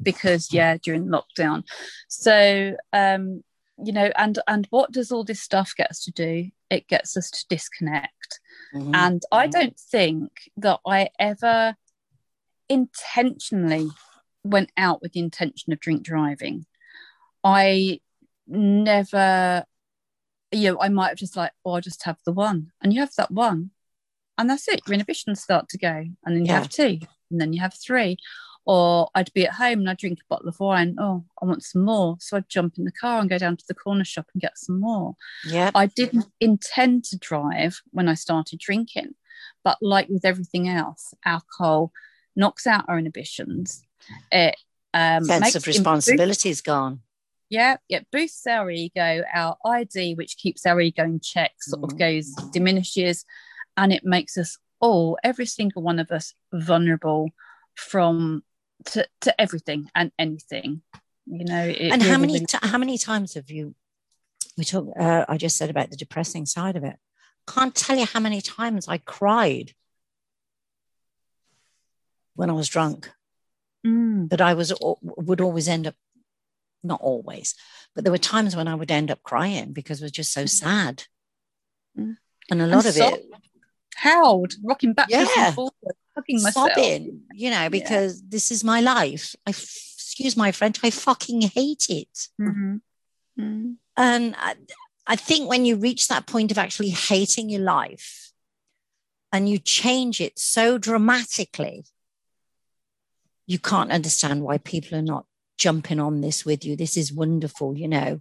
because 0.02 0.52
yeah 0.52 0.76
during 0.82 1.06
lockdown 1.06 1.64
so 2.08 2.76
um 2.92 3.42
you 3.82 3.92
know 3.92 4.10
and 4.16 4.38
and 4.46 4.66
what 4.70 4.92
does 4.92 5.10
all 5.10 5.24
this 5.24 5.40
stuff 5.40 5.74
get 5.76 5.90
us 5.90 6.04
to 6.04 6.12
do 6.12 6.48
it 6.68 6.86
gets 6.88 7.16
us 7.16 7.30
to 7.30 7.44
disconnect 7.48 8.40
mm-hmm. 8.74 8.94
and 8.94 9.22
i 9.32 9.46
mm-hmm. 9.46 9.58
don't 9.58 9.78
think 9.78 10.30
that 10.56 10.78
i 10.86 11.08
ever 11.18 11.74
intentionally 12.68 13.88
went 14.44 14.70
out 14.76 15.02
with 15.02 15.12
the 15.12 15.20
intention 15.20 15.72
of 15.72 15.80
drink 15.80 16.02
driving 16.02 16.66
i 17.42 17.98
never, 18.50 19.64
you 20.52 20.72
know, 20.72 20.80
I 20.80 20.88
might 20.88 21.08
have 21.08 21.18
just 21.18 21.36
like, 21.36 21.52
oh, 21.64 21.72
I'll 21.72 21.80
just 21.80 22.04
have 22.04 22.18
the 22.24 22.32
one. 22.32 22.72
And 22.82 22.92
you 22.92 23.00
have 23.00 23.14
that 23.16 23.30
one. 23.30 23.70
And 24.36 24.48
that's 24.48 24.68
it. 24.68 24.80
Your 24.86 24.94
inhibitions 24.94 25.42
start 25.42 25.68
to 25.70 25.78
go. 25.78 25.88
And 25.88 26.36
then 26.36 26.44
you 26.44 26.52
yeah. 26.52 26.60
have 26.60 26.68
two. 26.68 26.98
And 27.30 27.40
then 27.40 27.52
you 27.52 27.60
have 27.60 27.74
three. 27.74 28.16
Or 28.66 29.08
I'd 29.14 29.32
be 29.32 29.46
at 29.46 29.54
home 29.54 29.80
and 29.80 29.90
I'd 29.90 29.98
drink 29.98 30.20
a 30.20 30.28
bottle 30.28 30.48
of 30.48 30.60
wine. 30.60 30.96
Oh, 30.98 31.24
I 31.40 31.46
want 31.46 31.62
some 31.62 31.82
more. 31.82 32.16
So 32.20 32.36
I'd 32.36 32.48
jump 32.48 32.74
in 32.78 32.84
the 32.84 32.92
car 32.92 33.20
and 33.20 33.30
go 33.30 33.38
down 33.38 33.56
to 33.56 33.64
the 33.66 33.74
corner 33.74 34.04
shop 34.04 34.26
and 34.32 34.40
get 34.40 34.58
some 34.58 34.80
more. 34.80 35.14
Yeah. 35.46 35.70
I 35.74 35.86
didn't 35.86 36.26
intend 36.40 37.04
to 37.04 37.18
drive 37.18 37.80
when 37.90 38.08
I 38.08 38.14
started 38.14 38.58
drinking. 38.58 39.14
But 39.64 39.78
like 39.80 40.08
with 40.08 40.24
everything 40.24 40.68
else, 40.68 41.14
alcohol 41.24 41.92
knocks 42.36 42.66
out 42.66 42.84
our 42.88 42.98
inhibitions. 42.98 43.82
It 44.32 44.56
um, 44.92 45.24
sense 45.24 45.54
of 45.54 45.66
responsibility 45.66 46.50
is 46.50 46.62
gone 46.62 47.00
yeah, 47.50 47.76
it 47.88 48.06
boosts 48.12 48.46
our 48.46 48.70
ego. 48.70 49.24
Our 49.34 49.56
ID, 49.66 50.14
which 50.14 50.38
keeps 50.38 50.64
our 50.64 50.80
ego 50.80 51.02
in 51.02 51.18
check, 51.20 51.50
sort 51.60 51.82
of 51.82 51.90
mm. 51.90 51.98
goes 51.98 52.32
diminishes, 52.52 53.24
and 53.76 53.92
it 53.92 54.04
makes 54.04 54.38
us 54.38 54.56
all, 54.78 55.18
every 55.22 55.46
single 55.46 55.82
one 55.82 55.98
of 55.98 56.12
us, 56.12 56.32
vulnerable 56.52 57.30
from 57.74 58.44
to, 58.86 59.06
to 59.22 59.40
everything 59.40 59.90
and 59.94 60.12
anything. 60.18 60.82
You 61.26 61.44
know. 61.44 61.54
and 61.54 62.02
how 62.02 62.18
many 62.18 62.38
t- 62.40 62.58
how 62.62 62.78
many 62.78 62.96
times 62.96 63.34
have 63.34 63.50
you? 63.50 63.74
We 64.56 64.64
talk. 64.64 64.86
Uh, 64.98 65.24
I 65.28 65.36
just 65.36 65.56
said 65.56 65.70
about 65.70 65.90
the 65.90 65.96
depressing 65.96 66.46
side 66.46 66.76
of 66.76 66.84
it. 66.84 66.96
Can't 67.48 67.74
tell 67.74 67.98
you 67.98 68.06
how 68.06 68.20
many 68.20 68.40
times 68.40 68.86
I 68.86 68.98
cried 68.98 69.74
when 72.34 72.48
I 72.48 72.52
was 72.52 72.68
drunk. 72.68 73.10
Mm. 73.84 74.28
That 74.30 74.40
I 74.40 74.54
was 74.54 74.72
would 75.02 75.40
always 75.40 75.66
end 75.66 75.86
up 75.86 75.94
not 76.82 77.00
always, 77.00 77.54
but 77.94 78.04
there 78.04 78.12
were 78.12 78.18
times 78.18 78.56
when 78.56 78.68
I 78.68 78.74
would 78.74 78.90
end 78.90 79.10
up 79.10 79.22
crying 79.22 79.72
because 79.72 80.00
it 80.00 80.04
was 80.04 80.12
just 80.12 80.32
so 80.32 80.44
mm. 80.44 80.48
sad. 80.48 81.04
Mm. 81.98 82.16
And 82.50 82.62
a 82.62 82.66
lot 82.66 82.84
and 82.84 82.86
of 82.86 82.94
so- 82.94 83.14
it 83.14 83.30
howled, 83.96 84.54
rocking 84.64 84.94
back 84.94 85.08
yeah, 85.10 85.26
and 85.38 85.54
forward, 85.54 85.72
hugging 86.14 86.42
myself. 86.42 86.70
Sobbing, 86.74 87.22
you 87.34 87.50
know, 87.50 87.68
because 87.68 88.20
yeah. 88.20 88.26
this 88.30 88.50
is 88.50 88.64
my 88.64 88.80
life. 88.80 89.34
I 89.46 89.50
excuse 89.50 90.36
my 90.36 90.52
French, 90.52 90.78
I 90.82 90.90
fucking 90.90 91.42
hate 91.42 91.86
it. 91.88 92.28
Mm-hmm. 92.40 92.76
Mm-hmm. 93.38 93.72
And 93.96 94.34
I, 94.38 94.54
I 95.06 95.16
think 95.16 95.48
when 95.48 95.64
you 95.64 95.76
reach 95.76 96.08
that 96.08 96.26
point 96.26 96.50
of 96.50 96.58
actually 96.58 96.90
hating 96.90 97.50
your 97.50 97.60
life 97.60 98.32
and 99.32 99.48
you 99.48 99.58
change 99.58 100.20
it 100.20 100.38
so 100.38 100.78
dramatically, 100.78 101.84
you 103.46 103.58
can't 103.58 103.92
understand 103.92 104.42
why 104.42 104.58
people 104.58 104.96
are 104.98 105.02
not 105.02 105.26
jumping 105.60 106.00
on 106.00 106.20
this 106.20 106.44
with 106.44 106.64
you. 106.64 106.74
This 106.74 106.96
is 106.96 107.12
wonderful, 107.12 107.76
you 107.76 107.86
know. 107.86 108.20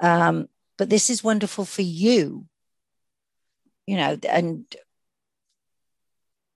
Um, 0.00 0.48
but 0.78 0.90
this 0.90 1.10
is 1.10 1.22
wonderful 1.22 1.64
for 1.66 1.82
you, 1.82 2.46
you 3.86 3.96
know, 3.96 4.18
and 4.28 4.64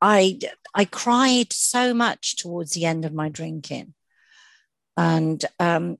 I 0.00 0.38
I 0.74 0.86
cried 0.86 1.52
so 1.52 1.94
much 1.94 2.36
towards 2.36 2.72
the 2.72 2.86
end 2.86 3.04
of 3.04 3.12
my 3.12 3.28
drinking. 3.28 3.94
And 4.96 5.44
um, 5.60 5.98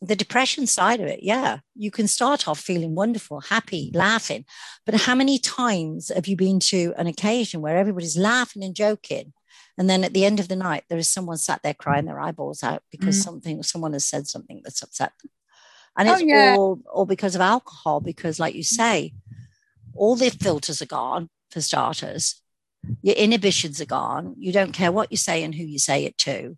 the 0.00 0.16
depression 0.16 0.66
side 0.66 1.00
of 1.00 1.06
it, 1.06 1.22
yeah, 1.22 1.58
you 1.74 1.90
can 1.90 2.08
start 2.08 2.48
off 2.48 2.58
feeling 2.58 2.94
wonderful, 2.94 3.40
happy, 3.40 3.90
laughing. 3.94 4.44
But 4.84 4.94
how 5.02 5.14
many 5.14 5.38
times 5.38 6.10
have 6.14 6.26
you 6.26 6.36
been 6.36 6.60
to 6.60 6.94
an 6.96 7.06
occasion 7.06 7.60
where 7.60 7.76
everybody's 7.76 8.16
laughing 8.16 8.64
and 8.64 8.74
joking? 8.74 9.32
And 9.78 9.88
then 9.88 10.02
at 10.02 10.12
the 10.12 10.24
end 10.24 10.40
of 10.40 10.48
the 10.48 10.56
night, 10.56 10.84
there 10.88 10.98
is 10.98 11.08
someone 11.08 11.38
sat 11.38 11.62
there 11.62 11.74
crying 11.74 12.04
their 12.04 12.20
eyeballs 12.20 12.64
out 12.64 12.82
because 12.90 13.18
mm. 13.18 13.22
something, 13.22 13.62
someone 13.62 13.92
has 13.92 14.04
said 14.04 14.26
something 14.26 14.60
that's 14.64 14.82
upset 14.82 15.12
them. 15.22 15.30
And 15.96 16.08
oh, 16.08 16.12
it's 16.12 16.22
oh, 16.22 16.26
yeah. 16.26 16.54
all, 16.58 16.80
all 16.92 17.06
because 17.06 17.34
of 17.34 17.40
alcohol, 17.40 18.00
because 18.00 18.40
like 18.40 18.54
you 18.54 18.64
say, 18.64 19.14
all 19.94 20.16
the 20.16 20.30
filters 20.30 20.82
are 20.82 20.86
gone 20.86 21.30
for 21.50 21.60
starters. 21.60 22.42
Your 23.02 23.16
inhibitions 23.16 23.80
are 23.80 23.86
gone. 23.86 24.34
You 24.38 24.52
don't 24.52 24.72
care 24.72 24.92
what 24.92 25.10
you 25.10 25.16
say 25.16 25.42
and 25.42 25.54
who 25.54 25.64
you 25.64 25.78
say 25.78 26.04
it 26.04 26.18
to. 26.18 26.56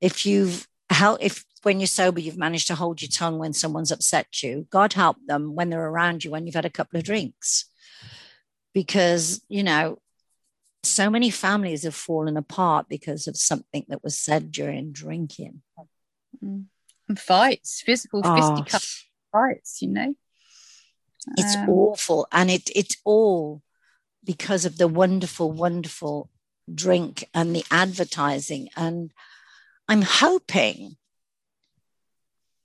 If 0.00 0.26
you've 0.26 0.66
how 0.90 1.16
if 1.20 1.44
when 1.62 1.80
you're 1.80 1.86
sober 1.86 2.20
you've 2.20 2.36
managed 2.36 2.66
to 2.66 2.74
hold 2.74 3.00
your 3.00 3.08
tongue 3.08 3.38
when 3.38 3.52
someone's 3.52 3.92
upset 3.92 4.42
you, 4.42 4.66
God 4.70 4.92
help 4.92 5.16
them 5.26 5.54
when 5.54 5.70
they're 5.70 5.86
around 5.86 6.24
you 6.24 6.30
when 6.30 6.46
you've 6.46 6.56
had 6.56 6.64
a 6.64 6.70
couple 6.70 6.98
of 6.98 7.04
drinks. 7.04 7.66
Because, 8.74 9.42
you 9.48 9.62
know, 9.62 9.98
so 10.82 11.08
many 11.08 11.30
families 11.30 11.84
have 11.84 11.94
fallen 11.94 12.36
apart 12.36 12.88
because 12.88 13.26
of 13.26 13.36
something 13.36 13.84
that 13.88 14.02
was 14.02 14.18
said 14.18 14.50
during 14.50 14.92
drinking. 14.92 15.62
Mm. 16.42 16.66
And 17.08 17.18
fights, 17.18 17.82
physical 17.84 18.22
oh. 18.24 18.64
fights, 19.32 19.82
you 19.82 19.88
know. 19.88 20.14
It's 21.36 21.56
um, 21.56 21.68
awful. 21.68 22.26
And 22.32 22.50
it 22.50 22.70
it's 22.74 22.96
all 23.04 23.62
because 24.24 24.64
of 24.64 24.78
the 24.78 24.88
wonderful, 24.88 25.50
wonderful 25.50 26.30
drink 26.72 27.28
and 27.34 27.54
the 27.54 27.64
advertising. 27.70 28.68
And 28.76 29.12
I'm 29.88 30.02
hoping 30.02 30.96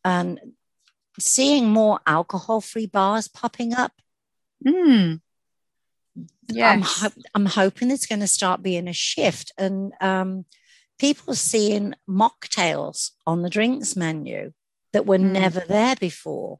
and 0.04 0.40
seeing 1.20 1.68
more 1.68 2.00
alcohol 2.06 2.62
free 2.62 2.86
bars 2.86 3.28
popping 3.28 3.74
up. 3.74 3.94
Mm. 4.66 5.22
Yeah, 6.50 6.82
I'm, 7.02 7.12
I'm 7.36 7.46
hoping 7.46 7.90
there's 7.90 8.06
going 8.06 8.22
to 8.22 8.28
start 8.28 8.64
being 8.64 8.88
a 8.88 8.94
shift 8.94 9.52
and 9.58 9.94
um, 10.00 10.46
people 10.98 11.36
seeing 11.36 11.94
mocktails 12.10 13.12
on 13.26 13.42
the 13.42 13.50
drinks 13.50 13.96
menu 13.96 14.54
that 14.94 15.06
were 15.06 15.18
mm. 15.18 15.32
never 15.32 15.60
there 15.68 15.96
before. 15.96 16.58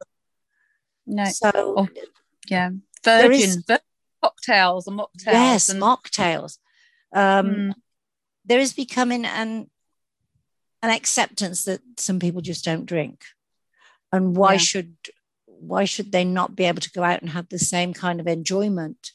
No. 1.06 1.24
So, 1.24 1.50
oh, 1.54 1.88
yeah, 2.48 2.70
virgin, 3.04 3.32
is, 3.32 3.64
cocktails 4.22 4.86
and 4.86 4.98
mocktails. 4.98 5.26
Yes, 5.26 5.68
and- 5.68 5.82
mocktails. 5.82 6.58
Um, 7.12 7.46
mm. 7.46 7.74
There 8.44 8.60
is 8.60 8.72
becoming 8.72 9.24
an 9.24 9.70
an 10.82 10.90
acceptance 10.90 11.64
that 11.64 11.80
some 11.96 12.20
people 12.20 12.40
just 12.40 12.64
don't 12.64 12.86
drink, 12.86 13.24
and 14.12 14.36
why 14.36 14.52
yeah. 14.52 14.58
should 14.58 14.96
why 15.46 15.84
should 15.84 16.12
they 16.12 16.24
not 16.24 16.54
be 16.54 16.64
able 16.64 16.80
to 16.80 16.92
go 16.92 17.02
out 17.02 17.20
and 17.20 17.30
have 17.30 17.48
the 17.48 17.58
same 17.58 17.92
kind 17.92 18.20
of 18.20 18.26
enjoyment 18.26 19.10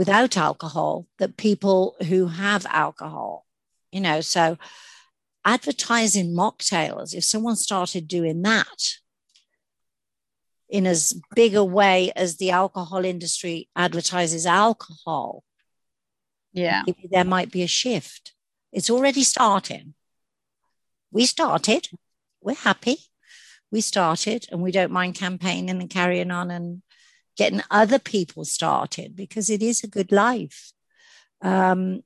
without 0.00 0.34
alcohol 0.38 1.06
that 1.18 1.36
people 1.36 1.94
who 2.08 2.26
have 2.26 2.64
alcohol, 2.70 3.44
you 3.92 4.00
know, 4.00 4.22
so 4.22 4.56
advertising 5.44 6.34
mocktails, 6.34 7.12
if 7.12 7.22
someone 7.22 7.54
started 7.54 8.08
doing 8.08 8.40
that 8.40 8.94
in 10.70 10.86
as 10.86 11.20
big 11.34 11.54
a 11.54 11.62
way 11.62 12.10
as 12.16 12.38
the 12.38 12.50
alcohol 12.50 13.04
industry 13.04 13.68
advertises 13.76 14.46
alcohol, 14.46 15.44
yeah, 16.54 16.82
there 17.10 17.24
might 17.36 17.50
be 17.52 17.62
a 17.62 17.66
shift. 17.66 18.32
It's 18.72 18.88
already 18.88 19.22
starting. 19.22 19.92
We 21.12 21.26
started, 21.26 21.90
we're 22.40 22.54
happy. 22.54 22.96
We 23.70 23.82
started, 23.82 24.46
and 24.50 24.62
we 24.62 24.72
don't 24.72 24.92
mind 24.92 25.16
campaigning 25.16 25.78
and 25.78 25.90
carrying 25.90 26.30
on 26.30 26.50
and 26.50 26.80
getting 27.36 27.62
other 27.70 27.98
people 27.98 28.44
started 28.44 29.16
because 29.16 29.48
it 29.50 29.62
is 29.62 29.82
a 29.82 29.88
good 29.88 30.12
life. 30.12 30.72
Um, 31.42 32.02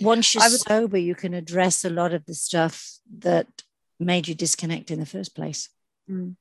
once 0.00 0.34
you're 0.34 0.42
would, 0.42 0.60
sober, 0.60 0.98
you 0.98 1.14
can 1.14 1.34
address 1.34 1.84
a 1.84 1.90
lot 1.90 2.12
of 2.12 2.24
the 2.26 2.34
stuff 2.34 2.98
that 3.18 3.46
made 3.98 4.28
you 4.28 4.34
disconnect 4.34 4.90
in 4.90 5.00
the 5.00 5.06
first 5.06 5.34
place. 5.34 5.68
Mm. 6.10 6.36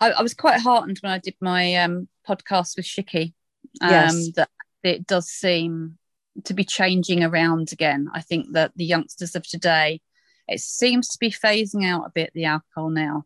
I, 0.00 0.10
I, 0.10 0.22
was 0.22 0.34
quite 0.34 0.60
heartened 0.60 0.98
when 1.00 1.12
I 1.12 1.18
did 1.18 1.34
my 1.40 1.76
um, 1.76 2.08
podcast 2.28 2.76
with 2.76 2.86
Shiki. 2.86 3.32
Um, 3.80 3.90
yes. 3.90 4.30
That 4.34 4.50
it 4.82 5.06
does 5.06 5.28
seem 5.28 5.98
to 6.44 6.54
be 6.54 6.64
changing 6.64 7.22
around 7.22 7.72
again. 7.72 8.08
I 8.12 8.20
think 8.20 8.52
that 8.52 8.72
the 8.76 8.84
youngsters 8.84 9.34
of 9.34 9.46
today, 9.46 10.00
it 10.48 10.60
seems 10.60 11.08
to 11.08 11.18
be 11.18 11.30
phasing 11.30 11.86
out 11.86 12.06
a 12.06 12.12
bit 12.14 12.32
the 12.34 12.46
alcohol 12.46 12.90
now. 12.90 13.24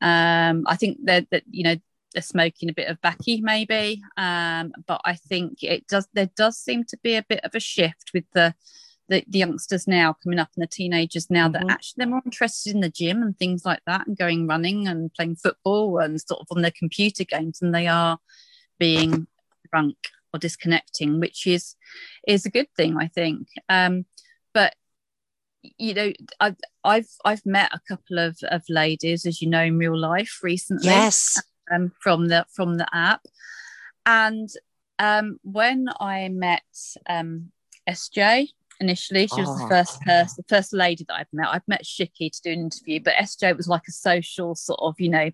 Um, 0.00 0.64
I 0.66 0.76
think 0.76 0.98
that 1.04 1.28
that 1.30 1.44
you 1.50 1.64
know 1.64 1.76
they're 2.14 2.22
smoking 2.22 2.70
a 2.70 2.74
bit 2.74 2.88
of 2.88 3.00
backy 3.00 3.40
maybe. 3.40 4.02
Um, 4.16 4.72
but 4.86 5.00
i 5.04 5.14
think 5.14 5.62
it 5.62 5.86
does 5.86 6.06
there 6.14 6.30
does 6.36 6.56
seem 6.56 6.84
to 6.84 6.96
be 7.02 7.16
a 7.16 7.26
bit 7.28 7.40
of 7.44 7.54
a 7.54 7.60
shift 7.60 8.10
with 8.14 8.24
the 8.32 8.54
the, 9.08 9.22
the 9.28 9.38
youngsters 9.38 9.86
now 9.86 10.16
coming 10.22 10.38
up 10.38 10.48
and 10.56 10.62
the 10.62 10.66
teenagers 10.66 11.30
now 11.30 11.48
mm-hmm. 11.48 11.66
that 11.66 11.72
actually 11.72 11.94
they're 11.98 12.08
more 12.08 12.22
interested 12.24 12.74
in 12.74 12.80
the 12.80 12.88
gym 12.88 13.22
and 13.22 13.38
things 13.38 13.64
like 13.64 13.80
that 13.86 14.06
and 14.06 14.16
going 14.16 14.46
running 14.46 14.88
and 14.88 15.12
playing 15.12 15.36
football 15.36 15.98
and 15.98 16.20
sort 16.20 16.40
of 16.40 16.46
on 16.50 16.62
their 16.62 16.72
computer 16.76 17.24
games 17.24 17.58
than 17.58 17.72
they 17.72 17.86
are 17.86 18.18
being 18.78 19.26
drunk 19.70 19.96
or 20.32 20.38
disconnecting 20.38 21.20
which 21.20 21.46
is 21.46 21.76
is 22.26 22.46
a 22.46 22.50
good 22.50 22.68
thing 22.76 22.96
i 22.96 23.08
think. 23.08 23.48
Um, 23.68 24.06
but 24.54 24.74
you 25.62 25.94
know 25.94 26.12
I've, 26.40 26.56
I've 26.82 27.08
I've 27.24 27.46
met 27.46 27.72
a 27.74 27.80
couple 27.86 28.18
of, 28.18 28.38
of 28.44 28.62
ladies 28.68 29.26
as 29.26 29.42
you 29.42 29.48
know 29.48 29.62
in 29.62 29.78
real 29.78 29.98
life 29.98 30.40
recently. 30.42 30.88
Yes 30.88 31.38
um, 31.72 31.92
from 32.00 32.28
the 32.28 32.46
from 32.52 32.76
the 32.76 32.86
app. 32.92 33.22
And 34.06 34.48
um, 34.98 35.38
when 35.42 35.86
I 36.00 36.28
met 36.28 36.62
um, 37.08 37.50
SJ 37.88 38.48
initially, 38.80 39.26
she 39.26 39.40
was 39.40 39.48
oh. 39.48 39.62
the 39.62 39.68
first 39.68 40.00
person, 40.02 40.44
the 40.46 40.54
first 40.54 40.72
lady 40.72 41.04
that 41.08 41.14
I've 41.14 41.32
met. 41.32 41.48
I've 41.50 41.68
met 41.68 41.84
Shiki 41.84 42.30
to 42.30 42.42
do 42.42 42.52
an 42.52 42.60
interview, 42.60 43.00
but 43.00 43.14
SJ 43.14 43.56
was 43.56 43.68
like 43.68 43.82
a 43.88 43.92
social 43.92 44.54
sort 44.54 44.80
of, 44.82 44.94
you 44.98 45.08
know, 45.08 45.30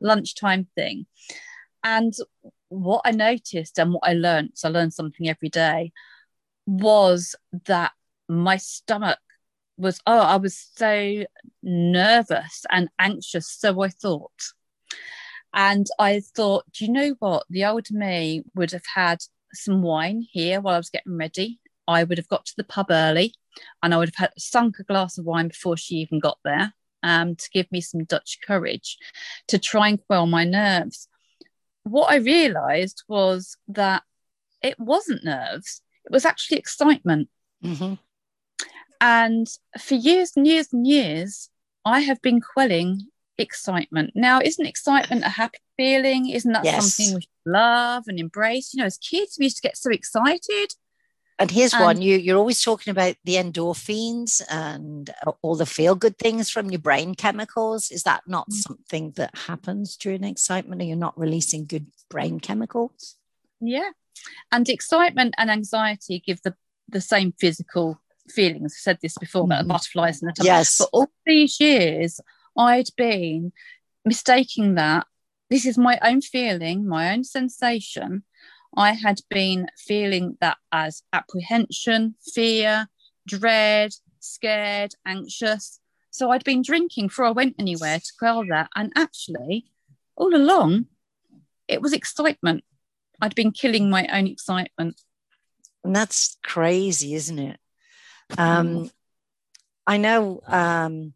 lunchtime 0.00 0.66
thing. 0.74 1.06
And 1.82 2.12
what 2.68 3.02
I 3.04 3.10
noticed 3.12 3.78
and 3.78 3.92
what 3.92 4.02
I 4.04 4.12
learned, 4.12 4.50
so 4.54 4.68
I 4.68 4.72
learned 4.72 4.94
something 4.94 5.28
every 5.28 5.48
day, 5.48 5.92
was 6.66 7.34
that 7.66 7.92
my 8.28 8.58
stomach 8.58 9.18
was, 9.76 10.00
oh, 10.06 10.20
I 10.20 10.36
was 10.36 10.68
so 10.76 11.24
nervous 11.62 12.64
and 12.70 12.88
anxious. 12.98 13.50
So 13.50 13.82
I 13.82 13.88
thought. 13.88 14.30
And 15.52 15.86
I 15.98 16.20
thought, 16.20 16.64
do 16.72 16.84
you 16.84 16.92
know 16.92 17.16
what? 17.18 17.44
The 17.50 17.64
old 17.64 17.90
me 17.90 18.42
would 18.54 18.70
have 18.72 18.86
had 18.94 19.18
some 19.52 19.82
wine 19.82 20.26
here 20.30 20.60
while 20.60 20.74
I 20.74 20.78
was 20.78 20.90
getting 20.90 21.16
ready. 21.16 21.60
I 21.88 22.04
would 22.04 22.18
have 22.18 22.28
got 22.28 22.46
to 22.46 22.54
the 22.56 22.64
pub 22.64 22.86
early 22.90 23.34
and 23.82 23.92
I 23.92 23.96
would 23.96 24.08
have 24.08 24.30
had 24.30 24.32
sunk 24.38 24.76
a 24.78 24.84
glass 24.84 25.18
of 25.18 25.24
wine 25.24 25.48
before 25.48 25.76
she 25.76 25.96
even 25.96 26.20
got 26.20 26.38
there 26.44 26.72
um, 27.02 27.34
to 27.34 27.50
give 27.52 27.70
me 27.72 27.80
some 27.80 28.04
Dutch 28.04 28.38
courage 28.46 28.96
to 29.48 29.58
try 29.58 29.88
and 29.88 30.04
quell 30.06 30.26
my 30.26 30.44
nerves. 30.44 31.08
What 31.82 32.12
I 32.12 32.16
realized 32.16 33.02
was 33.08 33.56
that 33.68 34.02
it 34.62 34.78
wasn't 34.78 35.24
nerves, 35.24 35.82
it 36.04 36.12
was 36.12 36.24
actually 36.24 36.58
excitement. 36.58 37.28
Mm-hmm. 37.64 37.94
And 39.00 39.46
for 39.78 39.94
years 39.94 40.32
and 40.36 40.46
years 40.46 40.68
and 40.72 40.86
years, 40.86 41.48
I 41.84 42.00
have 42.00 42.20
been 42.20 42.40
quelling 42.40 43.08
excitement. 43.40 44.12
Now, 44.14 44.40
isn't 44.42 44.64
excitement 44.64 45.24
a 45.24 45.28
happy 45.28 45.58
feeling? 45.76 46.28
Isn't 46.28 46.52
that 46.52 46.64
yes. 46.64 46.94
something 46.94 47.16
we 47.16 47.28
love 47.50 48.04
and 48.06 48.18
embrace? 48.18 48.72
You 48.74 48.80
know, 48.80 48.86
as 48.86 48.98
kids, 48.98 49.36
we 49.38 49.46
used 49.46 49.56
to 49.56 49.62
get 49.62 49.76
so 49.76 49.90
excited. 49.90 50.74
And 51.38 51.50
here's 51.50 51.72
and, 51.72 51.82
one 51.82 52.02
you, 52.02 52.18
you're 52.18 52.36
always 52.36 52.62
talking 52.62 52.90
about 52.90 53.16
the 53.24 53.36
endorphins 53.36 54.42
and 54.50 55.10
all 55.40 55.54
the 55.54 55.64
feel 55.64 55.94
good 55.94 56.18
things 56.18 56.50
from 56.50 56.70
your 56.70 56.80
brain 56.80 57.14
chemicals. 57.14 57.90
Is 57.90 58.02
that 58.02 58.22
not 58.26 58.50
mm. 58.50 58.54
something 58.54 59.12
that 59.12 59.34
happens 59.34 59.96
during 59.96 60.22
excitement? 60.22 60.82
Are 60.82 60.84
you 60.84 60.96
not 60.96 61.18
releasing 61.18 61.64
good 61.64 61.86
brain 62.10 62.40
chemicals? 62.40 63.16
Yeah. 63.58 63.90
And 64.52 64.68
excitement 64.68 65.34
and 65.38 65.50
anxiety 65.50 66.22
give 66.24 66.42
the, 66.42 66.54
the 66.90 67.00
same 67.00 67.32
physical 67.40 67.98
feelings. 68.28 68.74
I 68.76 68.80
said 68.80 68.98
this 69.00 69.16
before 69.16 69.44
about 69.44 69.54
mm. 69.54 69.58
the 69.58 69.62
mm-hmm. 69.62 69.72
butterflies 69.72 70.20
and 70.20 70.28
the 70.28 70.34
tummy. 70.34 70.48
Yes. 70.48 70.76
But 70.76 70.90
all 70.92 71.10
these 71.24 71.58
years, 71.58 72.20
I'd 72.56 72.88
been 72.96 73.52
mistaking 74.04 74.74
that 74.74 75.06
this 75.48 75.66
is 75.66 75.76
my 75.76 75.98
own 76.02 76.20
feeling, 76.20 76.86
my 76.86 77.12
own 77.12 77.24
sensation. 77.24 78.24
I 78.76 78.92
had 78.92 79.20
been 79.28 79.66
feeling 79.76 80.38
that 80.40 80.58
as 80.70 81.02
apprehension, 81.12 82.14
fear, 82.34 82.86
dread, 83.26 83.92
scared, 84.20 84.94
anxious. 85.04 85.80
So 86.10 86.30
I'd 86.30 86.44
been 86.44 86.62
drinking 86.62 87.08
before 87.08 87.24
I 87.24 87.32
went 87.32 87.56
anywhere 87.58 87.98
to 87.98 88.12
quell 88.18 88.44
that. 88.46 88.70
And 88.76 88.92
actually, 88.96 89.66
all 90.14 90.34
along, 90.34 90.86
it 91.66 91.82
was 91.82 91.92
excitement. 91.92 92.64
I'd 93.20 93.34
been 93.34 93.52
killing 93.52 93.90
my 93.90 94.06
own 94.12 94.26
excitement. 94.26 95.00
And 95.82 95.94
that's 95.96 96.36
crazy, 96.44 97.14
isn't 97.14 97.38
it? 97.38 97.58
Um, 98.38 98.68
mm. 98.68 98.90
I 99.86 99.96
know 99.96 100.40
um, 100.46 101.12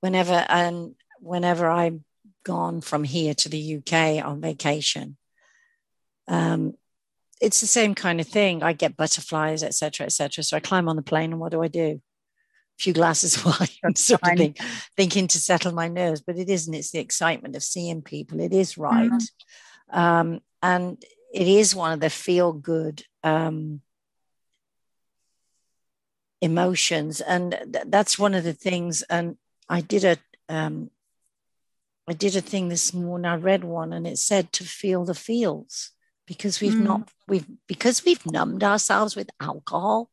whenever 0.00 0.44
and 0.48 0.94
whenever 1.20 1.68
I'm 1.68 2.04
gone 2.44 2.80
from 2.80 3.04
here 3.04 3.34
to 3.34 3.48
the 3.48 3.76
UK 3.76 4.24
on 4.24 4.40
vacation, 4.40 5.16
um, 6.28 6.74
it's 7.40 7.60
the 7.60 7.66
same 7.66 7.94
kind 7.94 8.20
of 8.20 8.26
thing. 8.26 8.62
I 8.62 8.72
get 8.72 8.96
butterflies, 8.96 9.62
etc., 9.62 10.06
etc. 10.06 10.42
So 10.42 10.56
I 10.56 10.60
climb 10.60 10.88
on 10.88 10.96
the 10.96 11.02
plane, 11.02 11.32
and 11.32 11.40
what 11.40 11.52
do 11.52 11.62
I 11.62 11.68
do? 11.68 12.00
A 12.00 12.82
few 12.82 12.92
glasses 12.92 13.36
of 13.36 13.44
wine, 13.84 13.94
sort 13.94 14.20
of 14.22 14.38
thing, 14.38 14.56
thinking 14.96 15.28
to 15.28 15.38
settle 15.38 15.72
my 15.72 15.88
nerves. 15.88 16.22
But 16.22 16.38
it 16.38 16.48
isn't. 16.48 16.74
It's 16.74 16.90
the 16.90 16.98
excitement 16.98 17.56
of 17.56 17.62
seeing 17.62 18.02
people. 18.02 18.40
It 18.40 18.52
is 18.52 18.78
right, 18.78 19.10
mm-hmm. 19.10 19.98
um, 19.98 20.40
and 20.62 21.02
it 21.32 21.48
is 21.48 21.74
one 21.74 21.92
of 21.92 22.00
the 22.00 22.10
feel 22.10 22.52
good 22.52 23.04
um, 23.22 23.82
emotions, 26.40 27.20
and 27.20 27.52
th- 27.52 27.86
that's 27.88 28.18
one 28.18 28.34
of 28.34 28.44
the 28.44 28.54
things. 28.54 29.02
And 29.02 29.36
I 29.68 29.80
did 29.80 30.04
a 30.04 30.16
um, 30.48 30.90
I 32.08 32.12
did 32.12 32.36
a 32.36 32.40
thing 32.40 32.68
this 32.68 32.94
morning. 32.94 33.26
I 33.26 33.36
read 33.36 33.64
one, 33.64 33.92
and 33.92 34.06
it 34.06 34.18
said 34.18 34.52
to 34.54 34.64
feel 34.64 35.04
the 35.04 35.14
feels 35.14 35.90
because 36.26 36.60
we've 36.60 36.72
mm. 36.72 36.84
not 36.84 37.10
we've 37.26 37.46
because 37.66 38.04
we've 38.04 38.24
numbed 38.26 38.62
ourselves 38.62 39.16
with 39.16 39.30
alcohol. 39.40 40.10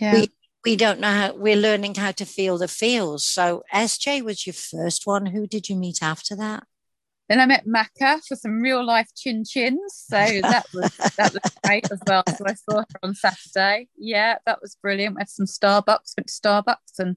Yeah. 0.00 0.14
We, 0.14 0.30
we 0.64 0.76
don't 0.76 1.00
know 1.00 1.10
how 1.10 1.34
we're 1.34 1.56
learning 1.56 1.94
how 1.94 2.12
to 2.12 2.24
feel 2.24 2.58
the 2.58 2.68
feels. 2.68 3.24
So 3.24 3.64
SJ 3.72 4.22
was 4.22 4.46
your 4.46 4.54
first 4.54 5.06
one. 5.06 5.26
Who 5.26 5.46
did 5.46 5.68
you 5.68 5.76
meet 5.76 6.02
after 6.02 6.34
that? 6.36 6.64
Then 7.28 7.40
I 7.40 7.46
met 7.46 7.66
Macca 7.66 8.20
for 8.26 8.36
some 8.36 8.60
real 8.60 8.84
life 8.84 9.08
chin 9.16 9.44
chins. 9.44 10.04
So 10.08 10.16
that 10.16 10.66
was 10.74 10.96
that 11.16 11.32
was 11.32 11.52
great 11.64 11.90
as 11.90 12.00
well. 12.06 12.22
So 12.28 12.44
I 12.46 12.54
saw 12.54 12.78
her 12.80 12.86
on 13.02 13.14
Saturday. 13.14 13.88
Yeah, 13.96 14.36
that 14.46 14.60
was 14.60 14.76
brilliant. 14.82 15.16
We 15.16 15.20
had 15.20 15.28
some 15.28 15.46
Starbucks, 15.46 16.16
went 16.16 16.26
to 16.26 16.32
Starbucks 16.32 16.98
and 16.98 17.16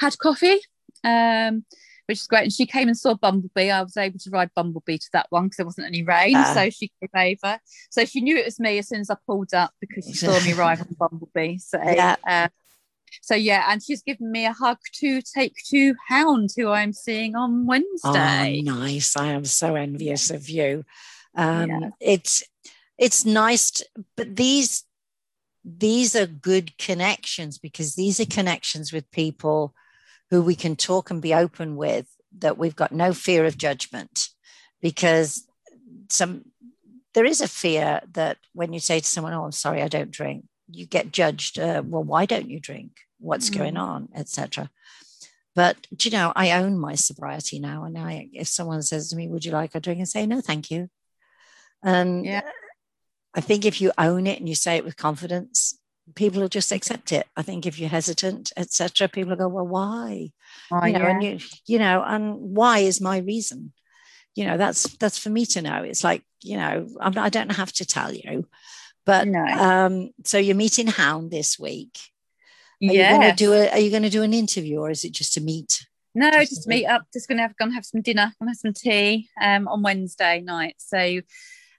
had 0.00 0.18
coffee. 0.18 0.60
Um, 1.04 1.64
which 2.08 2.20
is 2.20 2.26
great. 2.26 2.44
And 2.44 2.52
she 2.52 2.64
came 2.64 2.88
and 2.88 2.96
saw 2.96 3.14
Bumblebee. 3.14 3.70
I 3.70 3.82
was 3.82 3.96
able 3.96 4.18
to 4.18 4.30
ride 4.30 4.50
Bumblebee 4.56 4.96
to 4.96 5.08
that 5.12 5.26
one 5.28 5.44
because 5.44 5.58
there 5.58 5.66
wasn't 5.66 5.88
any 5.88 6.02
rain. 6.02 6.36
Uh, 6.36 6.54
so 6.54 6.70
she 6.70 6.90
came 7.00 7.36
over. 7.44 7.60
So 7.90 8.06
she 8.06 8.22
knew 8.22 8.36
it 8.38 8.46
was 8.46 8.58
me 8.58 8.78
as 8.78 8.88
soon 8.88 9.00
as 9.00 9.10
I 9.10 9.16
pulled 9.26 9.52
up 9.52 9.72
because 9.78 10.06
she 10.06 10.14
saw 10.14 10.42
me 10.42 10.54
ride 10.54 10.80
on 10.80 10.96
Bumblebee. 10.98 11.58
So 11.58 11.78
yeah. 11.82 12.16
Uh, 12.26 12.48
so 13.22 13.34
yeah, 13.34 13.64
and 13.68 13.82
she's 13.82 14.02
given 14.02 14.30
me 14.30 14.46
a 14.46 14.52
hug 14.52 14.78
to 14.94 15.20
take 15.22 15.54
to 15.70 15.94
Hound, 16.08 16.50
who 16.56 16.70
I'm 16.70 16.92
seeing 16.92 17.34
on 17.34 17.66
Wednesday. 17.66 18.62
Oh, 18.66 18.72
nice! 18.72 19.16
I 19.16 19.28
am 19.28 19.44
so 19.44 19.74
envious 19.74 20.30
of 20.30 20.48
you. 20.48 20.84
Um, 21.34 21.70
yeah. 21.70 21.90
It's 22.00 22.42
it's 22.96 23.24
nice, 23.24 23.70
to, 23.72 23.86
but 24.16 24.36
these 24.36 24.84
these 25.64 26.16
are 26.16 26.26
good 26.26 26.76
connections 26.78 27.58
because 27.58 27.94
these 27.94 28.20
are 28.20 28.26
connections 28.26 28.92
with 28.92 29.10
people 29.10 29.74
who 30.30 30.42
we 30.42 30.54
can 30.54 30.76
talk 30.76 31.10
and 31.10 31.22
be 31.22 31.34
open 31.34 31.76
with. 31.76 32.06
That 32.38 32.58
we've 32.58 32.76
got 32.76 32.92
no 32.92 33.12
fear 33.14 33.46
of 33.46 33.56
judgment, 33.56 34.28
because 34.82 35.46
some 36.10 36.44
there 37.14 37.24
is 37.24 37.40
a 37.40 37.48
fear 37.48 38.00
that 38.12 38.36
when 38.52 38.72
you 38.72 38.80
say 38.80 39.00
to 39.00 39.06
someone, 39.06 39.32
"Oh, 39.32 39.44
I'm 39.44 39.52
sorry, 39.52 39.82
I 39.82 39.88
don't 39.88 40.10
drink," 40.10 40.44
you 40.70 40.86
get 40.86 41.12
judged. 41.12 41.58
Uh, 41.58 41.82
well, 41.84 42.02
why 42.02 42.26
don't 42.26 42.50
you 42.50 42.60
drink? 42.60 42.92
What's 43.18 43.50
mm. 43.50 43.58
going 43.58 43.76
on, 43.76 44.08
etc. 44.14 44.70
But 45.54 45.76
you 46.04 46.10
know, 46.10 46.32
I 46.36 46.52
own 46.52 46.78
my 46.78 46.94
sobriety 46.94 47.58
now, 47.58 47.84
and 47.84 47.98
I, 47.98 48.28
if 48.32 48.48
someone 48.48 48.82
says 48.82 49.10
to 49.10 49.16
me, 49.16 49.28
"Would 49.28 49.44
you 49.44 49.52
like 49.52 49.74
a 49.74 49.80
drink?" 49.80 49.98
and 49.98 50.08
say, 50.08 50.26
"No, 50.26 50.40
thank 50.40 50.70
you," 50.70 50.88
and 51.82 52.24
yeah. 52.24 52.42
I 53.34 53.40
think 53.40 53.64
if 53.64 53.80
you 53.80 53.92
own 53.98 54.26
it 54.26 54.38
and 54.38 54.48
you 54.48 54.54
say 54.54 54.76
it 54.76 54.84
with 54.84 54.96
confidence, 54.96 55.78
people 56.14 56.40
will 56.40 56.48
just 56.48 56.70
accept 56.70 57.12
it. 57.12 57.26
I 57.36 57.42
think 57.42 57.66
if 57.66 57.78
you're 57.78 57.88
hesitant, 57.88 58.52
etc., 58.56 59.08
people 59.08 59.30
will 59.30 59.36
go, 59.36 59.48
"Well, 59.48 59.66
why?" 59.66 60.30
Oh, 60.70 60.84
you 60.84 60.92
know, 60.92 61.00
yeah. 61.00 61.10
and 61.10 61.22
you, 61.24 61.38
you 61.66 61.78
know, 61.78 62.04
and 62.06 62.36
why 62.56 62.78
is 62.78 63.00
my 63.00 63.18
reason? 63.18 63.72
You 64.36 64.46
know, 64.46 64.58
that's 64.58 64.84
that's 64.98 65.18
for 65.18 65.30
me 65.30 65.44
to 65.46 65.62
know. 65.62 65.82
It's 65.82 66.04
like 66.04 66.22
you 66.40 66.56
know, 66.56 66.86
I'm, 67.00 67.18
I 67.18 67.30
don't 67.30 67.52
have 67.52 67.72
to 67.74 67.84
tell 67.84 68.12
you, 68.12 68.46
but 69.08 69.26
no. 69.26 69.42
um, 69.42 70.10
so 70.22 70.36
you're 70.36 70.54
meeting 70.54 70.86
Hound 70.86 71.30
this 71.30 71.58
week. 71.58 71.98
Are 72.82 72.92
you 72.92 73.02
going 73.02 73.22
to 73.22 73.34
do 73.34 73.54
a? 73.54 73.70
Are 73.70 73.78
you 73.78 73.90
going 73.90 74.02
to 74.02 74.10
do 74.10 74.22
an 74.22 74.34
interview, 74.34 74.80
or 74.80 74.90
is 74.90 75.02
it 75.02 75.12
just 75.12 75.38
a 75.38 75.40
meet? 75.40 75.86
No, 76.14 76.30
just, 76.30 76.50
just 76.50 76.68
meet 76.68 76.84
up. 76.84 77.06
Just 77.14 77.26
going 77.26 77.38
to 77.38 77.42
have 77.42 77.56
gonna 77.56 77.72
have 77.72 77.86
some 77.86 78.02
dinner. 78.02 78.30
Gonna 78.38 78.50
have 78.50 78.58
some 78.58 78.74
tea 78.74 79.30
um, 79.42 79.66
on 79.66 79.82
Wednesday 79.82 80.42
night. 80.42 80.74
So 80.76 80.98
I, 80.98 81.22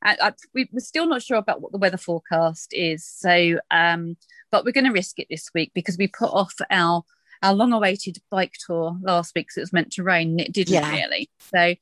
I, 0.03 0.34
we, 0.55 0.67
are 0.75 0.80
still 0.80 1.05
not 1.05 1.21
sure 1.21 1.38
about 1.38 1.61
what 1.61 1.71
the 1.71 1.77
weather 1.77 1.97
forecast 1.97 2.73
is. 2.73 3.05
So, 3.05 3.59
um, 3.69 4.17
but 4.51 4.65
we're 4.65 4.71
going 4.71 4.86
to 4.86 4.91
risk 4.91 5.19
it 5.19 5.27
this 5.30 5.51
week 5.53 5.71
because 5.75 5.97
we 5.99 6.07
put 6.07 6.32
off 6.32 6.55
our 6.71 7.03
our 7.41 7.53
long 7.53 7.71
awaited 7.73 8.17
bike 8.29 8.53
tour 8.65 8.97
last 9.01 9.33
week 9.35 9.47
because 9.47 9.57
it 9.57 9.61
was 9.61 9.73
meant 9.73 9.91
to 9.93 10.03
rain 10.03 10.31
and 10.31 10.41
it 10.41 10.51
didn't 10.51 10.73
yeah. 10.73 10.91
really. 10.91 11.29
So 11.39 11.75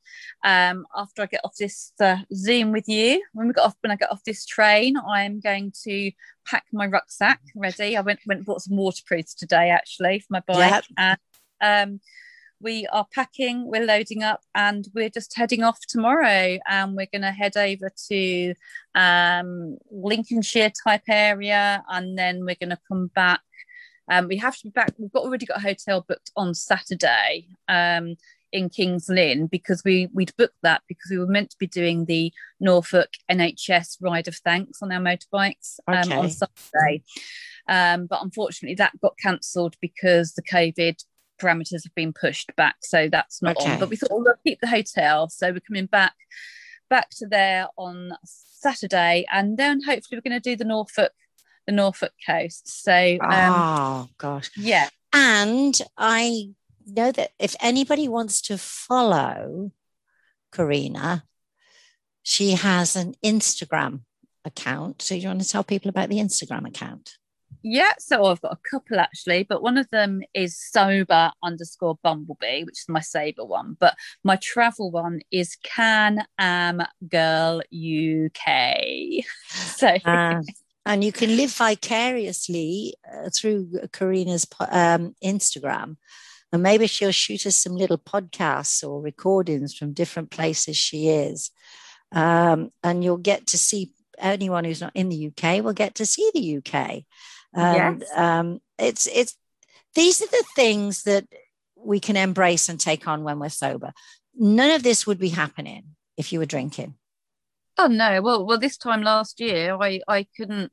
um, 0.44 0.86
after 0.96 1.22
I 1.22 1.26
get 1.26 1.40
off 1.44 1.56
this 1.56 1.92
uh, 2.00 2.18
Zoom 2.34 2.72
with 2.72 2.88
you, 2.88 3.22
when 3.32 3.48
we 3.48 3.52
got 3.52 3.66
off 3.66 3.76
when 3.80 3.90
I 3.90 3.96
get 3.96 4.12
off 4.12 4.24
this 4.24 4.46
train, 4.46 4.96
I'm 4.96 5.40
going 5.40 5.72
to 5.84 6.12
pack 6.46 6.64
my 6.72 6.86
rucksack 6.86 7.40
ready. 7.56 7.96
I 7.96 8.00
went 8.00 8.20
went 8.26 8.38
and 8.38 8.46
bought 8.46 8.62
some 8.62 8.76
waterproofs 8.76 9.34
today 9.34 9.70
actually 9.70 10.20
for 10.20 10.28
my 10.30 10.42
bike. 10.46 10.70
Yep. 10.70 10.84
And 11.60 11.90
um, 11.90 12.00
we 12.60 12.86
are 12.88 13.06
packing, 13.12 13.66
we're 13.66 13.84
loading 13.84 14.22
up, 14.22 14.42
and 14.54 14.86
we're 14.94 15.10
just 15.10 15.36
heading 15.36 15.62
off 15.62 15.78
tomorrow. 15.86 16.58
And 16.68 16.96
we're 16.96 17.08
going 17.12 17.22
to 17.22 17.30
head 17.30 17.56
over 17.56 17.90
to 18.08 18.54
um, 18.94 19.78
Lincolnshire 19.90 20.72
type 20.84 21.02
area, 21.08 21.84
and 21.88 22.18
then 22.18 22.44
we're 22.44 22.56
going 22.56 22.70
to 22.70 22.78
come 22.88 23.10
back 23.14 23.40
um, 24.10 24.28
we 24.28 24.36
have 24.38 24.56
to 24.56 24.64
be 24.64 24.70
back. 24.70 24.94
We've 24.98 25.12
got 25.12 25.24
already 25.24 25.46
got 25.46 25.58
a 25.58 25.62
hotel 25.62 26.04
booked 26.06 26.30
on 26.36 26.54
Saturday 26.54 27.46
um, 27.68 28.16
in 28.52 28.70
Kings 28.70 29.08
Lynn 29.08 29.46
because 29.46 29.82
we 29.84 30.08
we'd 30.12 30.32
booked 30.36 30.56
that 30.62 30.82
because 30.88 31.10
we 31.10 31.18
were 31.18 31.26
meant 31.26 31.50
to 31.50 31.56
be 31.58 31.66
doing 31.66 32.06
the 32.06 32.32
Norfolk 32.60 33.10
NHS 33.30 33.98
Ride 34.00 34.28
of 34.28 34.36
Thanks 34.36 34.82
on 34.82 34.92
our 34.92 35.00
motorbikes 35.00 35.78
um, 35.86 35.98
okay. 35.98 36.16
on 36.16 36.30
Saturday, 36.30 37.02
um, 37.68 38.06
but 38.06 38.22
unfortunately 38.22 38.76
that 38.76 38.98
got 39.00 39.18
cancelled 39.18 39.76
because 39.80 40.32
the 40.32 40.42
COVID 40.42 41.04
parameters 41.40 41.84
have 41.84 41.94
been 41.94 42.12
pushed 42.12 42.54
back, 42.56 42.76
so 42.82 43.08
that's 43.08 43.42
not 43.42 43.56
okay. 43.58 43.72
on. 43.72 43.78
But 43.78 43.90
we 43.90 43.96
thought 43.96 44.10
well, 44.10 44.22
we'll 44.24 44.34
keep 44.46 44.60
the 44.60 44.68
hotel, 44.68 45.28
so 45.28 45.50
we're 45.52 45.60
coming 45.60 45.86
back 45.86 46.14
back 46.88 47.10
to 47.10 47.26
there 47.26 47.68
on 47.76 48.12
Saturday, 48.24 49.26
and 49.30 49.58
then 49.58 49.82
hopefully 49.82 50.16
we're 50.18 50.30
going 50.30 50.40
to 50.40 50.50
do 50.50 50.56
the 50.56 50.64
Norfolk 50.64 51.12
the 51.68 51.72
Norfolk 51.72 52.12
coast. 52.26 52.82
So, 52.82 53.18
um, 53.20 53.52
oh 53.54 54.08
gosh, 54.16 54.50
yeah. 54.56 54.88
And 55.12 55.78
I 55.98 56.54
know 56.86 57.12
that 57.12 57.32
if 57.38 57.54
anybody 57.60 58.08
wants 58.08 58.40
to 58.42 58.56
follow 58.56 59.70
Karina, 60.50 61.24
she 62.22 62.52
has 62.52 62.96
an 62.96 63.14
Instagram 63.22 64.00
account. 64.46 65.02
So, 65.02 65.14
you 65.14 65.28
want 65.28 65.42
to 65.42 65.48
tell 65.48 65.62
people 65.62 65.90
about 65.90 66.08
the 66.08 66.20
Instagram 66.20 66.66
account? 66.66 67.18
Yeah, 67.62 67.92
so 67.98 68.24
I've 68.24 68.40
got 68.40 68.52
a 68.52 68.70
couple 68.70 68.98
actually, 68.98 69.42
but 69.42 69.62
one 69.62 69.76
of 69.76 69.90
them 69.90 70.22
is 70.32 70.58
sober 70.58 71.32
underscore 71.42 71.98
bumblebee, 72.02 72.64
which 72.64 72.78
is 72.78 72.88
my 72.88 73.00
saber 73.00 73.44
one. 73.44 73.76
But 73.78 73.94
my 74.24 74.36
travel 74.36 74.90
one 74.90 75.20
is 75.30 75.56
can 75.62 76.24
am 76.38 76.82
girl 77.06 77.60
UK. 77.72 79.24
So 79.48 79.88
uh, 80.04 80.42
and 80.88 81.04
you 81.04 81.12
can 81.12 81.36
live 81.36 81.52
vicariously 81.52 82.94
uh, 83.06 83.28
through 83.28 83.70
Karina's 83.92 84.46
um, 84.70 85.14
Instagram. 85.22 85.98
And 86.50 86.62
maybe 86.62 86.86
she'll 86.86 87.12
shoot 87.12 87.44
us 87.44 87.56
some 87.56 87.76
little 87.76 87.98
podcasts 87.98 88.82
or 88.82 89.02
recordings 89.02 89.74
from 89.74 89.92
different 89.92 90.30
places 90.30 90.78
she 90.78 91.08
is. 91.08 91.50
Um, 92.10 92.70
and 92.82 93.04
you'll 93.04 93.18
get 93.18 93.48
to 93.48 93.58
see 93.58 93.92
anyone 94.18 94.64
who's 94.64 94.80
not 94.80 94.96
in 94.96 95.10
the 95.10 95.26
UK 95.26 95.62
will 95.62 95.74
get 95.74 95.96
to 95.96 96.06
see 96.06 96.30
the 96.32 96.56
UK. 96.56 97.02
And 97.54 98.00
yes. 98.00 98.10
um, 98.16 98.60
it's 98.78 99.06
it's 99.08 99.36
these 99.94 100.22
are 100.22 100.26
the 100.26 100.44
things 100.56 101.02
that 101.02 101.26
we 101.76 102.00
can 102.00 102.16
embrace 102.16 102.70
and 102.70 102.80
take 102.80 103.06
on 103.06 103.24
when 103.24 103.38
we're 103.38 103.50
sober. 103.50 103.92
None 104.34 104.70
of 104.70 104.82
this 104.82 105.06
would 105.06 105.18
be 105.18 105.28
happening 105.28 105.84
if 106.16 106.32
you 106.32 106.38
were 106.38 106.46
drinking. 106.46 106.94
Oh 107.80 107.86
no! 107.86 108.20
Well, 108.20 108.44
well, 108.44 108.58
this 108.58 108.76
time 108.76 109.02
last 109.02 109.38
year, 109.38 109.76
I 109.80 110.00
I 110.08 110.26
couldn't, 110.36 110.72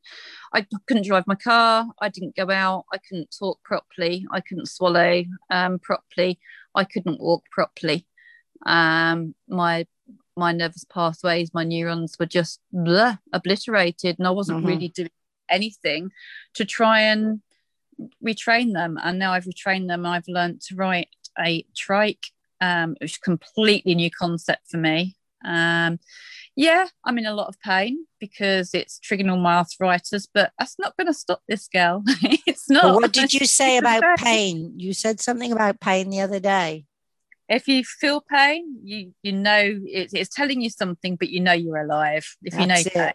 I 0.51 0.65
couldn't 0.87 1.05
drive 1.05 1.27
my 1.27 1.35
car. 1.35 1.85
I 2.01 2.09
didn't 2.09 2.35
go 2.35 2.49
out. 2.49 2.85
I 2.91 2.97
couldn't 2.97 3.35
talk 3.37 3.61
properly. 3.63 4.25
I 4.31 4.41
couldn't 4.41 4.67
swallow 4.67 5.23
um, 5.51 5.77
properly. 5.77 6.39
I 6.73 6.83
couldn't 6.83 7.21
walk 7.21 7.43
properly. 7.51 8.07
Um, 8.65 9.35
my 9.47 9.85
my 10.35 10.51
nervous 10.51 10.83
pathways, 10.83 11.53
my 11.53 11.63
neurons 11.63 12.17
were 12.19 12.25
just 12.25 12.59
bleh, 12.73 13.19
obliterated, 13.31 14.17
and 14.17 14.27
I 14.27 14.31
wasn't 14.31 14.59
mm-hmm. 14.59 14.67
really 14.67 14.87
doing 14.89 15.09
anything 15.49 16.11
to 16.55 16.65
try 16.65 17.01
and 17.01 17.41
retrain 18.25 18.73
them. 18.73 18.97
And 19.01 19.19
now 19.19 19.31
I've 19.33 19.45
retrained 19.45 19.87
them. 19.87 20.05
I've 20.07 20.27
learned 20.27 20.61
to 20.61 20.75
write 20.75 21.09
a 21.39 21.65
trike, 21.75 22.25
um, 22.61 22.95
which 22.99 23.11
is 23.11 23.17
a 23.17 23.21
completely 23.21 23.95
new 23.95 24.09
concept 24.09 24.69
for 24.69 24.77
me. 24.77 25.15
Um, 25.45 25.99
yeah, 26.55 26.87
I'm 27.03 27.17
in 27.17 27.25
a 27.25 27.33
lot 27.33 27.49
of 27.49 27.59
pain 27.59 28.05
because 28.19 28.73
it's 28.73 28.99
triggering 28.99 29.29
all 29.29 29.37
my 29.37 29.57
arthritis, 29.57 30.27
but 30.33 30.53
that's 30.57 30.79
not 30.79 30.95
going 30.95 31.07
to 31.07 31.13
stop 31.13 31.41
this 31.47 31.67
girl. 31.67 32.01
it's 32.07 32.69
not. 32.69 32.83
Well, 32.85 32.95
what 32.95 33.11
did 33.11 33.33
you 33.33 33.45
say 33.45 33.77
about 33.79 34.03
pain? 34.17 34.73
You 34.77 34.93
said 34.93 35.19
something 35.19 35.51
about 35.51 35.81
pain 35.81 36.09
the 36.09 36.21
other 36.21 36.39
day. 36.39 36.85
If 37.49 37.67
you 37.67 37.83
feel 37.83 38.21
pain, 38.21 38.79
you 38.83 39.13
you 39.21 39.33
know 39.33 39.59
it, 39.85 40.11
it's 40.13 40.33
telling 40.33 40.61
you 40.61 40.69
something, 40.69 41.15
but 41.15 41.29
you 41.29 41.41
know 41.41 41.53
you're 41.53 41.77
alive. 41.77 42.25
If 42.41 42.53
that's 42.53 42.61
you 42.61 42.67
know 42.67 42.75
pain, 42.75 43.13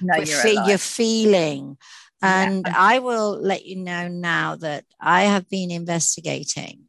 you 0.00 0.06
know 0.06 0.16
you're, 0.18 0.46
alive. 0.46 0.68
you're 0.68 0.78
feeling. 0.78 1.78
And 2.20 2.64
yeah. 2.64 2.74
I 2.76 3.00
will 3.00 3.40
let 3.40 3.66
you 3.66 3.76
know 3.76 4.06
now 4.06 4.54
that 4.56 4.84
I 5.00 5.22
have 5.22 5.48
been 5.48 5.72
investigating 5.72 6.84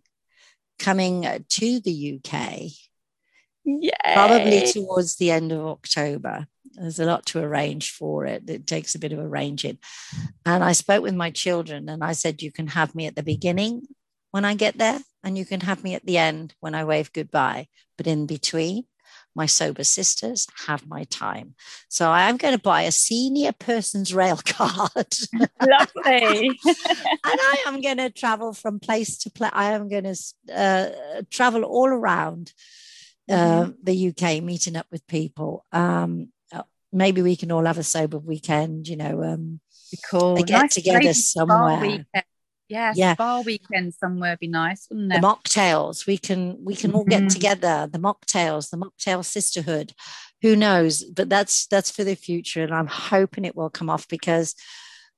coming 0.77 1.23
to 1.49 1.79
the 1.79 2.19
UK 2.19 2.69
Yay. 3.65 3.91
Probably 4.13 4.71
towards 4.71 5.15
the 5.15 5.31
end 5.31 5.51
of 5.51 5.65
October. 5.65 6.47
There's 6.73 6.99
a 6.99 7.05
lot 7.05 7.25
to 7.27 7.39
arrange 7.39 7.91
for 7.91 8.25
it. 8.25 8.49
It 8.49 8.65
takes 8.65 8.95
a 8.95 8.99
bit 8.99 9.13
of 9.13 9.19
arranging. 9.19 9.77
And 10.45 10.63
I 10.63 10.71
spoke 10.71 11.03
with 11.03 11.13
my 11.13 11.29
children 11.29 11.87
and 11.87 12.03
I 12.03 12.13
said, 12.13 12.41
You 12.41 12.51
can 12.51 12.67
have 12.67 12.95
me 12.95 13.05
at 13.05 13.15
the 13.15 13.23
beginning 13.23 13.87
when 14.31 14.45
I 14.45 14.55
get 14.55 14.79
there, 14.79 14.99
and 15.23 15.37
you 15.37 15.45
can 15.45 15.61
have 15.61 15.83
me 15.83 15.93
at 15.93 16.05
the 16.05 16.17
end 16.17 16.55
when 16.59 16.73
I 16.73 16.83
wave 16.83 17.13
goodbye. 17.13 17.67
But 17.97 18.07
in 18.07 18.25
between, 18.25 18.85
my 19.35 19.45
sober 19.45 19.83
sisters 19.83 20.47
have 20.67 20.87
my 20.87 21.03
time. 21.05 21.55
So 21.89 22.09
I'm 22.09 22.37
going 22.37 22.55
to 22.55 22.61
buy 22.61 22.83
a 22.83 22.91
senior 22.91 23.51
person's 23.51 24.13
rail 24.13 24.39
card. 24.45 25.13
Lovely. 25.61 26.47
and 26.47 26.57
I 27.25 27.63
am 27.67 27.81
going 27.81 27.97
to 27.97 28.09
travel 28.09 28.53
from 28.53 28.79
place 28.79 29.17
to 29.19 29.31
place. 29.31 29.51
I 29.53 29.71
am 29.71 29.89
going 29.89 30.03
to 30.03 30.15
uh, 30.55 30.89
travel 31.31 31.63
all 31.63 31.87
around. 31.87 32.53
Uh, 33.29 33.69
the 33.81 34.09
UK, 34.09 34.43
meeting 34.43 34.75
up 34.75 34.87
with 34.91 35.05
people. 35.07 35.65
Um, 35.71 36.29
uh, 36.51 36.63
maybe 36.91 37.21
we 37.21 37.35
can 37.35 37.51
all 37.51 37.65
have 37.65 37.77
a 37.77 37.83
sober 37.83 38.17
weekend, 38.17 38.87
you 38.87 38.97
know, 38.97 39.23
um, 39.23 39.61
cool. 40.09 40.35
get 40.35 40.49
nice 40.49 40.75
together 40.75 41.13
somewhere. 41.13 42.05
Yeah, 42.69 42.93
yeah, 42.95 43.13
spa 43.13 43.41
weekend 43.41 43.93
somewhere 43.93 44.31
would 44.31 44.39
be 44.39 44.47
nice, 44.47 44.87
wouldn't 44.89 45.13
it? 45.13 45.21
The 45.21 45.27
mocktails, 45.27 46.07
we 46.07 46.17
can 46.17 46.57
we 46.63 46.75
can 46.75 46.93
all 46.93 47.03
get 47.03 47.19
mm-hmm. 47.19 47.27
together. 47.27 47.87
The 47.91 47.99
mocktails, 47.99 48.69
the 48.69 48.77
mocktail 48.77 49.23
sisterhood. 49.23 49.93
Who 50.41 50.55
knows? 50.55 51.03
But 51.03 51.29
that's 51.29 51.67
that's 51.67 51.91
for 51.91 52.03
the 52.03 52.15
future, 52.15 52.63
and 52.63 52.73
I'm 52.73 52.87
hoping 52.87 53.45
it 53.45 53.55
will 53.55 53.69
come 53.69 53.89
off 53.89 54.07
because 54.07 54.55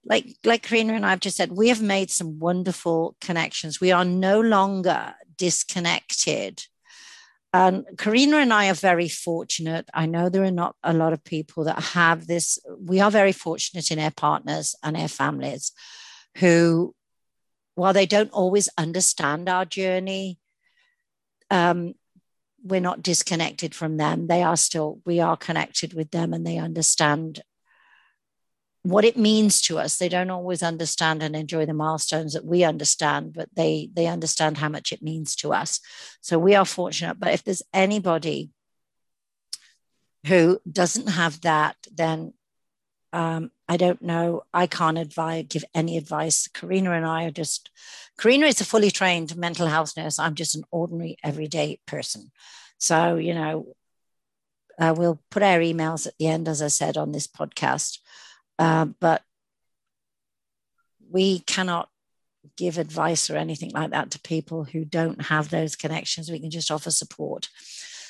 like 0.04 0.38
like 0.44 0.64
Karina 0.64 0.94
and 0.94 1.06
I've 1.06 1.20
just 1.20 1.38
said, 1.38 1.52
we 1.52 1.70
have 1.70 1.82
made 1.82 2.12
some 2.12 2.40
wonderful 2.40 3.16
connections. 3.22 3.82
We 3.82 3.92
are 3.92 4.06
no 4.06 4.40
longer 4.40 5.14
disconnected 5.38 6.64
and 7.56 7.86
Karina 7.98 8.40
and 8.40 8.52
I 8.52 8.70
are 8.70 8.74
very 8.74 9.08
fortunate. 9.08 9.90
I 9.94 10.08
know 10.08 10.28
there 10.28 10.44
are 10.44 10.52
not 10.52 10.76
a 10.84 10.92
lot 10.92 11.14
of 11.14 11.24
people 11.24 11.64
that 11.64 11.82
have 11.82 12.28
this. 12.28 12.60
We 12.78 13.00
are 13.00 13.10
very 13.10 13.32
fortunate 13.32 13.92
in 13.92 14.00
our 14.00 14.12
partners 14.12 14.76
and 14.84 14.98
our 14.98 15.08
families 15.08 15.72
who, 16.40 16.94
while 17.76 17.94
they 17.94 18.06
don't 18.06 18.32
always 18.32 18.68
understand 18.78 19.48
our 19.48 19.64
journey, 19.64 20.38
um, 21.50 21.94
we're 22.62 22.82
not 22.82 23.02
disconnected 23.02 23.74
from 23.74 23.96
them. 23.96 24.28
They 24.28 24.44
are 24.44 24.58
still, 24.58 25.00
we 25.06 25.22
are 25.22 25.38
connected 25.38 25.94
with 25.94 26.12
them 26.12 26.34
and 26.34 26.46
they 26.46 26.58
understand 26.58 27.42
what 28.86 29.04
it 29.04 29.18
means 29.18 29.62
to 29.62 29.80
us 29.80 29.98
they 29.98 30.08
don't 30.08 30.30
always 30.30 30.62
understand 30.62 31.24
and 31.24 31.36
enjoy 31.36 31.66
the 31.66 31.74
milestones 31.74 32.34
that 32.34 32.46
we 32.46 32.64
understand 32.64 33.34
but 33.34 33.50
they 33.56 33.90
they 33.94 34.06
understand 34.06 34.58
how 34.58 34.70
much 34.70 34.92
it 34.92 35.02
means 35.02 35.36
to 35.36 35.52
us 35.52 35.80
so 36.22 36.38
we 36.38 36.54
are 36.54 36.66
fortunate 36.66 37.20
but 37.20 37.34
if 37.34 37.44
there's 37.44 37.64
anybody 37.74 38.52
who 40.28 40.60
doesn't 40.72 41.08
have 41.08 41.42
that 41.42 41.76
then 41.92 42.32
um, 43.12 43.50
I 43.70 43.78
don't 43.78 44.02
know. 44.02 44.44
I 44.54 44.68
can't 44.68 44.98
advise, 44.98 45.46
give 45.48 45.64
any 45.74 45.98
advice. 45.98 46.50
Karina 46.50 46.92
and 46.92 47.06
I 47.06 47.24
are 47.24 47.32
just, 47.32 47.70
Karina 48.20 48.46
is 48.48 48.60
a 48.60 48.66
fully 48.66 48.92
trained 48.92 49.38
mental 49.38 49.68
health 49.68 49.96
nurse. 49.96 50.20
I'm 50.20 50.36
just 50.36 50.54
an 50.54 50.66
ordinary, 50.70 51.16
everyday 51.24 51.80
person. 51.86 52.32
So, 52.78 53.16
you 53.16 53.34
know, 53.34 53.74
uh, 54.78 54.94
we'll 54.98 55.22
put 55.32 55.44
our 55.44 55.60
emails 55.60 56.06
at 56.06 56.18
the 56.20 56.28
end, 56.28 56.50
as 56.50 56.62
I 56.62 56.68
said, 56.68 56.98
on 56.98 57.14
this 57.14 57.26
podcast. 57.26 58.00
Uh, 58.58 58.86
but 59.00 59.22
we 61.10 61.40
cannot 61.40 61.90
give 62.58 62.78
advice 62.78 63.30
or 63.30 63.36
anything 63.36 63.72
like 63.72 63.92
that 63.92 64.12
to 64.12 64.20
people 64.20 64.64
who 64.64 64.86
don't 64.86 65.22
have 65.24 65.50
those 65.50 65.76
connections. 65.76 66.32
We 66.32 66.40
can 66.40 66.52
just 66.52 66.72
offer 66.72 66.92
support. 66.92 67.50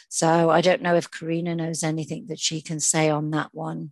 So 0.09 0.49
I 0.49 0.61
don't 0.61 0.81
know 0.81 0.95
if 0.95 1.11
Karina 1.11 1.55
knows 1.55 1.83
anything 1.83 2.27
that 2.27 2.39
she 2.39 2.61
can 2.61 2.79
say 2.79 3.09
on 3.09 3.31
that 3.31 3.49
one. 3.53 3.91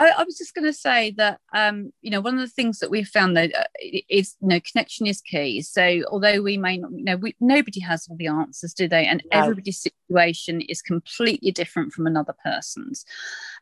I, 0.00 0.12
I 0.18 0.24
was 0.24 0.38
just 0.38 0.54
going 0.54 0.64
to 0.64 0.72
say 0.72 1.10
that 1.18 1.40
um, 1.52 1.92
you 2.00 2.10
know 2.10 2.22
one 2.22 2.34
of 2.34 2.40
the 2.40 2.48
things 2.48 2.78
that 2.78 2.90
we've 2.90 3.06
found 3.06 3.36
though 3.36 3.42
uh, 3.42 3.64
is 4.08 4.34
you 4.40 4.48
know 4.48 4.60
connection 4.60 5.06
is 5.06 5.20
key. 5.20 5.60
So 5.60 6.02
although 6.10 6.40
we 6.40 6.56
may 6.56 6.78
not 6.78 6.90
you 6.92 7.04
know 7.04 7.16
we, 7.16 7.36
nobody 7.38 7.80
has 7.80 8.06
all 8.08 8.16
the 8.16 8.28
answers, 8.28 8.72
do 8.72 8.88
they? 8.88 9.06
And 9.06 9.22
no. 9.30 9.38
everybody's 9.38 9.82
situation 9.82 10.62
is 10.62 10.80
completely 10.80 11.52
different 11.52 11.92
from 11.92 12.06
another 12.06 12.34
person's. 12.42 13.04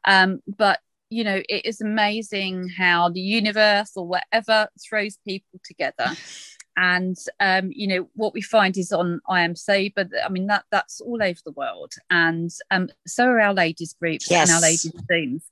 Um, 0.04 0.40
but 0.46 0.78
you 1.11 1.24
know, 1.24 1.42
it 1.48 1.64
is 1.64 1.80
amazing 1.80 2.68
how 2.76 3.09
the 3.09 3.20
universe 3.20 3.92
or 3.96 4.06
whatever 4.06 4.68
throws 4.88 5.18
people 5.26 5.61
together 5.64 6.11
and 6.78 7.16
um, 7.40 7.70
you 7.74 7.88
know 7.88 8.08
what 8.14 8.32
we 8.32 8.40
find 8.40 8.78
is 8.78 8.92
on 8.92 9.20
I 9.28 9.42
am 9.42 9.56
Sober. 9.56 10.08
I 10.24 10.28
mean 10.28 10.46
that 10.46 10.64
that's 10.70 11.00
all 11.00 11.20
over 11.22 11.40
the 11.44 11.52
world, 11.52 11.92
and 12.08 12.50
um, 12.70 12.88
so 13.06 13.26
are 13.26 13.40
our 13.40 13.52
ladies 13.52 13.94
groups 14.00 14.30
yes. 14.30 14.48
and 14.48 14.54
our 14.54 14.62
ladies 14.62 14.92
teams, 15.10 15.42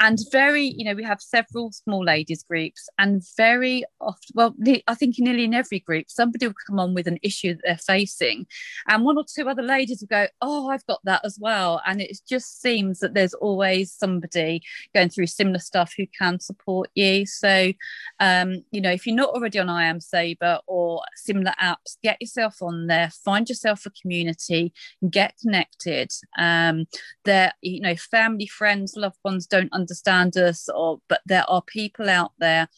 and 0.00 0.18
very 0.32 0.64
you 0.64 0.84
know 0.84 0.94
we 0.94 1.04
have 1.04 1.22
several 1.22 1.70
small 1.70 2.04
ladies 2.04 2.42
groups, 2.42 2.88
and 2.98 3.22
very 3.36 3.84
often, 4.00 4.32
well, 4.34 4.54
I 4.88 4.94
think 4.96 5.14
nearly 5.18 5.44
in 5.44 5.54
every 5.54 5.78
group 5.78 6.06
somebody 6.08 6.48
will 6.48 6.54
come 6.66 6.80
on 6.80 6.94
with 6.94 7.06
an 7.06 7.18
issue 7.22 7.54
that 7.54 7.62
they're 7.64 7.76
facing, 7.78 8.46
and 8.88 9.04
one 9.04 9.16
or 9.16 9.24
two 9.24 9.48
other 9.48 9.62
ladies 9.62 10.00
will 10.00 10.08
go, 10.08 10.26
oh, 10.40 10.68
I've 10.68 10.86
got 10.86 11.00
that 11.04 11.24
as 11.24 11.38
well, 11.40 11.80
and 11.86 12.00
it 12.00 12.18
just 12.28 12.60
seems 12.60 12.98
that 12.98 13.14
there's 13.14 13.34
always 13.34 13.92
somebody 13.92 14.62
going 14.92 15.10
through 15.10 15.28
similar 15.28 15.60
stuff 15.60 15.94
who 15.96 16.06
can 16.18 16.40
support 16.40 16.90
you. 16.96 17.24
So, 17.24 17.72
um, 18.18 18.64
you 18.72 18.80
know, 18.80 18.90
if 18.90 19.06
you're 19.06 19.14
not 19.14 19.30
already 19.30 19.60
on 19.60 19.68
I 19.68 19.84
am 19.84 20.00
Sober 20.00 20.58
or 20.72 21.02
similar 21.16 21.52
apps, 21.62 21.98
get 22.02 22.16
yourself 22.18 22.62
on 22.62 22.86
there, 22.86 23.10
find 23.10 23.46
yourself 23.46 23.84
a 23.84 23.90
community, 23.90 24.72
get 25.10 25.34
connected. 25.38 26.10
Um, 26.38 26.86
there, 27.26 27.52
you 27.60 27.82
know, 27.82 27.94
family, 27.94 28.46
friends, 28.46 28.96
loved 28.96 29.18
ones 29.22 29.46
don't 29.46 29.70
understand 29.74 30.38
us, 30.38 30.70
or 30.74 31.02
but 31.10 31.20
there 31.26 31.44
are 31.46 31.60
people 31.60 32.08
out 32.08 32.32
there 32.38 32.68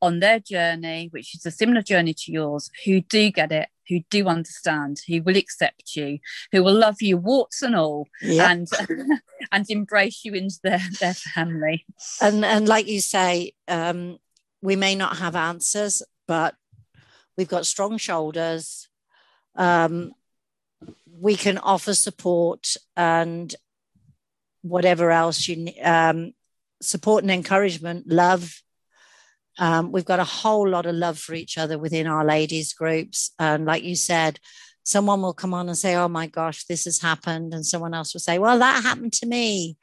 on 0.00 0.20
their 0.20 0.38
journey, 0.38 1.08
which 1.10 1.34
is 1.34 1.44
a 1.44 1.50
similar 1.50 1.82
journey 1.82 2.14
to 2.14 2.30
yours, 2.30 2.70
who 2.84 3.00
do 3.00 3.28
get 3.32 3.50
it, 3.50 3.68
who 3.88 3.98
do 4.08 4.28
understand, 4.28 5.00
who 5.08 5.20
will 5.22 5.36
accept 5.36 5.96
you, 5.96 6.20
who 6.52 6.62
will 6.62 6.74
love 6.74 7.02
you, 7.02 7.16
warts 7.16 7.60
and 7.60 7.74
all, 7.74 8.06
yep. 8.20 8.50
and 8.50 8.68
and 9.52 9.68
embrace 9.68 10.24
you 10.24 10.34
into 10.34 10.60
their, 10.62 10.80
their 11.00 11.14
family. 11.14 11.84
And 12.20 12.44
and 12.44 12.68
like 12.68 12.86
you 12.86 13.00
say, 13.00 13.54
um, 13.66 14.18
we 14.62 14.76
may 14.76 14.94
not 14.94 15.16
have 15.16 15.34
answers, 15.34 16.04
but 16.28 16.54
We've 17.42 17.48
got 17.48 17.66
strong 17.66 17.98
shoulders. 17.98 18.88
Um, 19.56 20.12
we 21.10 21.34
can 21.34 21.58
offer 21.58 21.92
support 21.92 22.76
and 22.96 23.52
whatever 24.62 25.10
else 25.10 25.48
you 25.48 25.56
need, 25.56 25.82
um, 25.82 26.34
support 26.80 27.24
and 27.24 27.32
encouragement, 27.32 28.06
love. 28.06 28.62
Um, 29.58 29.90
we've 29.90 30.04
got 30.04 30.20
a 30.20 30.24
whole 30.24 30.68
lot 30.68 30.86
of 30.86 30.94
love 30.94 31.18
for 31.18 31.34
each 31.34 31.58
other 31.58 31.80
within 31.80 32.06
our 32.06 32.24
ladies 32.24 32.74
groups. 32.74 33.32
And 33.40 33.64
like 33.64 33.82
you 33.82 33.96
said, 33.96 34.38
someone 34.84 35.20
will 35.20 35.34
come 35.34 35.52
on 35.52 35.66
and 35.66 35.76
say, 35.76 35.96
Oh 35.96 36.06
my 36.06 36.28
gosh, 36.28 36.62
this 36.66 36.84
has 36.84 37.00
happened. 37.00 37.52
And 37.54 37.66
someone 37.66 37.92
else 37.92 38.14
will 38.14 38.20
say, 38.20 38.38
Well, 38.38 38.60
that 38.60 38.84
happened 38.84 39.14
to 39.14 39.26
me. 39.26 39.76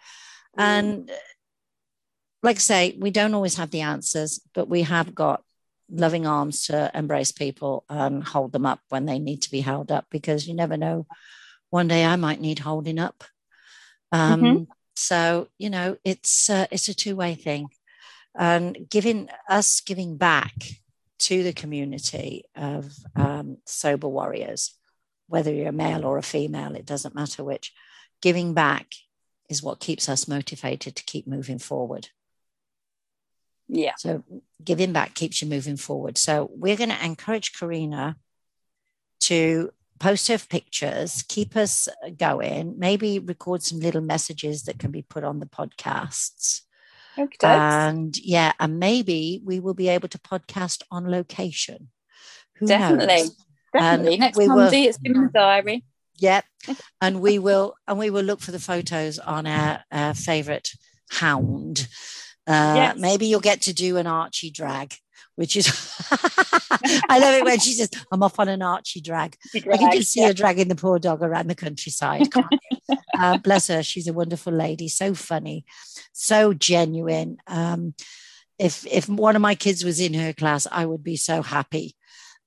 Mm. 0.58 0.64
And 0.64 1.12
like 2.42 2.56
I 2.56 2.60
say, 2.60 2.98
we 2.98 3.12
don't 3.12 3.34
always 3.34 3.58
have 3.58 3.72
the 3.72 3.82
answers, 3.82 4.40
but 4.54 4.70
we 4.70 4.84
have 4.84 5.14
got 5.14 5.44
loving 5.92 6.28
arms 6.28 6.68
to 6.68 6.92
embrace 6.94 7.32
people 7.32 7.84
and 7.90 8.24
hold 8.24 8.52
them 8.52 8.66
up 8.66 8.80
when 8.90 9.06
they 9.06 9.20
need 9.20 9.42
to 9.42 9.52
be 9.52 9.62
held 9.62 9.92
up 9.92 10.06
because 10.10 10.48
you 10.48 10.54
never 10.54 10.78
know 10.78 11.06
one 11.70 11.88
day 11.88 12.06
i 12.06 12.16
might 12.16 12.42
need 12.42 12.60
holding 12.60 13.00
up. 13.00 13.24
Um, 14.12 14.42
mm-hmm. 14.42 14.64
so 14.96 15.50
you 15.58 15.70
know 15.70 15.98
it's 16.04 16.50
uh, 16.50 16.68
it's 16.72 16.88
a 16.88 16.94
two-way 16.94 17.36
thing. 17.36 17.70
And 18.36 18.88
giving 18.90 19.30
us 19.50 19.82
giving 19.82 20.18
back 20.18 20.54
to 21.20 21.44
the 21.44 21.54
community 21.54 22.46
of 22.56 22.92
um, 23.16 23.58
sober 23.66 24.08
warriors 24.08 24.76
whether 25.28 25.54
you're 25.54 25.70
a 25.70 25.74
male 25.74 26.06
or 26.06 26.18
a 26.18 26.24
female 26.24 26.76
it 26.76 26.86
doesn't 26.86 27.16
matter 27.16 27.44
which 27.44 27.74
giving 28.22 28.54
back 28.54 28.88
is 29.50 29.62
what 29.62 29.80
keeps 29.80 30.08
us 30.08 30.28
motivated 30.28 30.96
to 30.96 31.04
keep 31.04 31.28
moving 31.28 31.60
forward 31.60 32.08
Yeah. 33.70 33.94
So 33.98 34.24
giving 34.64 34.92
back 34.92 35.14
keeps 35.14 35.42
you 35.42 35.48
moving 35.48 35.78
forward. 35.78 36.18
So 36.18 36.50
we're 36.52 36.76
going 36.76 36.90
to 36.90 37.06
encourage 37.06 37.54
Karina 37.54 38.18
to 39.22 39.70
post 40.00 40.28
her 40.30 40.38
pictures, 40.40 41.24
keep 41.28 41.56
us 41.56 41.88
going, 42.18 42.76
maybe 42.78 43.20
record 43.20 43.62
some 43.64 43.80
little 43.80 44.02
messages 44.02 44.64
that 44.64 44.80
can 44.80 44.92
be 44.92 45.02
put 45.04 45.24
on 45.24 45.40
the 45.40 45.46
podcasts. 45.46 46.62
Okay. 47.18 47.36
And 47.48 48.18
yeah, 48.18 48.54
and 48.60 48.80
maybe 48.80 49.42
we 49.44 49.60
will 49.60 49.74
be 49.74 49.90
able 49.90 50.08
to 50.10 50.18
podcast 50.20 50.82
on 50.90 51.10
location. 51.12 51.90
Who 52.58 52.68
Definitely. 52.68 53.08
knows? 53.08 53.36
Definitely. 53.74 54.12
And 54.14 54.20
Next 54.22 54.38
we 54.38 54.48
will- 54.48 54.56
Monday, 54.56 54.84
it's 54.84 54.98
in 55.04 55.14
the 55.14 55.30
diary. 55.34 55.84
Yep. 56.22 56.44
and 57.02 57.22
we 57.22 57.40
will 57.40 57.76
and 57.88 57.98
we 57.98 58.10
will 58.10 58.24
look 58.24 58.42
for 58.42 58.52
the 58.52 58.60
photos 58.60 59.20
on 59.20 59.48
our, 59.48 59.84
our 59.92 60.14
favorite 60.14 60.72
hound. 61.10 61.88
Uh, 62.50 62.74
Yes. 62.76 62.98
Maybe 63.00 63.28
you'll 63.28 63.40
get 63.40 63.62
to 63.64 63.74
do 63.74 63.98
an 63.98 64.08
Archie 64.08 64.50
drag, 64.52 64.96
which 65.36 65.56
is 65.56 65.68
I 67.10 67.20
love 67.20 67.36
it 67.36 67.46
when 67.46 67.60
she 67.60 67.74
says, 67.74 67.90
"I'm 68.12 68.24
off 68.24 68.40
on 68.40 68.50
an 68.50 68.62
Archie 68.64 69.02
drag." 69.02 69.38
I 69.56 69.78
can 69.78 69.92
just 69.92 70.12
see 70.12 70.24
her 70.26 70.34
dragging 70.34 70.68
the 70.68 70.76
poor 70.76 70.98
dog 71.00 71.22
around 71.22 71.48
the 71.48 71.56
countryside. 71.56 72.28
uh, 73.20 73.36
bless 73.38 73.68
her, 73.68 73.84
she's 73.84 74.08
a 74.08 74.14
wonderful 74.14 74.52
lady, 74.54 74.88
so 74.88 75.14
funny, 75.14 75.64
so 76.12 76.54
genuine. 76.54 77.38
Um, 77.48 77.94
if 78.58 78.86
if 78.88 79.08
one 79.08 79.36
of 79.36 79.42
my 79.44 79.56
kids 79.56 79.84
was 79.86 80.00
in 80.00 80.14
her 80.16 80.34
class, 80.34 80.68
I 80.72 80.86
would 80.86 81.04
be 81.04 81.18
so 81.18 81.42
happy. 81.44 81.96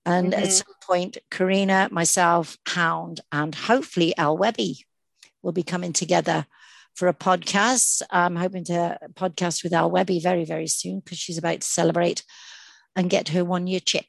And 0.04 0.34
at 0.34 0.48
Mhm. 0.48 0.52
some 0.52 0.74
point, 0.82 1.18
Karina, 1.30 1.88
myself, 1.92 2.58
Hound, 2.66 3.20
and 3.30 3.54
hopefully 3.54 4.16
Al 4.18 4.36
Webby 4.36 4.84
will 5.42 5.52
be 5.52 5.62
coming 5.62 5.92
together 5.92 6.46
for 6.94 7.08
a 7.08 7.14
podcast. 7.14 8.02
I'm 8.10 8.36
hoping 8.36 8.64
to 8.64 8.98
podcast 9.14 9.62
with 9.62 9.72
Al 9.72 9.90
Webby 9.90 10.20
very, 10.20 10.44
very 10.44 10.66
soon 10.66 11.00
because 11.00 11.18
she's 11.18 11.38
about 11.38 11.60
to 11.62 11.66
celebrate 11.66 12.24
and 12.96 13.10
get 13.10 13.28
her 13.28 13.44
one 13.44 13.66
year 13.66 13.80
chip. 13.80 14.04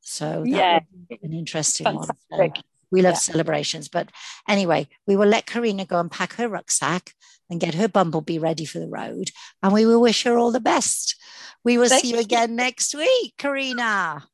So 0.00 0.44
Yeah. 0.46 0.80
an 1.22 1.32
interesting 1.32 1.86
one. 1.94 2.08
So 2.30 2.52
we 2.90 3.02
love 3.02 3.14
Yeah. 3.14 3.18
celebrations. 3.18 3.88
But 3.88 4.10
anyway, 4.48 4.88
we 5.06 5.16
will 5.16 5.28
let 5.28 5.46
Karina 5.46 5.84
go 5.84 5.98
and 5.98 6.10
pack 6.10 6.34
her 6.34 6.48
rucksack 6.48 7.12
and 7.50 7.60
get 7.60 7.74
her 7.74 7.88
bumblebee 7.88 8.38
ready 8.38 8.64
for 8.64 8.78
the 8.78 8.88
road. 8.88 9.30
And 9.62 9.72
we 9.72 9.86
will 9.86 10.00
wish 10.00 10.22
her 10.24 10.36
all 10.38 10.52
the 10.52 10.60
best. 10.60 11.16
We 11.64 11.78
will 11.78 11.88
Thank 11.88 12.02
see 12.02 12.10
you 12.10 12.16
you. 12.16 12.22
again 12.22 12.54
next 12.54 12.94
week, 12.94 13.34
Karina. 13.38 14.28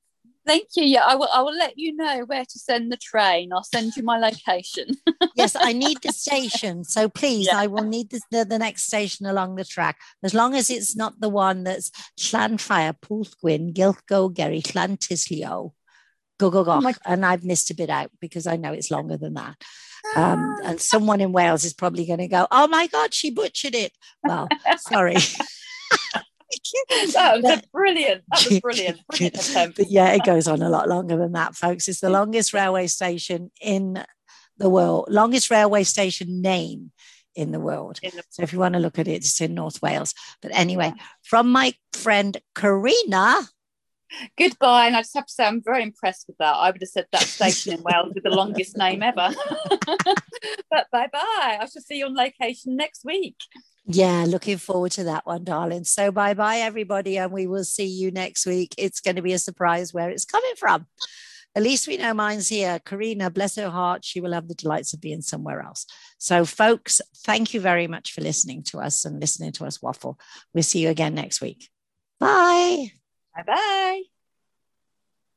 Thank 0.44 0.68
you. 0.76 0.84
Yeah, 0.84 1.04
I 1.06 1.14
will. 1.14 1.28
I 1.32 1.42
will 1.42 1.56
let 1.56 1.78
you 1.78 1.94
know 1.94 2.24
where 2.26 2.44
to 2.44 2.58
send 2.58 2.90
the 2.90 2.96
train. 2.96 3.52
I'll 3.52 3.62
send 3.62 3.96
you 3.96 4.02
my 4.02 4.18
location. 4.18 4.88
yes, 5.36 5.54
I 5.58 5.72
need 5.72 5.98
the 6.02 6.12
station. 6.12 6.84
So 6.84 7.08
please, 7.08 7.46
Yeah. 7.46 7.58
I 7.58 7.68
will 7.68 7.84
need 7.84 8.10
the, 8.10 8.20
the, 8.30 8.44
the 8.44 8.58
next 8.58 8.84
station 8.84 9.26
along 9.26 9.54
the 9.54 9.64
track. 9.64 9.98
As 10.22 10.34
long 10.34 10.54
as 10.54 10.68
it's 10.68 10.96
not 10.96 11.20
the 11.20 11.28
one 11.28 11.62
that's 11.64 11.90
Llanfire, 12.18 12.94
Pwllgwyn, 13.00 13.72
Gilthgo, 13.72 14.34
Gerry, 14.34 14.62
Llantyslio, 14.62 15.72
go, 16.38 16.50
go, 16.50 16.64
go. 16.64 16.80
Oh 16.82 16.92
and 17.04 17.24
I've 17.24 17.44
missed 17.44 17.70
a 17.70 17.74
bit 17.74 17.90
out 17.90 18.10
because 18.20 18.46
I 18.48 18.56
know 18.56 18.72
it's 18.72 18.90
longer 18.90 19.16
than 19.16 19.34
that. 19.34 19.56
Um, 20.16 20.58
and 20.64 20.80
someone 20.80 21.20
in 21.20 21.32
Wales 21.32 21.64
is 21.64 21.72
probably 21.72 22.04
going 22.06 22.18
to 22.18 22.28
go, 22.28 22.48
oh 22.50 22.66
my 22.66 22.88
God, 22.88 23.14
she 23.14 23.30
butchered 23.30 23.74
it. 23.74 23.92
Well, 24.24 24.48
sorry. 24.78 25.16
that 27.12 27.40
was 27.42 27.44
a 27.44 27.62
brilliant. 27.72 28.22
That 28.30 28.46
was 28.48 28.60
brilliant. 28.62 29.00
Brilliant 29.08 29.34
attempt. 29.50 29.78
but 29.78 29.90
yeah, 29.90 30.12
it 30.12 30.24
goes 30.24 30.48
on 30.48 30.62
a 30.62 30.68
lot 30.68 30.88
longer 30.88 31.16
than 31.16 31.32
that, 31.32 31.54
folks. 31.54 31.88
It's 31.88 32.00
the 32.00 32.10
longest 32.10 32.52
railway 32.52 32.86
station 32.86 33.50
in 33.60 34.04
the 34.58 34.68
world, 34.68 35.06
longest 35.10 35.50
railway 35.50 35.84
station 35.84 36.42
name 36.42 36.92
in 37.34 37.50
the 37.52 37.60
world. 37.60 37.98
In 38.02 38.10
the- 38.14 38.22
So 38.30 38.42
if 38.42 38.52
you 38.52 38.58
want 38.58 38.74
to 38.74 38.80
look 38.80 38.98
at 38.98 39.08
it, 39.08 39.12
it's 39.12 39.40
in 39.40 39.54
North 39.54 39.80
Wales. 39.82 40.14
But 40.42 40.50
anyway, 40.54 40.92
from 41.22 41.50
my 41.50 41.74
friend 41.92 42.36
Karina, 42.54 43.48
Goodbye. 44.36 44.88
And 44.88 44.94
I 44.96 45.00
just 45.00 45.14
have 45.14 45.24
to 45.24 45.32
say, 45.32 45.46
I'm 45.46 45.62
very 45.64 45.82
impressed 45.82 46.26
with 46.28 46.36
that. 46.36 46.54
I 46.54 46.70
would 46.70 46.82
have 46.82 46.88
said 46.90 47.06
that 47.12 47.22
station 47.22 47.72
in 47.72 47.82
Wales 47.82 48.12
with 48.14 48.24
the 48.24 48.28
longest 48.28 48.76
name 48.76 49.02
ever. 49.02 49.30
but 50.70 50.86
bye 50.92 51.08
bye. 51.10 51.58
I 51.60 51.66
shall 51.72 51.80
see 51.80 51.96
you 51.96 52.04
on 52.04 52.14
location 52.14 52.76
next 52.76 53.06
week. 53.06 53.36
Yeah, 53.86 54.24
looking 54.26 54.58
forward 54.58 54.92
to 54.92 55.04
that 55.04 55.26
one, 55.26 55.44
darling. 55.44 55.84
So 55.84 56.12
bye 56.12 56.34
bye, 56.34 56.58
everybody, 56.58 57.18
and 57.18 57.32
we 57.32 57.46
will 57.46 57.64
see 57.64 57.86
you 57.86 58.10
next 58.10 58.46
week. 58.46 58.74
It's 58.78 59.00
going 59.00 59.16
to 59.16 59.22
be 59.22 59.32
a 59.32 59.38
surprise 59.38 59.92
where 59.92 60.10
it's 60.10 60.24
coming 60.24 60.54
from. 60.56 60.86
At 61.54 61.62
least 61.64 61.86
we 61.86 61.98
know 61.98 62.14
mine's 62.14 62.48
here. 62.48 62.78
Karina, 62.78 63.28
bless 63.30 63.56
her 63.56 63.68
heart, 63.68 64.04
she 64.04 64.20
will 64.20 64.32
have 64.32 64.48
the 64.48 64.54
delights 64.54 64.94
of 64.94 65.00
being 65.00 65.20
somewhere 65.20 65.60
else. 65.60 65.86
So, 66.18 66.44
folks, 66.44 67.00
thank 67.24 67.52
you 67.52 67.60
very 67.60 67.86
much 67.86 68.12
for 68.12 68.22
listening 68.22 68.62
to 68.64 68.78
us 68.78 69.04
and 69.04 69.20
listening 69.20 69.52
to 69.52 69.66
us 69.66 69.82
waffle. 69.82 70.18
We'll 70.54 70.62
see 70.62 70.80
you 70.80 70.88
again 70.88 71.14
next 71.14 71.40
week. 71.40 71.68
Bye. 72.18 72.92
Bye 73.34 73.42
bye. 73.46 74.02